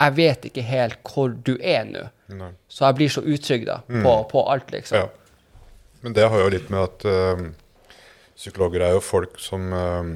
[0.00, 2.06] jeg vet ikke helt hvor du er nå.
[2.34, 2.52] Nei.
[2.68, 5.04] Så jeg blir så utrygg da, på, på alt, liksom.
[5.04, 5.60] Ja.
[6.04, 7.44] Men det har jo litt med at eh,
[8.36, 10.12] psykologer er jo folk som eh,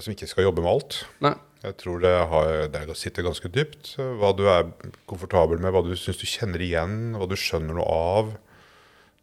[0.00, 0.98] som ikke skal jobbe med alt.
[1.24, 1.34] Nei.
[1.60, 3.94] Jeg tror det, har, det sitter ganske dypt.
[3.98, 4.70] Hva du er
[5.10, 8.30] komfortabel med, hva du syns du kjenner igjen, hva du skjønner noe av.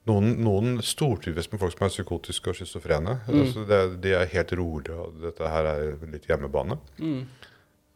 [0.07, 3.17] Noen, noen stortrives med folk som er psykotiske og schizofrene.
[3.27, 6.77] Altså det, de er helt rolige, og dette her er litt hjemmebane.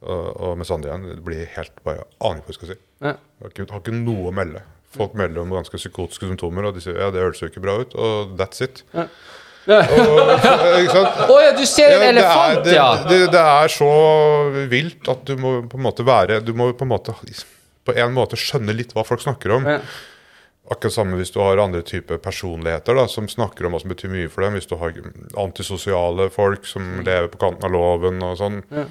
[0.01, 2.79] Og, og mens andre igjen blir helt bare Aner ikke hva jeg skal si.
[3.05, 3.13] Ja.
[3.43, 4.65] Har ikke, har ikke noe å melde.
[4.91, 7.77] Folk melder om ganske psykotiske symptomer, og de sier ja, det høres jo ikke bra
[7.79, 8.81] ut, og that's it.
[8.97, 9.05] Ja.
[9.69, 12.87] Å ja, du ser en Ja, det elefant, det, ja!
[13.05, 13.89] Det, det er så
[14.71, 17.13] vilt at du må på en måte være Du må på en måte
[17.85, 19.63] på en måte skjønne litt hva folk snakker om.
[19.65, 19.79] Ja.
[20.71, 24.11] Akkurat samme hvis du har andre typer personligheter da, som snakker om hva som betyr
[24.13, 24.53] mye for dem.
[24.55, 24.93] Hvis du har
[25.41, 28.61] antisosiale folk som lever på kanten av loven og sånn.
[28.69, 28.85] Ja.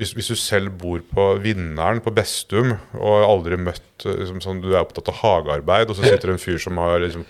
[0.00, 4.62] Hvis, hvis du selv bor på Vinneren på Bestum og aldri møtt eh, liksom, sånn,
[4.64, 7.26] Du er opptatt av hagearbeid, og så sitter det en fyr som har liksom,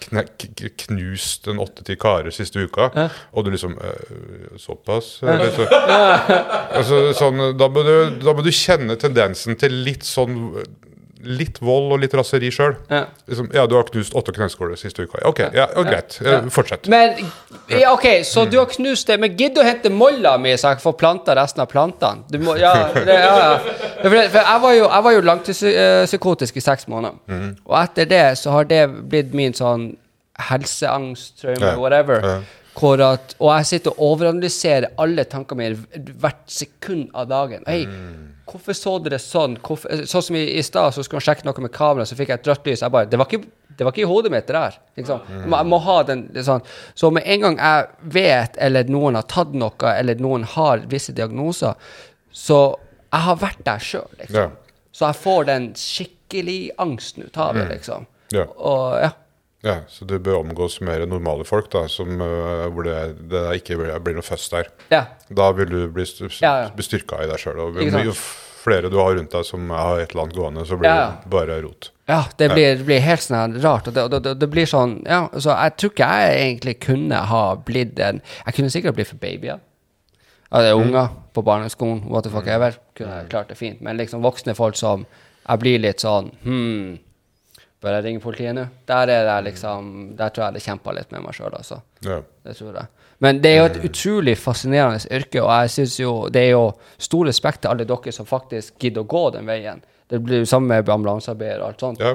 [0.84, 2.93] knust en åtte-ti karer siste uka,
[3.34, 5.16] og du liksom eh, Såpass?
[5.26, 5.66] Eller så,
[6.78, 10.39] altså, sånn, da, må du, da må du kjenne tendensen til litt sånn
[11.23, 12.74] Litt vold og litt raseri sjøl.
[12.90, 13.05] Ja.
[13.31, 15.20] Liksom, ja, du har knust åtte kneskåler siste uka.
[15.28, 16.19] Ok, ja, ja greit.
[16.24, 16.89] Eh, Fortsett.
[16.90, 17.15] Men
[17.93, 20.86] OK, så du har knust det, men gidd å hente molla mi så jeg kan
[20.89, 22.27] få planta resten av plantene?
[22.32, 23.19] Du må, ja, det.
[24.03, 27.53] For, for jeg var jo, jeg var jo langtidspsykotisk i seks måneder.
[27.69, 29.93] Og etter det så har det blitt min sånn
[30.49, 32.43] helseangst, traume, whatever.
[33.05, 37.65] at, og jeg sitter og overanalyserer alle tankene mine hvert sekund av dagen.
[37.69, 37.85] Hei,
[38.53, 39.57] hvorfor så dere sånn?
[39.65, 42.29] Hvorfor, sånn som i, i stad, så skulle han sjekke noe med kamera, så fikk
[42.33, 42.83] jeg et rødt lys.
[42.85, 43.43] Jeg bare, det var ikke,
[43.77, 44.79] det var ikke i hodet mitt, det der.
[45.01, 45.20] Liksom.
[45.31, 46.62] Jeg må- Jeg må ha den sånn.
[46.95, 47.89] Så med en gang jeg
[48.19, 51.74] vet, eller noen har tatt noe, eller noen har visse diagnoser,
[52.33, 52.61] så
[53.12, 54.37] jeg har vært der sjøl, liksom.
[54.37, 54.51] Ja.
[54.93, 58.07] Så jeg får den skikkelig angsten ut av det, liksom.
[58.33, 58.45] Ja.
[58.57, 59.11] Og ja.
[59.62, 63.76] Ja, Så du bør omgås mer normale folk, da, som, eh, hvor det, det ikke
[63.78, 64.70] blir, blir noe fest der.
[64.90, 65.05] Ja.
[65.30, 66.70] Da vil du bli, st Ja, ja.
[66.74, 67.60] bli styrka i deg sjøl.
[68.02, 68.14] Jo
[68.62, 71.30] flere du har rundt deg som har et eller annet gående, så blir Ja, det
[71.30, 71.90] bare rot.
[72.10, 73.89] Ja, det blir, det blir helt sånn rart.
[73.90, 77.22] Og det, det, det, det blir sånn Ja, så jeg tror ikke jeg egentlig kunne
[77.30, 79.62] ha blitt en Jeg kunne sikkert blitt for babyer.
[80.52, 82.74] Altså unger på barneskolen, what the fuck ever.
[82.98, 83.80] Kunne jeg klart det fint.
[83.80, 85.06] Men liksom voksne folk som
[85.48, 86.98] Jeg blir litt sånn Hm,
[87.82, 88.66] bør jeg ringe politiet nå?
[88.88, 89.86] Der er det liksom
[90.18, 91.80] Der tror jeg det kjempa litt med meg sjøl, altså.
[92.06, 92.20] Ja.
[92.46, 92.86] Det tror jeg.
[93.22, 96.64] Men det er jo et utrolig fascinerende yrke, og jeg synes jo det er jo
[96.98, 99.82] stor respekt til alle dere som faktisk gidder å gå den veien.
[100.10, 102.02] Det blir jo samme med ambulansearbeidere og alt sånt.
[102.02, 102.14] ja.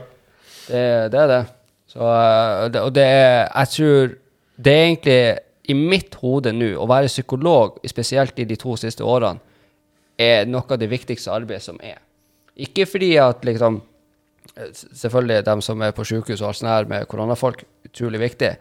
[0.67, 1.43] Det, det er det.
[1.87, 2.81] Så, øh, det.
[2.81, 4.15] Og det er Jeg tror
[4.57, 5.37] det er egentlig
[5.67, 9.39] i mitt hode nå å være psykolog, spesielt i de to siste årene,
[10.17, 11.99] er noe av det viktigste arbeidet som er.
[12.57, 13.96] Ikke fordi at liksom eh,
[14.73, 18.51] Selvfølgelig de som er på sykehus og alt sånt her med koronafolk, utrolig viktig.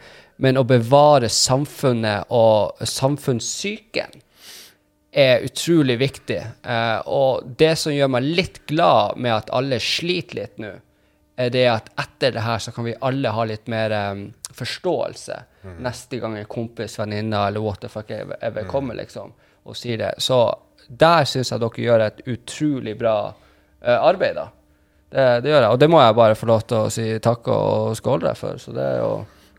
[0.45, 4.23] Men å bevare samfunnet og samfunnssyken
[5.17, 6.43] er utrolig viktig.
[6.63, 10.75] Eh, og det som gjør meg litt glad med at alle sliter litt nå,
[11.37, 14.23] er det at etter det her så kan vi alle ha litt mer em,
[14.57, 15.37] forståelse
[15.85, 18.69] neste gang en kompis, venninne eller what the fuck ever, mm.
[18.71, 19.33] kommer liksom,
[19.67, 20.13] og sier det.
[20.23, 20.39] Så
[20.87, 23.17] der syns jeg dere gjør et utrolig bra
[23.83, 24.47] eh, arbeid, da.
[25.11, 27.49] Det, det gjør jeg, og det må jeg bare få lov til å si takk
[27.55, 28.59] og skåle for.
[28.63, 29.11] Så det er jo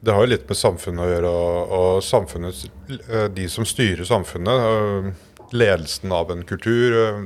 [0.03, 4.67] Det har jo litt med samfunnet å gjøre, og, og eh, de som styrer samfunnet,
[4.67, 7.21] eh, ledelsen av en kultur eh,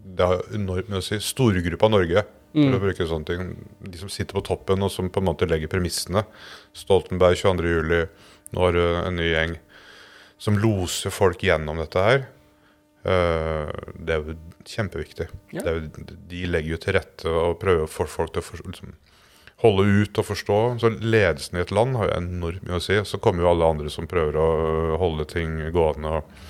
[0.00, 1.18] Det har enormt å si.
[1.20, 2.24] Storgruppa Norge,
[2.54, 3.52] for å bruke sånne ting.
[3.78, 6.24] De som sitter på toppen og som på en måte legger premissene.
[6.74, 8.08] Stoltenberg 22.07.
[8.50, 9.54] Nå har du en ny gjeng
[10.40, 12.24] som loser folk gjennom dette her.
[13.00, 14.36] Eh, det er jo
[14.68, 15.28] kjempeviktig.
[15.54, 15.62] Ja.
[15.64, 18.46] Det er jo, de legger jo til rette og prøver å få folk til å
[18.46, 18.92] for, liksom,
[19.64, 20.60] holde ut og forstå.
[20.82, 22.98] Så ledelsen i et land har jo enormt mye å si.
[23.00, 24.50] Og så kommer jo alle andre som prøver å
[25.00, 26.20] holde ting gående.
[26.20, 26.48] Og,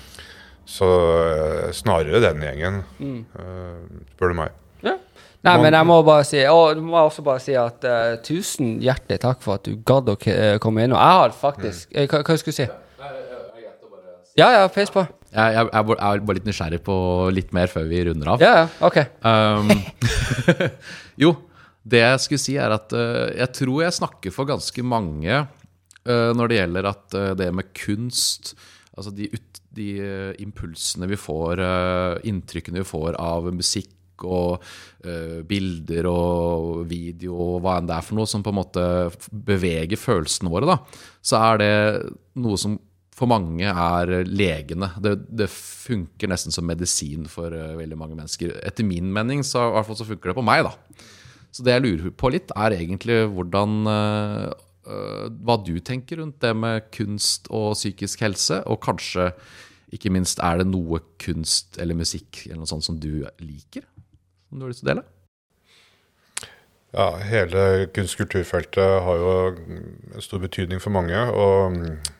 [0.71, 0.87] så
[1.19, 4.59] eh, snarere den gjengen, eh, spør du meg.
[4.85, 4.95] Ja.
[5.41, 8.75] Nei, men jeg må bare si Og du må også bare si at uh, tusen
[8.81, 10.15] hjertelig takk for at du gadd å
[10.61, 10.93] komme inn.
[10.93, 12.05] Og jeg har faktisk mm.
[12.11, 12.67] Hva, hva skulle du si?
[14.37, 15.03] Ja, ja, pes på.
[15.31, 16.95] Jeg, jeg, jeg er bare litt nysgjerrig på
[17.31, 18.43] litt mer før vi runder av.
[18.43, 18.97] Ja, ja, ok.
[19.23, 19.71] Um,
[21.23, 21.31] jo,
[21.87, 26.31] det jeg skulle si er at uh, jeg tror jeg snakker for ganske mange uh,
[26.35, 28.53] når det gjelder at uh, det med kunst
[28.91, 29.85] Altså de, ut, de
[30.43, 31.61] impulsene vi får,
[32.27, 34.65] inntrykkene vi får av musikk og
[35.47, 38.83] bilder og video og hva enn det er for noe som på en måte
[39.31, 41.71] beveger følelsene våre, da, så er det
[42.43, 42.75] noe som
[43.21, 44.89] for mange er legene.
[44.97, 48.55] Det, det funker nesten som medisin for eh, veldig mange mennesker.
[48.65, 50.73] Etter min mening så, så funker det på meg, da.
[51.51, 54.45] Så det jeg lurer på litt, er egentlig hvordan eh,
[54.87, 59.29] eh, Hva du tenker rundt det med kunst og psykisk helse, og kanskje
[59.91, 63.83] ikke minst er det noe kunst eller musikk eller noe sånt som du liker?
[64.47, 65.09] Som du har lyst til å dele?
[66.91, 69.35] Ja, hele kunst-kulturfeltet har jo
[70.19, 71.19] stor betydning for mange.
[71.29, 72.11] Og, eh,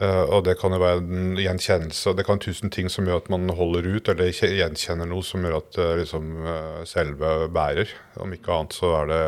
[0.00, 2.14] og det kan jo være en gjenkjennelse.
[2.16, 5.44] Det kan være tusen ting som gjør at man holder ut, eller gjenkjenner noe som
[5.44, 7.92] gjør at eh, liksom, eh, selve bærer.
[8.24, 9.22] Om ikke annet så er det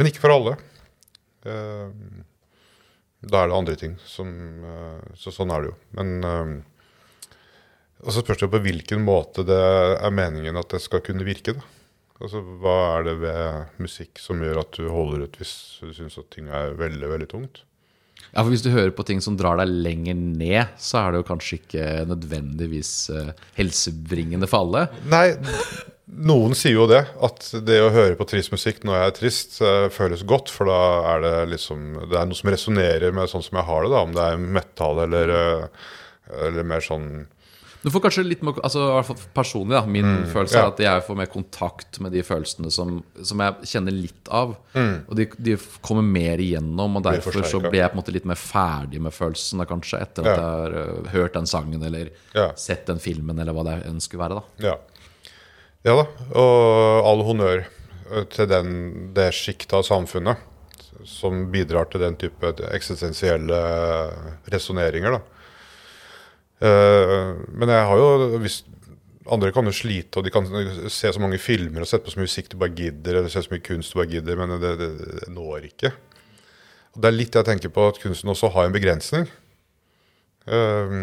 [0.00, 0.56] Men ikke for alle.
[1.44, 1.88] Eh,
[3.20, 4.28] Da er det andre ting som
[4.64, 5.76] eh, Så sånn er det jo.
[5.98, 6.54] Men eh,
[8.00, 11.52] og så spørs det på hvilken måte det er meningen at det skal kunne virke.
[11.52, 11.60] da.
[12.20, 15.52] Altså, Hva er det ved musikk som gjør at du holder ut hvis
[15.84, 17.60] du syns at ting er veldig veldig tungt?
[18.30, 21.22] Ja, for Hvis du hører på ting som drar deg lenger ned, så er det
[21.22, 24.84] jo kanskje ikke nødvendigvis eh, helsebringende for alle.
[25.10, 25.24] Nei,
[26.30, 27.02] noen sier jo det.
[27.22, 30.52] At det å høre på trist musikk når jeg er trist, eh, føles godt.
[30.54, 30.78] For da
[31.16, 33.90] er det liksom Det er noe som resonnerer med sånn som jeg har det.
[33.94, 35.90] da Om det er metal eller, eh,
[36.46, 37.10] eller mer sånn
[37.82, 40.64] Du får kanskje litt mer, altså i hvert fall personlig da, Min følelse ja.
[40.66, 44.52] er at jeg får mer kontakt med de følelsene som, som jeg kjenner litt av.
[44.76, 48.28] Og de, de kommer mer igjennom, og derfor så blir jeg på en måte litt
[48.28, 52.50] mer ferdig med følelsene kanskje etter at jeg har uh, hørt den sangen eller Ja.
[52.60, 54.42] sett den filmen eller hva det enn skulle være.
[54.60, 54.76] da Ja.
[55.88, 56.06] ja da.
[56.36, 58.76] Og all honnør eh, til den,
[59.16, 60.36] det sjiktet av samfunnet
[61.08, 63.56] som bidrar til den type eksistensielle
[64.52, 65.16] resonneringer.
[65.16, 65.39] da.
[66.60, 68.60] Eh, men jeg har jo hvis
[69.30, 70.46] Andre kan jo slite, og de kan
[70.90, 73.42] se så mange filmer og sette på så mye musikk du bare gidder, eller se
[73.44, 74.88] så mye kunst du bare gidder, men det, det,
[75.20, 75.92] det når ikke.
[76.96, 79.28] Og Det er litt jeg tenker på at kunsten også har en begrensning.
[80.50, 80.96] Eh,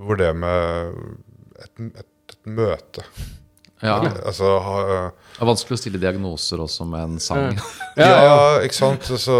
[0.00, 0.96] hvor det med
[1.66, 3.02] et, et, et møte
[3.82, 4.76] Ja, Det Altså ha,
[5.42, 7.58] er vanskelig å stille diagnoser også med en sang.
[7.98, 9.10] ja, ikke sant.
[9.10, 9.36] Så,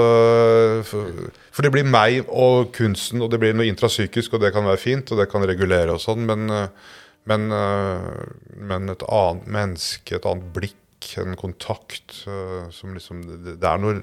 [0.91, 4.67] for, for det blir meg og kunsten, og det blir noe intrapsykisk, og det kan
[4.67, 6.93] være fint, og det kan regulere og sånn, men, eh,
[7.29, 8.11] men, eh,
[8.57, 10.79] men et annet menneske, et annet blikk,
[11.19, 13.97] en kontakt eh, som liksom Det, det er noe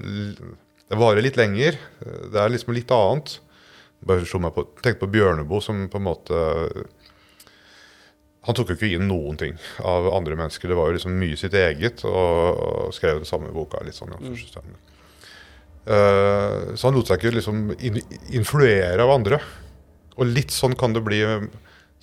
[0.90, 1.78] Det varer litt lenger.
[2.02, 3.38] Det er liksom litt annet.
[4.04, 6.40] Bare slo meg på, tenkte på Bjørneboe som på en måte
[8.48, 10.70] han tok jo ikke inn noen ting av andre mennesker.
[10.70, 13.82] Det var jo liksom mye sitt eget, og, og skrev den samme boka.
[13.84, 14.32] litt sånn, ja.
[14.32, 14.89] Eh,
[15.86, 17.70] så han lot seg ikke liksom
[18.36, 19.40] influere av andre.
[20.20, 21.22] Og litt sånn kan det bli,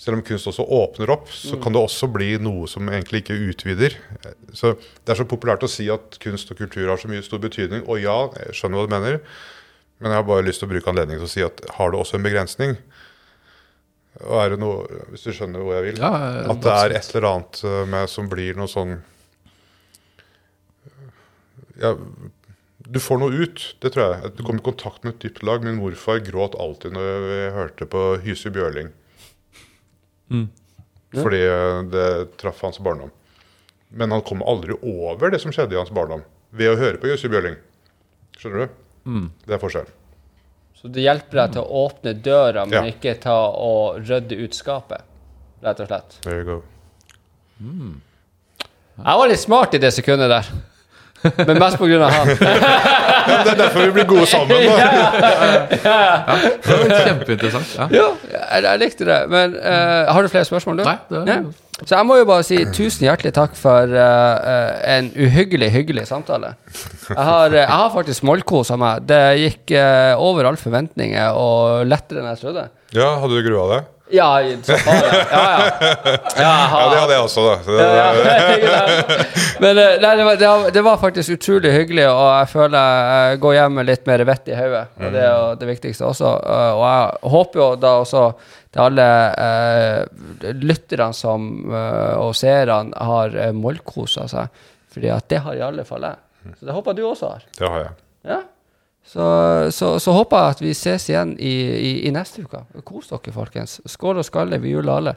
[0.01, 3.37] selv om kunst også åpner opp, så kan det også bli noe som egentlig ikke
[3.51, 3.97] utvider.
[4.57, 4.73] Så
[5.05, 7.85] Det er så populært å si at kunst og kultur har så mye stor betydning.
[7.85, 9.19] Og ja, jeg skjønner hva du mener,
[10.01, 12.01] men jeg har bare lyst til å bruke anledningen til å si at har det
[12.01, 12.75] også en begrensning?
[14.25, 16.01] Og er det noe, hvis du skjønner hvor jeg vil?
[16.01, 16.09] Ja,
[16.49, 18.95] At det er et eller annet eh, med som blir noe sånn
[21.77, 21.91] ja,
[22.89, 24.25] Du får noe ut, det tror jeg.
[24.29, 25.63] At Du kommer i kontakt med et dypt lag.
[25.65, 28.93] Min morfar gråt alltid når vi hørte på Hysi Bjørling.
[31.17, 32.07] Fordi eh, det
[32.39, 33.11] traff hans barndom.
[33.89, 36.23] Men han kom aldri over det som skjedde i hans barndom
[36.55, 37.55] ved å høre på Hysi Bjørling.
[38.39, 39.27] Skjønner du?
[39.47, 39.93] Det er forskjellen.
[40.77, 42.91] Så det hjelper deg til å åpne døra, men Ja.
[42.91, 45.01] ikke ta og rydde ut skapet.
[45.63, 46.17] Rett og slett.
[46.21, 46.57] There you go.
[48.97, 50.51] Jeg var litt smart i det sekundet der.
[51.47, 52.27] Men mest på grunn av han.
[53.27, 54.55] Ja, det er derfor vi blir gode sammen.
[54.71, 54.77] da.
[56.67, 57.73] Det kjempeinteressant.
[57.75, 57.87] Ja.
[57.91, 59.17] Ja, jeg, jeg likte det.
[59.31, 60.83] Men uh, har du flere spørsmål, du?
[60.87, 61.39] Nei, det er- Ja.
[61.85, 66.07] Så jeg må jo bare si tusen hjertelig takk for uh, eh, en uhyggelig, hyggelig
[66.09, 66.55] samtale.
[67.11, 69.03] Jeg har, jeg har faktisk smålkosa meg.
[69.05, 72.63] Det gikk uh, over all forventninger og lettere enn jeg trodde.
[72.97, 73.91] Ja, hadde du grua deg?
[74.09, 74.27] Ja,
[74.63, 75.23] så faen, ja.
[75.31, 75.63] Ja, ja.
[76.43, 77.55] ja, det hadde jeg også, da.
[77.65, 78.07] Det, Ja,
[78.71, 78.81] ja.
[79.59, 83.57] Men eh, nei, det, var, det, var, faktisk utrolig hyggelig, og jeg føler jeg går
[83.57, 84.85] hjem med litt mer vett i hodet.
[85.01, 86.33] Og det er jo det viktigste også.
[86.39, 88.23] Eh, Og jeg håper jo da også
[88.73, 89.07] til alle
[89.43, 94.67] eh, lytterne som, eh, og seerne har uh, målkosa seg.
[94.93, 96.23] Fordi at det har i alle fall jeg.
[96.57, 97.49] Så det håper jeg du også har.
[97.59, 97.97] det har jeg.
[98.27, 98.43] Ja.
[99.07, 99.25] Så,
[99.71, 102.65] så, så håper jeg at vi ses igjen i, i, i neste uke.
[102.83, 103.79] Kos dere, folkens.
[103.87, 104.59] Skål og skalle.
[104.59, 105.13] Vi juler alle.